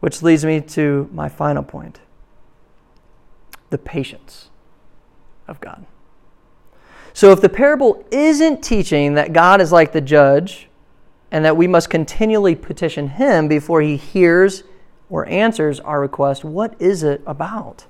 Which 0.00 0.22
leads 0.22 0.44
me 0.44 0.60
to 0.60 1.08
my 1.12 1.28
final 1.28 1.62
point 1.62 2.00
the 3.70 3.78
patience 3.78 4.50
of 5.48 5.60
God. 5.60 5.86
So, 7.12 7.32
if 7.32 7.40
the 7.40 7.48
parable 7.48 8.04
isn't 8.10 8.62
teaching 8.62 9.14
that 9.14 9.32
God 9.32 9.60
is 9.60 9.72
like 9.72 9.92
the 9.92 10.00
judge 10.00 10.68
and 11.30 11.44
that 11.44 11.56
we 11.56 11.66
must 11.66 11.88
continually 11.88 12.54
petition 12.54 13.08
him 13.08 13.48
before 13.48 13.80
he 13.80 13.96
hears 13.96 14.64
or 15.08 15.26
answers 15.26 15.80
our 15.80 16.00
request, 16.00 16.44
what 16.44 16.74
is 16.78 17.02
it 17.02 17.22
about? 17.26 17.86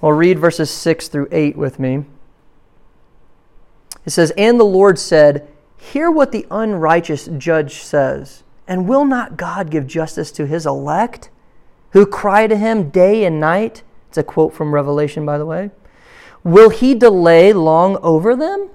Well, 0.00 0.12
read 0.12 0.38
verses 0.38 0.70
6 0.70 1.08
through 1.08 1.28
8 1.30 1.56
with 1.56 1.78
me. 1.78 2.04
It 4.04 4.10
says, 4.10 4.32
And 4.36 4.58
the 4.58 4.64
Lord 4.64 4.98
said, 4.98 5.48
Hear 5.78 6.10
what 6.10 6.32
the 6.32 6.46
unrighteous 6.50 7.28
judge 7.38 7.76
says, 7.76 8.42
and 8.68 8.88
will 8.88 9.04
not 9.04 9.36
God 9.36 9.70
give 9.70 9.86
justice 9.86 10.30
to 10.32 10.46
his 10.46 10.66
elect, 10.66 11.30
who 11.90 12.06
cry 12.06 12.46
to 12.46 12.56
him 12.56 12.90
day 12.90 13.24
and 13.24 13.40
night? 13.40 13.82
It's 14.12 14.18
a 14.18 14.22
quote 14.22 14.52
from 14.52 14.74
Revelation, 14.74 15.24
by 15.24 15.38
the 15.38 15.46
way. 15.46 15.70
Will 16.44 16.68
he 16.68 16.94
delay 16.94 17.54
long 17.54 17.96
over 18.02 18.36
them? 18.36 18.68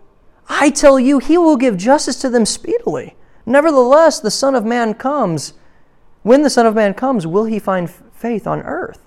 I 0.49 0.71
tell 0.71 0.99
you, 0.99 1.19
he 1.19 1.37
will 1.37 1.57
give 1.57 1.77
justice 1.77 2.19
to 2.21 2.29
them 2.31 2.43
speedily. 2.43 3.15
Nevertheless, 3.45 4.19
the 4.19 4.31
Son 4.31 4.55
of 4.55 4.65
Man 4.65 4.95
comes. 4.95 5.53
When 6.23 6.41
the 6.41 6.49
Son 6.49 6.65
of 6.65 6.73
Man 6.73 6.95
comes, 6.95 7.27
will 7.27 7.45
he 7.45 7.59
find 7.59 7.87
faith 7.87 8.47
on 8.47 8.63
earth? 8.63 9.05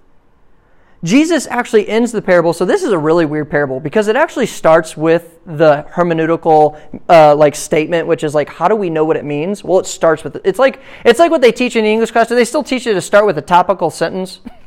Jesus 1.03 1.49
actually 1.49 1.89
ends 1.89 2.13
the 2.13 2.23
parable. 2.23 2.53
So 2.53 2.65
this 2.65 2.85
is 2.85 2.93
a 2.93 2.99
really 2.99 3.27
weird 3.27 3.51
parable 3.51 3.81
because 3.81 4.07
it 4.07 4.15
actually 4.15 4.47
starts 4.47 4.97
with 4.97 5.41
the 5.45 5.85
hermeneutical 5.91 6.81
uh, 7.09 7.35
like 7.35 7.57
statement, 7.57 8.07
which 8.07 8.23
is 8.23 8.37
like, 8.37 8.51
how 8.51 8.69
do 8.69 8.77
we 8.77 8.89
know 8.89 9.05
what 9.05 9.17
it 9.17 9.25
means? 9.25 9.65
Well, 9.65 9.81
it 9.81 9.87
starts 9.87 10.23
with 10.23 10.41
it's 10.45 10.61
like 10.61 10.81
it's 11.05 11.19
like 11.19 11.33
what 11.33 11.41
they 11.41 11.51
teach 11.51 11.75
in 11.75 11.83
the 11.83 11.91
English 11.91 12.13
class. 12.13 12.29
Do 12.29 12.37
they 12.37 12.45
still 12.45 12.63
teach 12.63 12.87
you 12.87 12.95
to 12.95 13.01
start 13.01 13.27
with 13.27 13.37
a 13.37 13.43
topical 13.43 13.91
sentence? 13.91 14.39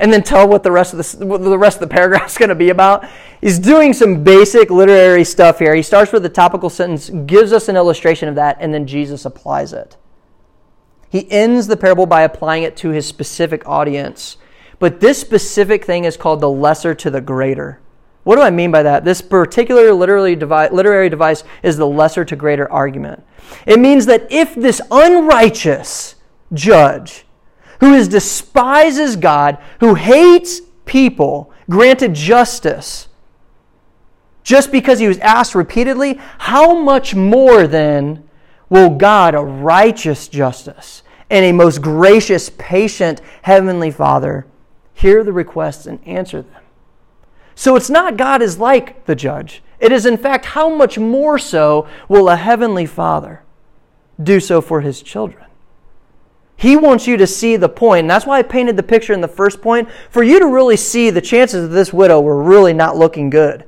and 0.00 0.10
then 0.10 0.22
tell 0.22 0.48
what 0.48 0.62
the 0.62 0.72
rest 0.72 0.94
of 0.94 0.98
the, 0.98 1.38
the 1.38 1.58
rest 1.58 1.80
of 1.80 1.88
the 1.88 1.94
paragraph 1.94 2.30
is 2.30 2.38
going 2.38 2.48
to 2.48 2.54
be 2.54 2.70
about. 2.70 3.06
He's 3.40 3.58
doing 3.58 3.92
some 3.92 4.24
basic 4.24 4.70
literary 4.70 5.24
stuff 5.24 5.58
here. 5.58 5.74
He 5.74 5.82
starts 5.82 6.10
with 6.10 6.22
the 6.22 6.28
topical 6.28 6.70
sentence, 6.70 7.10
gives 7.10 7.52
us 7.52 7.68
an 7.68 7.76
illustration 7.76 8.28
of 8.28 8.34
that, 8.34 8.56
and 8.60 8.72
then 8.74 8.86
Jesus 8.86 9.24
applies 9.24 9.72
it. 9.72 9.96
He 11.10 11.30
ends 11.30 11.66
the 11.66 11.76
parable 11.76 12.06
by 12.06 12.22
applying 12.22 12.62
it 12.62 12.76
to 12.78 12.90
his 12.90 13.06
specific 13.06 13.68
audience. 13.68 14.38
But 14.78 15.00
this 15.00 15.20
specific 15.20 15.84
thing 15.84 16.04
is 16.04 16.16
called 16.16 16.40
the 16.40 16.48
lesser 16.48 16.94
to 16.94 17.10
the 17.10 17.20
greater. 17.20 17.80
What 18.24 18.36
do 18.36 18.42
I 18.42 18.50
mean 18.50 18.70
by 18.70 18.82
that? 18.82 19.04
This 19.04 19.20
particular 19.20 19.92
literary 19.92 20.36
device, 20.36 20.72
literary 20.72 21.10
device 21.10 21.44
is 21.62 21.76
the 21.76 21.86
lesser 21.86 22.24
to 22.24 22.36
greater 22.36 22.70
argument. 22.70 23.22
It 23.66 23.78
means 23.78 24.06
that 24.06 24.30
if 24.30 24.54
this 24.54 24.80
unrighteous 24.90 26.14
judge 26.54 27.24
who 27.80 27.94
is 27.94 28.08
despises 28.08 29.16
God, 29.16 29.58
who 29.80 29.94
hates 29.94 30.60
people, 30.84 31.52
granted 31.68 32.14
justice 32.14 33.08
just 34.42 34.72
because 34.72 34.98
he 34.98 35.08
was 35.08 35.18
asked 35.18 35.54
repeatedly, 35.54 36.18
how 36.38 36.74
much 36.74 37.14
more 37.14 37.66
then 37.66 38.28
will 38.68 38.90
God, 38.90 39.34
a 39.34 39.40
righteous 39.40 40.28
justice 40.28 41.02
and 41.28 41.44
a 41.44 41.52
most 41.52 41.82
gracious, 41.82 42.50
patient 42.58 43.20
Heavenly 43.42 43.90
Father, 43.90 44.46
hear 44.92 45.22
the 45.22 45.32
requests 45.32 45.86
and 45.86 46.00
answer 46.06 46.42
them? 46.42 46.62
So 47.54 47.76
it's 47.76 47.90
not 47.90 48.16
God 48.16 48.42
is 48.42 48.58
like 48.58 49.04
the 49.04 49.14
judge. 49.14 49.62
It 49.78 49.92
is, 49.92 50.06
in 50.06 50.16
fact, 50.16 50.46
how 50.46 50.68
much 50.68 50.98
more 50.98 51.38
so 51.38 51.86
will 52.08 52.28
a 52.28 52.36
Heavenly 52.36 52.86
Father 52.86 53.42
do 54.20 54.40
so 54.40 54.60
for 54.60 54.80
his 54.80 55.02
children? 55.02 55.44
He 56.60 56.76
wants 56.76 57.06
you 57.06 57.16
to 57.16 57.26
see 57.26 57.56
the 57.56 57.70
point, 57.70 58.00
and 58.00 58.10
that's 58.10 58.26
why 58.26 58.38
I 58.38 58.42
painted 58.42 58.76
the 58.76 58.82
picture 58.82 59.14
in 59.14 59.22
the 59.22 59.28
first 59.28 59.62
point, 59.62 59.88
for 60.10 60.22
you 60.22 60.38
to 60.38 60.46
really 60.46 60.76
see 60.76 61.08
the 61.08 61.22
chances 61.22 61.64
of 61.64 61.70
this 61.70 61.90
widow 61.90 62.20
were 62.20 62.42
really 62.42 62.74
not 62.74 62.98
looking 62.98 63.30
good. 63.30 63.64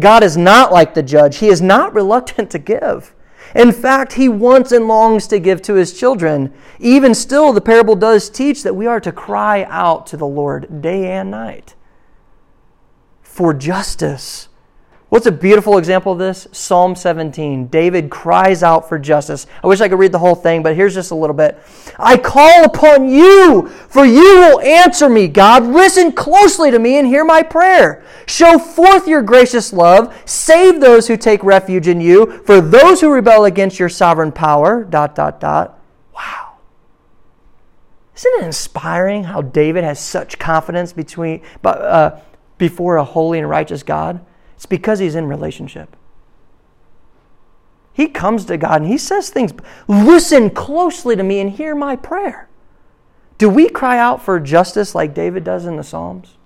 God 0.00 0.22
is 0.22 0.34
not 0.34 0.72
like 0.72 0.94
the 0.94 1.02
judge. 1.02 1.36
He 1.36 1.48
is 1.48 1.60
not 1.60 1.92
reluctant 2.00 2.50
to 2.52 2.58
give. 2.58 3.14
In 3.54 3.70
fact, 3.70 4.14
he 4.14 4.30
wants 4.30 4.72
and 4.72 4.88
longs 4.88 5.26
to 5.26 5.38
give 5.38 5.60
to 5.62 5.74
his 5.74 5.98
children. 5.98 6.54
Even 6.78 7.14
still, 7.14 7.52
the 7.52 7.60
parable 7.60 7.94
does 7.94 8.30
teach 8.30 8.62
that 8.62 8.74
we 8.74 8.86
are 8.86 9.00
to 9.00 9.12
cry 9.12 9.64
out 9.64 10.06
to 10.06 10.16
the 10.16 10.26
Lord 10.26 10.80
day 10.80 11.12
and 11.12 11.30
night 11.30 11.74
for 13.20 13.52
justice 13.52 14.48
What's 15.08 15.26
a 15.26 15.32
beautiful 15.32 15.78
example 15.78 16.12
of 16.12 16.18
this? 16.18 16.48
Psalm 16.50 16.96
17. 16.96 17.68
David 17.68 18.10
cries 18.10 18.64
out 18.64 18.88
for 18.88 18.98
justice. 18.98 19.46
I 19.62 19.68
wish 19.68 19.80
I 19.80 19.88
could 19.88 20.00
read 20.00 20.10
the 20.10 20.18
whole 20.18 20.34
thing, 20.34 20.64
but 20.64 20.74
here's 20.74 20.94
just 20.94 21.12
a 21.12 21.14
little 21.14 21.36
bit. 21.36 21.56
I 21.96 22.16
call 22.16 22.64
upon 22.64 23.08
you, 23.08 23.68
for 23.68 24.04
you 24.04 24.40
will 24.40 24.60
answer 24.60 25.08
me, 25.08 25.28
God. 25.28 25.62
Listen 25.62 26.10
closely 26.10 26.72
to 26.72 26.80
me 26.80 26.98
and 26.98 27.06
hear 27.06 27.24
my 27.24 27.44
prayer. 27.44 28.04
Show 28.26 28.58
forth 28.58 29.06
your 29.06 29.22
gracious 29.22 29.72
love. 29.72 30.12
Save 30.24 30.80
those 30.80 31.06
who 31.06 31.16
take 31.16 31.44
refuge 31.44 31.86
in 31.86 32.00
you, 32.00 32.42
for 32.44 32.60
those 32.60 33.00
who 33.00 33.12
rebel 33.12 33.44
against 33.44 33.78
your 33.78 33.88
sovereign 33.88 34.32
power. 34.32 34.82
Dot, 34.82 35.14
dot, 35.14 35.38
dot. 35.38 35.78
Wow. 36.16 36.54
Isn't 38.16 38.40
it 38.40 38.44
inspiring 38.44 39.22
how 39.22 39.40
David 39.40 39.84
has 39.84 40.00
such 40.00 40.40
confidence 40.40 40.92
between, 40.92 41.42
uh, 41.62 42.18
before 42.58 42.96
a 42.96 43.04
holy 43.04 43.38
and 43.38 43.48
righteous 43.48 43.84
God? 43.84 44.25
It's 44.56 44.66
because 44.66 44.98
he's 44.98 45.14
in 45.14 45.28
relationship. 45.28 45.94
He 47.92 48.08
comes 48.08 48.44
to 48.46 48.58
God 48.58 48.82
and 48.82 48.90
he 48.90 48.98
says 48.98 49.30
things, 49.30 49.52
listen 49.88 50.50
closely 50.50 51.16
to 51.16 51.22
me 51.22 51.40
and 51.40 51.50
hear 51.50 51.74
my 51.74 51.96
prayer. 51.96 52.48
Do 53.38 53.48
we 53.48 53.68
cry 53.68 53.98
out 53.98 54.22
for 54.22 54.40
justice 54.40 54.94
like 54.94 55.14
David 55.14 55.44
does 55.44 55.66
in 55.66 55.76
the 55.76 55.84
Psalms? 55.84 56.36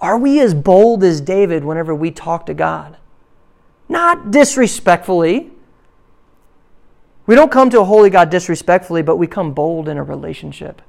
Are 0.00 0.16
we 0.16 0.40
as 0.40 0.54
bold 0.54 1.02
as 1.02 1.20
David 1.20 1.64
whenever 1.64 1.94
we 1.94 2.10
talk 2.10 2.46
to 2.46 2.54
God? 2.54 2.96
Not 3.88 4.30
disrespectfully. 4.30 5.50
We 7.26 7.34
don't 7.34 7.50
come 7.50 7.68
to 7.70 7.80
a 7.80 7.84
holy 7.84 8.10
God 8.10 8.30
disrespectfully, 8.30 9.02
but 9.02 9.16
we 9.16 9.26
come 9.26 9.52
bold 9.52 9.88
in 9.88 9.98
a 9.98 10.02
relationship, 10.02 10.80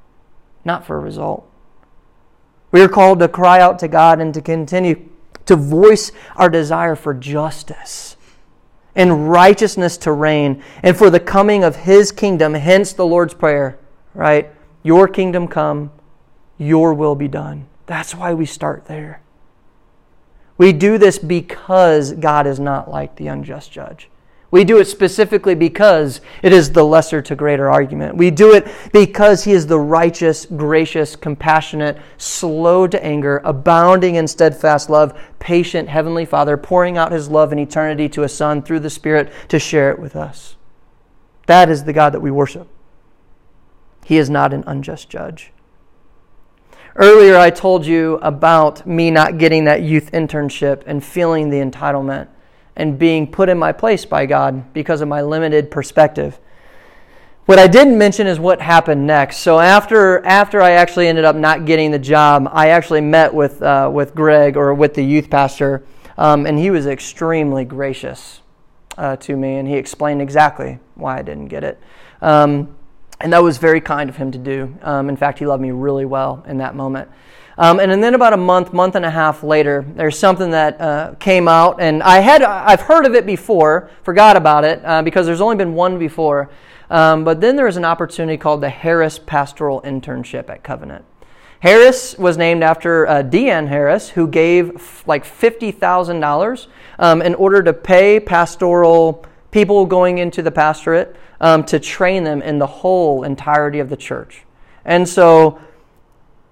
not 0.64 0.86
for 0.86 0.96
a 0.96 1.00
result. 1.00 1.50
We 2.70 2.80
are 2.80 2.88
called 2.88 3.18
to 3.18 3.28
cry 3.28 3.60
out 3.60 3.78
to 3.80 3.88
God 3.88 4.20
and 4.20 4.32
to 4.34 4.40
continue 4.40 5.09
to 5.46 5.56
voice 5.56 6.12
our 6.36 6.48
desire 6.48 6.96
for 6.96 7.14
justice 7.14 8.16
and 8.94 9.30
righteousness 9.30 9.96
to 9.98 10.12
reign 10.12 10.62
and 10.82 10.96
for 10.96 11.10
the 11.10 11.20
coming 11.20 11.64
of 11.64 11.76
his 11.76 12.12
kingdom, 12.12 12.54
hence 12.54 12.92
the 12.92 13.06
Lord's 13.06 13.34
Prayer, 13.34 13.78
right? 14.14 14.50
Your 14.82 15.08
kingdom 15.08 15.48
come, 15.48 15.92
your 16.58 16.94
will 16.94 17.14
be 17.14 17.28
done. 17.28 17.66
That's 17.86 18.14
why 18.14 18.34
we 18.34 18.46
start 18.46 18.86
there. 18.86 19.22
We 20.58 20.72
do 20.72 20.98
this 20.98 21.18
because 21.18 22.12
God 22.12 22.46
is 22.46 22.60
not 22.60 22.90
like 22.90 23.16
the 23.16 23.28
unjust 23.28 23.72
judge. 23.72 24.10
We 24.50 24.64
do 24.64 24.78
it 24.78 24.86
specifically 24.86 25.54
because 25.54 26.20
it 26.42 26.52
is 26.52 26.72
the 26.72 26.82
lesser 26.82 27.22
to 27.22 27.36
greater 27.36 27.70
argument. 27.70 28.16
We 28.16 28.32
do 28.32 28.52
it 28.52 28.66
because 28.92 29.44
he 29.44 29.52
is 29.52 29.68
the 29.68 29.78
righteous, 29.78 30.44
gracious, 30.44 31.14
compassionate, 31.14 31.98
slow 32.18 32.88
to 32.88 33.04
anger, 33.04 33.40
abounding 33.44 34.16
in 34.16 34.26
steadfast 34.26 34.90
love, 34.90 35.16
patient 35.38 35.88
Heavenly 35.88 36.24
Father, 36.24 36.56
pouring 36.56 36.98
out 36.98 37.12
his 37.12 37.28
love 37.28 37.52
in 37.52 37.60
eternity 37.60 38.08
to 38.08 38.24
a 38.24 38.28
Son 38.28 38.60
through 38.60 38.80
the 38.80 38.90
Spirit 38.90 39.32
to 39.48 39.60
share 39.60 39.92
it 39.92 40.00
with 40.00 40.16
us. 40.16 40.56
That 41.46 41.70
is 41.70 41.84
the 41.84 41.92
God 41.92 42.12
that 42.12 42.20
we 42.20 42.32
worship. 42.32 42.66
He 44.04 44.16
is 44.16 44.28
not 44.28 44.52
an 44.52 44.64
unjust 44.66 45.08
judge. 45.08 45.52
Earlier, 46.96 47.36
I 47.36 47.50
told 47.50 47.86
you 47.86 48.16
about 48.16 48.84
me 48.84 49.12
not 49.12 49.38
getting 49.38 49.64
that 49.64 49.82
youth 49.82 50.10
internship 50.10 50.82
and 50.86 51.04
feeling 51.04 51.50
the 51.50 51.58
entitlement 51.58 52.26
and 52.76 52.98
being 52.98 53.26
put 53.26 53.48
in 53.48 53.58
my 53.58 53.72
place 53.72 54.04
by 54.04 54.26
God 54.26 54.72
because 54.72 55.00
of 55.00 55.08
my 55.08 55.22
limited 55.22 55.70
perspective. 55.70 56.38
What 57.46 57.58
I 57.58 57.66
didn't 57.66 57.98
mention 57.98 58.26
is 58.26 58.38
what 58.38 58.60
happened 58.60 59.06
next. 59.06 59.38
So 59.38 59.58
after 59.58 60.24
after 60.24 60.60
I 60.60 60.72
actually 60.72 61.08
ended 61.08 61.24
up 61.24 61.36
not 61.36 61.64
getting 61.64 61.90
the 61.90 61.98
job, 61.98 62.48
I 62.52 62.68
actually 62.68 63.00
met 63.00 63.34
with 63.34 63.60
uh, 63.62 63.90
with 63.92 64.14
Greg 64.14 64.56
or 64.56 64.72
with 64.74 64.94
the 64.94 65.02
youth 65.02 65.28
pastor, 65.28 65.82
um, 66.16 66.46
and 66.46 66.58
he 66.58 66.70
was 66.70 66.86
extremely 66.86 67.64
gracious 67.64 68.40
uh, 68.96 69.16
to 69.16 69.36
me, 69.36 69.56
and 69.56 69.68
he 69.68 69.74
explained 69.76 70.22
exactly 70.22 70.78
why 70.94 71.18
I 71.18 71.22
didn't 71.22 71.48
get 71.48 71.64
it. 71.64 71.78
Um, 72.22 72.76
And 73.22 73.32
that 73.32 73.42
was 73.42 73.58
very 73.58 73.82
kind 73.82 74.08
of 74.08 74.16
him 74.16 74.30
to 74.30 74.38
do. 74.38 74.78
Um, 74.82 75.10
in 75.10 75.16
fact, 75.16 75.38
he 75.40 75.46
loved 75.46 75.60
me 75.60 75.72
really 75.72 76.06
well 76.06 76.42
in 76.48 76.58
that 76.58 76.74
moment. 76.74 77.10
Um, 77.60 77.78
and 77.78 78.02
then 78.02 78.14
about 78.14 78.32
a 78.32 78.38
month, 78.38 78.72
month 78.72 78.94
and 78.94 79.04
a 79.04 79.10
half 79.10 79.42
later, 79.42 79.84
there's 79.94 80.18
something 80.18 80.50
that 80.52 80.80
uh, 80.80 81.14
came 81.20 81.46
out, 81.46 81.78
and 81.78 82.02
I 82.02 82.20
had 82.20 82.40
I've 82.40 82.80
heard 82.80 83.04
of 83.04 83.14
it 83.14 83.26
before, 83.26 83.90
forgot 84.02 84.38
about 84.38 84.64
it 84.64 84.80
uh, 84.82 85.02
because 85.02 85.26
there's 85.26 85.42
only 85.42 85.56
been 85.56 85.74
one 85.74 85.98
before. 85.98 86.50
Um, 86.88 87.22
but 87.22 87.42
then 87.42 87.56
there 87.56 87.66
was 87.66 87.76
an 87.76 87.84
opportunity 87.84 88.38
called 88.38 88.62
the 88.62 88.70
Harris 88.70 89.18
Pastoral 89.18 89.82
Internship 89.82 90.48
at 90.48 90.64
Covenant. 90.64 91.04
Harris 91.60 92.16
was 92.16 92.38
named 92.38 92.64
after 92.64 93.06
uh, 93.06 93.22
Deanne 93.22 93.68
Harris, 93.68 94.08
who 94.08 94.26
gave 94.26 94.76
f- 94.76 95.04
like 95.06 95.26
$50,000 95.26 96.66
um, 96.98 97.20
in 97.20 97.34
order 97.34 97.62
to 97.62 97.74
pay 97.74 98.20
pastoral 98.20 99.26
people 99.50 99.84
going 99.84 100.16
into 100.16 100.40
the 100.40 100.50
pastorate 100.50 101.14
um, 101.42 101.64
to 101.64 101.78
train 101.78 102.24
them 102.24 102.40
in 102.40 102.58
the 102.58 102.66
whole 102.66 103.22
entirety 103.22 103.80
of 103.80 103.90
the 103.90 103.98
church. 103.98 104.44
And 104.86 105.06
so, 105.06 105.60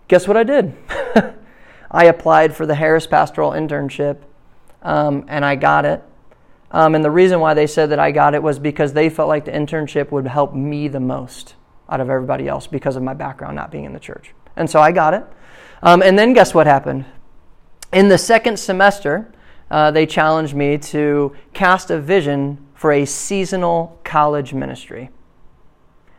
guess 0.09 0.27
what 0.27 0.37
I 0.37 0.43
did? 0.43 0.75
I 1.91 2.07
applied 2.07 2.55
for 2.57 2.67
the 2.67 2.75
Harris 2.75 3.07
Pastoral 3.07 3.53
Internship 3.53 4.19
um, 4.83 5.25
and 5.29 5.45
I 5.45 5.57
got 5.57 5.85
it. 5.85 6.03
Um, 6.71 6.95
and 6.95 7.05
the 7.05 7.11
reason 7.11 7.41
why 7.41 7.55
they 7.55 7.67
said 7.67 7.91
that 7.91 7.99
I 7.99 8.11
got 8.11 8.35
it 8.35 8.43
was 8.43 8.59
because 8.59 8.93
they 8.93 9.09
felt 9.09 9.29
like 9.29 9.45
the 9.45 9.53
internship 9.53 10.11
would 10.11 10.27
help 10.27 10.55
me 10.55 10.89
the 10.89 11.01
most 11.01 11.55
out 11.89 12.01
of 12.01 12.11
everybody 12.11 12.47
else 12.47 12.67
because 12.67 12.97
of 12.97 13.03
my 13.03 13.15
background 13.15 13.57
not 13.57 13.71
being 13.71 13.85
in 13.85 13.93
the 13.93 14.01
church. 14.01 14.35
And 14.57 14.69
so 14.69 14.81
I 14.81 14.93
got 14.93 15.15
it. 15.15 15.25
Um, 15.83 16.03
and 16.03 16.19
then 16.19 16.35
guess 16.35 16.53
what 16.53 16.67
happened? 16.67 17.07
In 17.93 18.09
the 18.09 18.19
second 18.19 18.59
semester, 18.59 19.33
uh, 19.71 19.91
they 19.91 20.05
challenged 20.05 20.55
me 20.55 20.77
to 20.77 21.35
cast 21.55 21.91
a 21.91 21.99
vision 21.99 22.67
for 22.75 22.93
a 22.93 23.07
seasonal 23.07 23.99
college 24.05 24.53
ministry, 24.53 25.11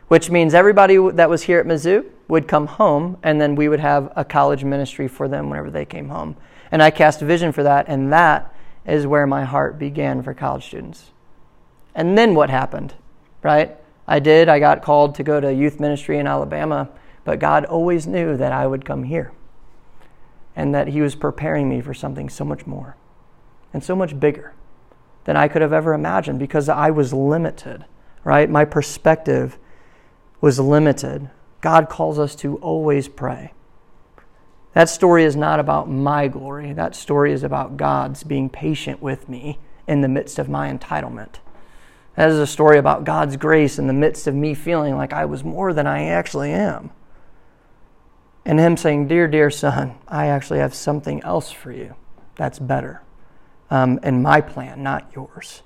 which 0.08 0.30
means 0.30 0.52
everybody 0.52 0.96
that 1.12 1.30
was 1.30 1.42
here 1.42 1.60
at 1.60 1.66
Mizzou 1.66 2.04
would 2.30 2.48
come 2.48 2.66
home, 2.66 3.18
and 3.22 3.40
then 3.40 3.54
we 3.54 3.68
would 3.68 3.80
have 3.80 4.12
a 4.16 4.24
college 4.24 4.64
ministry 4.64 5.08
for 5.08 5.28
them 5.28 5.50
whenever 5.50 5.70
they 5.70 5.84
came 5.84 6.08
home. 6.08 6.36
And 6.72 6.82
I 6.82 6.90
cast 6.90 7.20
a 7.22 7.26
vision 7.26 7.52
for 7.52 7.62
that, 7.62 7.86
and 7.88 8.12
that 8.12 8.54
is 8.86 9.06
where 9.06 9.26
my 9.26 9.44
heart 9.44 9.78
began 9.78 10.22
for 10.22 10.32
college 10.32 10.66
students. 10.66 11.10
And 11.94 12.16
then 12.16 12.34
what 12.34 12.50
happened, 12.50 12.94
right? 13.42 13.76
I 14.06 14.20
did. 14.20 14.48
I 14.48 14.58
got 14.58 14.82
called 14.82 15.14
to 15.16 15.22
go 15.22 15.40
to 15.40 15.52
youth 15.52 15.80
ministry 15.80 16.18
in 16.18 16.26
Alabama 16.26 16.88
but 17.24 17.38
God 17.38 17.64
always 17.64 18.06
knew 18.06 18.36
that 18.36 18.52
I 18.52 18.66
would 18.66 18.84
come 18.84 19.04
here 19.04 19.32
and 20.56 20.74
that 20.74 20.88
He 20.88 21.00
was 21.00 21.14
preparing 21.14 21.68
me 21.68 21.80
for 21.80 21.94
something 21.94 22.28
so 22.28 22.44
much 22.44 22.66
more 22.66 22.96
and 23.72 23.84
so 23.84 23.94
much 23.94 24.18
bigger 24.18 24.54
than 25.24 25.36
I 25.36 25.48
could 25.48 25.62
have 25.62 25.72
ever 25.72 25.92
imagined 25.92 26.38
because 26.38 26.68
I 26.68 26.90
was 26.90 27.12
limited, 27.12 27.84
right? 28.24 28.48
My 28.48 28.64
perspective 28.64 29.58
was 30.40 30.58
limited. 30.58 31.30
God 31.60 31.88
calls 31.88 32.18
us 32.18 32.34
to 32.36 32.56
always 32.56 33.08
pray. 33.08 33.52
That 34.72 34.88
story 34.88 35.24
is 35.24 35.36
not 35.36 35.60
about 35.60 35.90
my 35.90 36.28
glory. 36.28 36.72
That 36.72 36.94
story 36.94 37.32
is 37.32 37.42
about 37.42 37.76
God's 37.76 38.22
being 38.22 38.48
patient 38.48 39.02
with 39.02 39.28
me 39.28 39.58
in 39.86 40.00
the 40.00 40.08
midst 40.08 40.38
of 40.38 40.48
my 40.48 40.72
entitlement. 40.72 41.36
That 42.16 42.30
is 42.30 42.38
a 42.38 42.46
story 42.46 42.78
about 42.78 43.04
God's 43.04 43.36
grace 43.36 43.78
in 43.78 43.86
the 43.86 43.92
midst 43.92 44.26
of 44.26 44.34
me 44.34 44.54
feeling 44.54 44.96
like 44.96 45.12
I 45.12 45.24
was 45.24 45.42
more 45.42 45.72
than 45.72 45.86
I 45.86 46.04
actually 46.04 46.52
am 46.52 46.90
and 48.44 48.58
him 48.58 48.76
saying, 48.76 49.08
Dear, 49.08 49.28
dear 49.28 49.50
son, 49.50 49.96
I 50.08 50.26
actually 50.26 50.58
have 50.60 50.74
something 50.74 51.22
else 51.22 51.50
for 51.50 51.72
you 51.72 51.94
that's 52.36 52.58
better. 52.58 53.02
Um, 53.70 54.00
and 54.02 54.22
my 54.22 54.40
plan, 54.40 54.82
not 54.82 55.12
yours. 55.14 55.62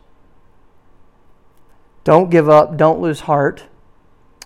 Don't 2.02 2.30
give 2.30 2.48
up. 2.48 2.76
Don't 2.76 3.00
lose 3.00 3.20
heart. 3.20 3.64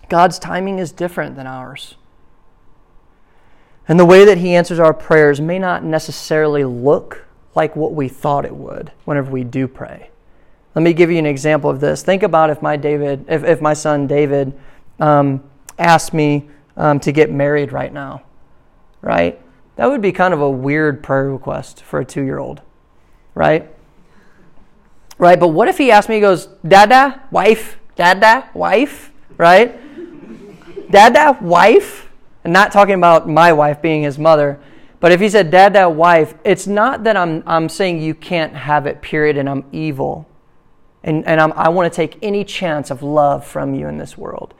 God's 0.09 0.39
timing 0.39 0.79
is 0.79 0.93
different 0.93 1.37
than 1.37 1.47
ours. 1.47 1.97
And 3.87 3.99
the 3.99 4.05
way 4.05 4.25
that 4.25 4.39
He 4.39 4.55
answers 4.55 4.79
our 4.79 4.95
prayers 4.95 5.41
may 5.41 5.59
not 5.59 5.85
necessarily 5.85 6.65
look 6.65 7.27
like 7.55 7.75
what 7.75 7.95
we 7.95 8.09
thought 8.09 8.45
it 8.45 8.55
would 8.55 8.93
whenever 9.05 9.31
we 9.31 9.45
do 9.45 9.67
pray. 9.67 10.11
Let 10.75 10.83
me 10.83 10.93
give 10.93 11.11
you 11.11 11.19
an 11.19 11.27
example 11.27 11.71
of 11.71 11.81
this. 11.81 12.03
Think 12.03 12.23
about 12.23 12.51
if 12.51 12.63
my 12.63 12.77
David, 12.77 13.25
if, 13.29 13.43
if 13.45 13.61
my 13.61 13.75
son 13.75 14.07
David 14.07 14.53
um, 15.01 15.43
asked 15.79 16.15
me, 16.15 16.49
um, 16.79 17.01
to 17.01 17.13
get 17.13 17.31
married 17.31 17.73
right 17.73 17.93
now, 17.93 18.23
right? 19.03 19.39
That 19.77 19.87
would 19.91 20.01
be 20.01 20.13
kind 20.13 20.33
of 20.33 20.41
a 20.41 20.49
weird 20.49 21.03
prayer 21.03 21.31
request 21.31 21.83
for 21.83 22.01
a 22.01 22.05
two 22.05 22.23
year 22.23 22.39
old, 22.39 22.63
right? 23.35 23.69
Right? 25.19 25.39
But 25.39 25.49
what 25.49 25.69
if 25.69 25.77
he 25.77 25.91
asked 25.91 26.09
me, 26.09 26.15
he 26.15 26.21
goes, 26.21 26.47
Dada, 26.67 27.23
wife, 27.33 27.79
Dada, 27.97 28.49
wife, 28.55 29.13
right? 29.37 29.79
Dada, 30.91 31.39
wife? 31.41 32.09
And 32.45 32.53
not 32.53 32.73
talking 32.73 32.95
about 32.95 33.29
my 33.29 33.53
wife 33.53 33.83
being 33.83 34.03
his 34.03 34.19
mother, 34.19 34.59
but 35.01 35.13
if 35.13 35.21
he 35.21 35.29
said 35.29 35.51
dad, 35.51 35.75
that 35.75 35.95
wife, 35.95 36.35
it's 36.45 36.67
not 36.67 37.05
that 37.05 37.17
I'm, 37.17 37.43
I'm 37.47 37.69
saying 37.69 38.03
you 38.03 38.15
can't 38.15 38.55
have 38.55 38.87
it, 38.87 39.01
period, 39.01 39.37
and 39.37 39.49
I'm 39.49 39.65
evil. 39.71 40.27
And, 41.05 41.25
and 41.27 41.41
I'm, 41.41 41.53
I 41.53 41.69
want 41.69 41.93
to 41.93 41.97
take 41.97 42.19
any 42.21 42.45
chance 42.45 42.91
of 42.91 43.03
love 43.03 43.47
from 43.47 43.75
you 43.75 43.87
in 43.87 43.99
this 43.99 44.19
world. 44.19 44.55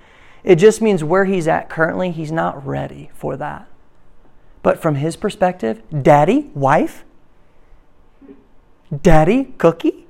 It 0.45 0.57
just 0.57 0.81
means 0.81 1.03
where 1.03 1.25
he's 1.25 1.49
at 1.49 1.69
currently, 1.69 2.13
he's 2.13 2.31
not 2.31 2.65
ready 2.65 3.11
for 3.15 3.37
that. 3.37 3.69
But 4.63 4.81
from 4.81 4.97
his 4.97 5.17
perspective, 5.17 5.83
daddy, 6.03 6.51
wife, 6.55 7.05
daddy, 9.03 9.55
cookie. 9.59 10.07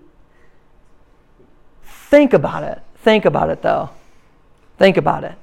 Think 1.82 2.32
about 2.32 2.62
it. 2.64 2.82
Think 2.96 3.24
about 3.24 3.50
it, 3.50 3.62
though. 3.62 3.90
Think 4.78 4.96
about 4.96 5.24
it. 5.24 5.34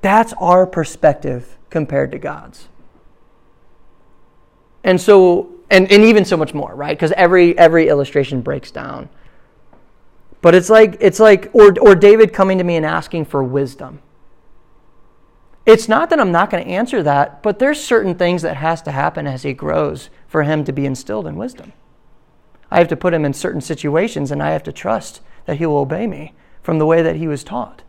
That's 0.00 0.32
our 0.34 0.66
perspective 0.66 1.56
compared 1.70 2.12
to 2.12 2.18
God's. 2.18 2.68
And 4.84 5.00
so, 5.00 5.50
and, 5.70 5.90
and 5.90 6.04
even 6.04 6.24
so 6.24 6.36
much 6.36 6.54
more, 6.54 6.74
right? 6.74 6.96
Because 6.96 7.12
every 7.12 7.58
every 7.58 7.88
illustration 7.88 8.40
breaks 8.40 8.70
down. 8.70 9.08
But 10.40 10.54
it's 10.54 10.70
like 10.70 10.96
it's 11.00 11.18
like 11.18 11.50
or 11.52 11.74
or 11.80 11.94
David 11.94 12.32
coming 12.32 12.58
to 12.58 12.64
me 12.64 12.76
and 12.76 12.86
asking 12.86 13.24
for 13.24 13.42
wisdom. 13.42 14.00
It's 15.66 15.88
not 15.88 16.08
that 16.08 16.20
I'm 16.20 16.32
not 16.32 16.48
going 16.48 16.64
to 16.64 16.70
answer 16.70 17.02
that, 17.02 17.42
but 17.42 17.58
there's 17.58 17.82
certain 17.82 18.14
things 18.14 18.40
that 18.40 18.56
has 18.56 18.80
to 18.82 18.90
happen 18.90 19.26
as 19.26 19.42
he 19.42 19.52
grows 19.52 20.08
for 20.26 20.44
him 20.44 20.64
to 20.64 20.72
be 20.72 20.86
instilled 20.86 21.26
in 21.26 21.36
wisdom. 21.36 21.74
I 22.70 22.78
have 22.78 22.88
to 22.88 22.96
put 22.96 23.12
him 23.12 23.26
in 23.26 23.34
certain 23.34 23.60
situations 23.60 24.30
and 24.30 24.42
I 24.42 24.52
have 24.52 24.62
to 24.62 24.72
trust 24.72 25.20
that 25.44 25.58
he 25.58 25.66
will 25.66 25.76
obey 25.76 26.06
me 26.06 26.32
from 26.62 26.78
the 26.78 26.86
way 26.86 27.02
that 27.02 27.16
he 27.16 27.28
was 27.28 27.44
taught. 27.44 27.82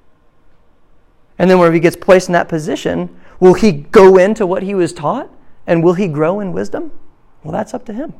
And 1.40 1.50
then 1.50 1.58
whenever 1.58 1.74
he 1.74 1.80
gets 1.80 1.96
placed 1.96 2.30
in 2.30 2.34
that 2.34 2.48
position, 2.48 3.16
will 3.40 3.56
he 3.56 3.72
go 3.72 4.18
into 4.18 4.46
what 4.46 4.62
he 4.62 4.76
was 4.76 4.94
taught 4.94 5.32
and 5.66 5.84
will 5.84 5.94
he 5.94 6.08
grow 6.08 6.40
in 6.40 6.52
wisdom? 6.52 6.92
Well, 7.44 7.54
that's 7.54 7.74
up 7.74 7.86
to 7.86 7.94
him. 7.94 8.14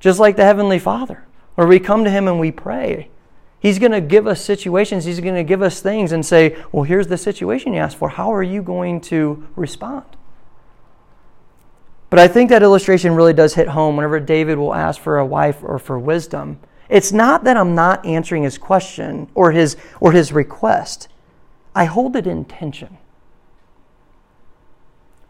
Just 0.00 0.18
like 0.18 0.34
the 0.34 0.44
Heavenly 0.44 0.80
Father, 0.80 1.24
where 1.54 1.66
we 1.68 1.78
come 1.78 2.02
to 2.02 2.10
him 2.10 2.26
and 2.26 2.40
we 2.40 2.50
pray 2.50 3.10
He's 3.64 3.78
going 3.78 3.92
to 3.92 4.02
give 4.02 4.26
us 4.26 4.44
situations, 4.44 5.06
He's 5.06 5.20
going 5.20 5.36
to 5.36 5.42
give 5.42 5.62
us 5.62 5.80
things 5.80 6.12
and 6.12 6.24
say, 6.24 6.62
Well, 6.70 6.82
here's 6.82 7.06
the 7.06 7.16
situation 7.16 7.72
you 7.72 7.78
asked 7.78 7.96
for. 7.96 8.10
How 8.10 8.30
are 8.30 8.42
you 8.42 8.62
going 8.62 9.00
to 9.02 9.48
respond? 9.56 10.04
But 12.10 12.18
I 12.18 12.28
think 12.28 12.50
that 12.50 12.62
illustration 12.62 13.14
really 13.14 13.32
does 13.32 13.54
hit 13.54 13.68
home 13.68 13.96
whenever 13.96 14.20
David 14.20 14.58
will 14.58 14.74
ask 14.74 15.00
for 15.00 15.16
a 15.16 15.24
wife 15.24 15.60
or 15.62 15.78
for 15.78 15.98
wisdom. 15.98 16.60
It's 16.88 17.12
not 17.12 17.44
that 17.44 17.56
I'm 17.56 17.74
not 17.74 18.04
answering 18.04 18.42
his 18.42 18.58
question 18.58 19.28
or 19.34 19.52
his, 19.52 19.76
or 20.00 20.12
his 20.12 20.32
request, 20.32 21.08
I 21.74 21.86
hold 21.86 22.16
it 22.16 22.26
in 22.26 22.44
tension. 22.44 22.98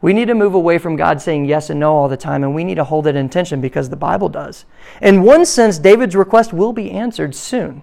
We 0.00 0.12
need 0.12 0.26
to 0.26 0.34
move 0.34 0.52
away 0.52 0.78
from 0.78 0.96
God 0.96 1.22
saying 1.22 1.46
yes 1.46 1.70
and 1.70 1.80
no 1.80 1.94
all 1.94 2.08
the 2.08 2.16
time, 2.16 2.44
and 2.44 2.54
we 2.54 2.64
need 2.64 2.74
to 2.74 2.84
hold 2.84 3.06
it 3.06 3.16
in 3.16 3.30
tension 3.30 3.60
because 3.60 3.88
the 3.88 3.96
Bible 3.96 4.28
does. 4.28 4.66
In 5.00 5.22
one 5.22 5.46
sense, 5.46 5.78
David's 5.78 6.14
request 6.14 6.52
will 6.52 6.74
be 6.74 6.90
answered 6.90 7.34
soon 7.34 7.82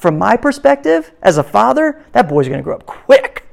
from 0.00 0.16
my 0.16 0.34
perspective 0.34 1.12
as 1.22 1.36
a 1.36 1.42
father, 1.42 2.02
that 2.12 2.26
boy's 2.26 2.48
going 2.48 2.58
to 2.58 2.64
grow 2.64 2.76
up 2.76 2.86
quick. 2.86 3.46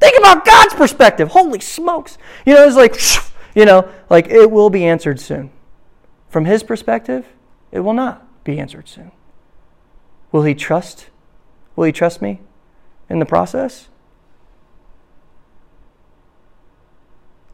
Think 0.00 0.18
about 0.18 0.44
God's 0.44 0.74
perspective. 0.74 1.28
Holy 1.28 1.60
smokes. 1.60 2.18
You 2.44 2.54
know, 2.54 2.66
it's 2.66 2.74
like, 2.74 3.00
you 3.54 3.64
know, 3.64 3.88
like 4.10 4.26
it 4.26 4.50
will 4.50 4.70
be 4.70 4.84
answered 4.84 5.20
soon. 5.20 5.52
From 6.30 6.46
his 6.46 6.64
perspective, 6.64 7.26
it 7.70 7.80
will 7.80 7.92
not 7.92 8.27
be 8.48 8.58
answered 8.58 8.88
soon. 8.88 9.12
Will 10.32 10.42
he 10.42 10.54
trust? 10.54 11.10
Will 11.76 11.84
he 11.84 11.92
trust 11.92 12.22
me 12.22 12.40
in 13.10 13.18
the 13.18 13.26
process? 13.26 13.88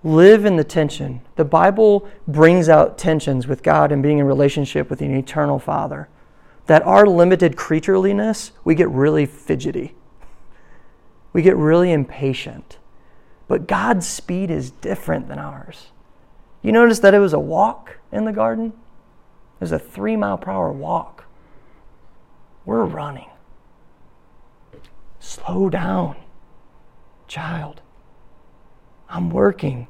Live 0.04 0.44
in 0.44 0.56
the 0.56 0.64
tension. 0.64 1.22
The 1.34 1.44
Bible 1.44 2.08
brings 2.28 2.68
out 2.68 2.96
tensions 2.96 3.48
with 3.48 3.62
God 3.62 3.90
and 3.90 4.02
being 4.02 4.18
in 4.18 4.26
relationship 4.26 4.88
with 4.88 5.00
an 5.00 5.16
eternal 5.16 5.58
Father 5.58 6.08
that 6.66 6.82
our 6.82 7.06
limited 7.06 7.56
creatureliness, 7.56 8.52
we 8.62 8.74
get 8.74 8.88
really 8.88 9.26
fidgety. 9.26 9.94
We 11.32 11.42
get 11.42 11.56
really 11.56 11.90
impatient. 11.90 12.78
But 13.48 13.66
God's 13.66 14.06
speed 14.06 14.50
is 14.50 14.70
different 14.70 15.28
than 15.28 15.38
ours. 15.38 15.88
You 16.62 16.72
notice 16.72 17.00
that 17.00 17.14
it 17.14 17.18
was 17.18 17.32
a 17.32 17.38
walk 17.38 17.98
in 18.12 18.24
the 18.24 18.32
garden? 18.32 18.72
Was 19.64 19.72
a 19.72 19.78
three 19.78 20.14
mile 20.14 20.36
per 20.36 20.50
hour 20.50 20.70
walk. 20.70 21.24
We're 22.66 22.84
running. 22.84 23.30
Slow 25.20 25.70
down, 25.70 26.16
child. 27.28 27.80
I'm 29.08 29.30
working. 29.30 29.86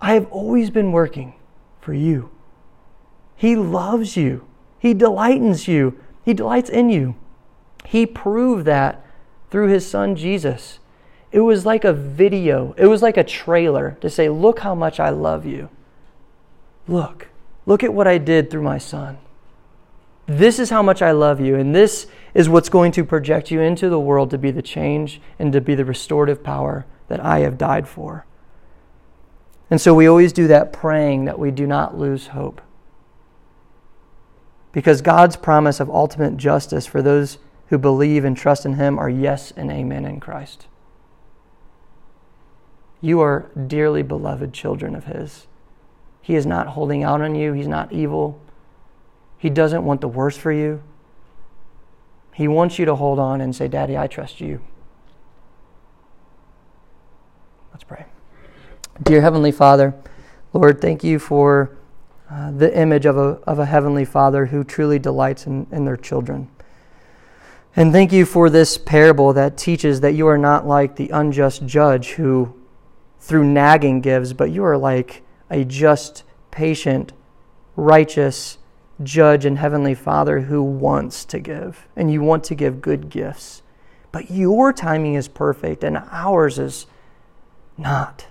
I 0.00 0.14
have 0.14 0.30
always 0.30 0.70
been 0.70 0.92
working 0.92 1.34
for 1.80 1.92
you. 1.92 2.30
He 3.34 3.56
loves 3.56 4.16
you. 4.16 4.46
He 4.78 4.94
delights 4.94 5.66
you. 5.66 5.98
He 6.24 6.32
delights 6.32 6.70
in 6.70 6.90
you. 6.90 7.16
He 7.84 8.06
proved 8.06 8.66
that 8.66 9.04
through 9.50 9.66
his 9.66 9.84
son 9.84 10.14
Jesus. 10.14 10.78
It 11.32 11.40
was 11.40 11.66
like 11.66 11.84
a 11.84 11.92
video, 11.92 12.72
it 12.78 12.86
was 12.86 13.02
like 13.02 13.16
a 13.16 13.24
trailer 13.24 13.98
to 14.00 14.08
say, 14.08 14.28
Look 14.28 14.60
how 14.60 14.76
much 14.76 15.00
I 15.00 15.10
love 15.10 15.44
you. 15.44 15.70
Look, 16.86 17.27
look 17.68 17.84
at 17.84 17.92
what 17.92 18.08
I 18.08 18.16
did 18.16 18.50
through 18.50 18.62
my 18.62 18.78
son. 18.78 19.18
This 20.24 20.58
is 20.58 20.70
how 20.70 20.82
much 20.82 21.02
I 21.02 21.12
love 21.12 21.38
you, 21.38 21.54
and 21.54 21.74
this 21.74 22.06
is 22.32 22.48
what's 22.48 22.70
going 22.70 22.92
to 22.92 23.04
project 23.04 23.50
you 23.50 23.60
into 23.60 23.90
the 23.90 24.00
world 24.00 24.30
to 24.30 24.38
be 24.38 24.50
the 24.50 24.62
change 24.62 25.20
and 25.38 25.52
to 25.52 25.60
be 25.60 25.74
the 25.74 25.84
restorative 25.84 26.42
power 26.42 26.86
that 27.08 27.20
I 27.20 27.40
have 27.40 27.58
died 27.58 27.86
for. 27.86 28.24
And 29.70 29.82
so 29.82 29.92
we 29.92 30.06
always 30.06 30.32
do 30.32 30.46
that 30.46 30.72
praying 30.72 31.26
that 31.26 31.38
we 31.38 31.50
do 31.50 31.66
not 31.66 31.98
lose 31.98 32.28
hope. 32.28 32.62
Because 34.72 35.02
God's 35.02 35.36
promise 35.36 35.78
of 35.78 35.90
ultimate 35.90 36.38
justice 36.38 36.86
for 36.86 37.02
those 37.02 37.36
who 37.68 37.76
believe 37.76 38.24
and 38.24 38.34
trust 38.34 38.64
in 38.64 38.74
Him 38.74 38.98
are 38.98 39.10
yes 39.10 39.50
and 39.50 39.70
amen 39.70 40.06
in 40.06 40.20
Christ. 40.20 40.66
You 43.02 43.20
are 43.20 43.50
dearly 43.66 44.02
beloved 44.02 44.54
children 44.54 44.94
of 44.94 45.04
His. 45.04 45.47
He 46.28 46.36
is 46.36 46.44
not 46.44 46.66
holding 46.66 47.04
out 47.04 47.22
on 47.22 47.34
you, 47.34 47.54
He's 47.54 47.66
not 47.66 47.90
evil. 47.90 48.38
He 49.38 49.48
doesn't 49.48 49.82
want 49.82 50.02
the 50.02 50.08
worst 50.08 50.38
for 50.38 50.52
you. 50.52 50.82
He 52.34 52.46
wants 52.46 52.78
you 52.78 52.84
to 52.84 52.94
hold 52.94 53.18
on 53.18 53.40
and 53.40 53.56
say, 53.56 53.66
Daddy, 53.66 53.96
I 53.96 54.08
trust 54.08 54.38
you. 54.38 54.60
Let's 57.72 57.82
pray. 57.82 58.04
Dear 59.02 59.22
Heavenly 59.22 59.50
Father, 59.52 59.94
Lord, 60.52 60.82
thank 60.82 61.02
you 61.02 61.18
for 61.18 61.74
uh, 62.30 62.50
the 62.50 62.78
image 62.78 63.06
of 63.06 63.16
a, 63.16 63.40
of 63.46 63.58
a 63.58 63.64
Heavenly 63.64 64.04
Father 64.04 64.44
who 64.44 64.64
truly 64.64 64.98
delights 64.98 65.46
in, 65.46 65.66
in 65.72 65.86
their 65.86 65.96
children. 65.96 66.50
And 67.74 67.90
thank 67.90 68.12
you 68.12 68.26
for 68.26 68.50
this 68.50 68.76
parable 68.76 69.32
that 69.32 69.56
teaches 69.56 70.02
that 70.02 70.12
you 70.12 70.26
are 70.26 70.36
not 70.36 70.66
like 70.66 70.96
the 70.96 71.08
unjust 71.08 71.64
judge 71.64 72.10
who, 72.10 72.54
through 73.18 73.44
nagging, 73.44 74.02
gives, 74.02 74.34
but 74.34 74.50
you 74.50 74.62
are 74.62 74.76
like 74.76 75.22
a 75.50 75.64
just, 75.64 76.24
patient, 76.50 77.12
righteous 77.76 78.58
judge 79.02 79.44
and 79.44 79.58
heavenly 79.58 79.94
Father 79.94 80.40
who 80.40 80.62
wants 80.62 81.24
to 81.26 81.38
give, 81.38 81.86
and 81.96 82.12
you 82.12 82.20
want 82.20 82.44
to 82.44 82.54
give 82.54 82.80
good 82.80 83.08
gifts. 83.10 83.62
But 84.10 84.30
your 84.30 84.72
timing 84.72 85.14
is 85.14 85.28
perfect, 85.28 85.84
and 85.84 85.98
ours 86.10 86.58
is 86.58 86.86
not. 87.76 88.26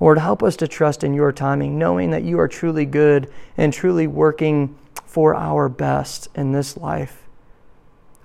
Lord, 0.00 0.18
help 0.18 0.42
us 0.42 0.56
to 0.56 0.68
trust 0.68 1.04
in 1.04 1.14
your 1.14 1.32
timing, 1.32 1.78
knowing 1.78 2.10
that 2.10 2.24
you 2.24 2.38
are 2.40 2.48
truly 2.48 2.84
good 2.84 3.32
and 3.56 3.72
truly 3.72 4.06
working 4.06 4.76
for 5.06 5.34
our 5.34 5.68
best 5.68 6.28
in 6.34 6.52
this 6.52 6.76
life. 6.76 7.22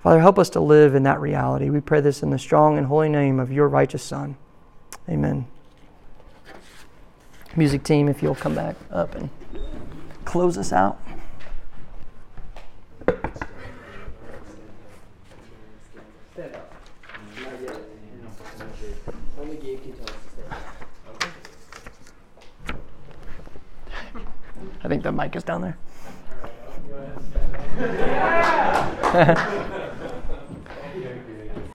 Father, 0.02 0.20
help 0.20 0.38
us 0.38 0.50
to 0.50 0.60
live 0.60 0.94
in 0.94 1.04
that 1.04 1.20
reality. 1.20 1.70
We 1.70 1.80
pray 1.80 2.00
this 2.00 2.22
in 2.22 2.30
the 2.30 2.38
strong 2.38 2.78
and 2.78 2.86
holy 2.86 3.08
name 3.08 3.38
of 3.38 3.52
your 3.52 3.68
righteous 3.68 4.02
Son. 4.02 4.36
Amen. 5.08 5.46
Music 7.56 7.82
team, 7.82 8.08
if 8.08 8.22
you'll 8.22 8.34
come 8.34 8.54
back 8.54 8.76
up 8.90 9.14
and 9.14 9.28
close 10.24 10.56
us 10.56 10.72
out. 10.72 11.00
I 24.82 24.88
think 24.88 25.02
the 25.02 25.12
mic 25.12 25.34
is 25.36 25.42
down 25.42 25.60
there. 25.60 25.76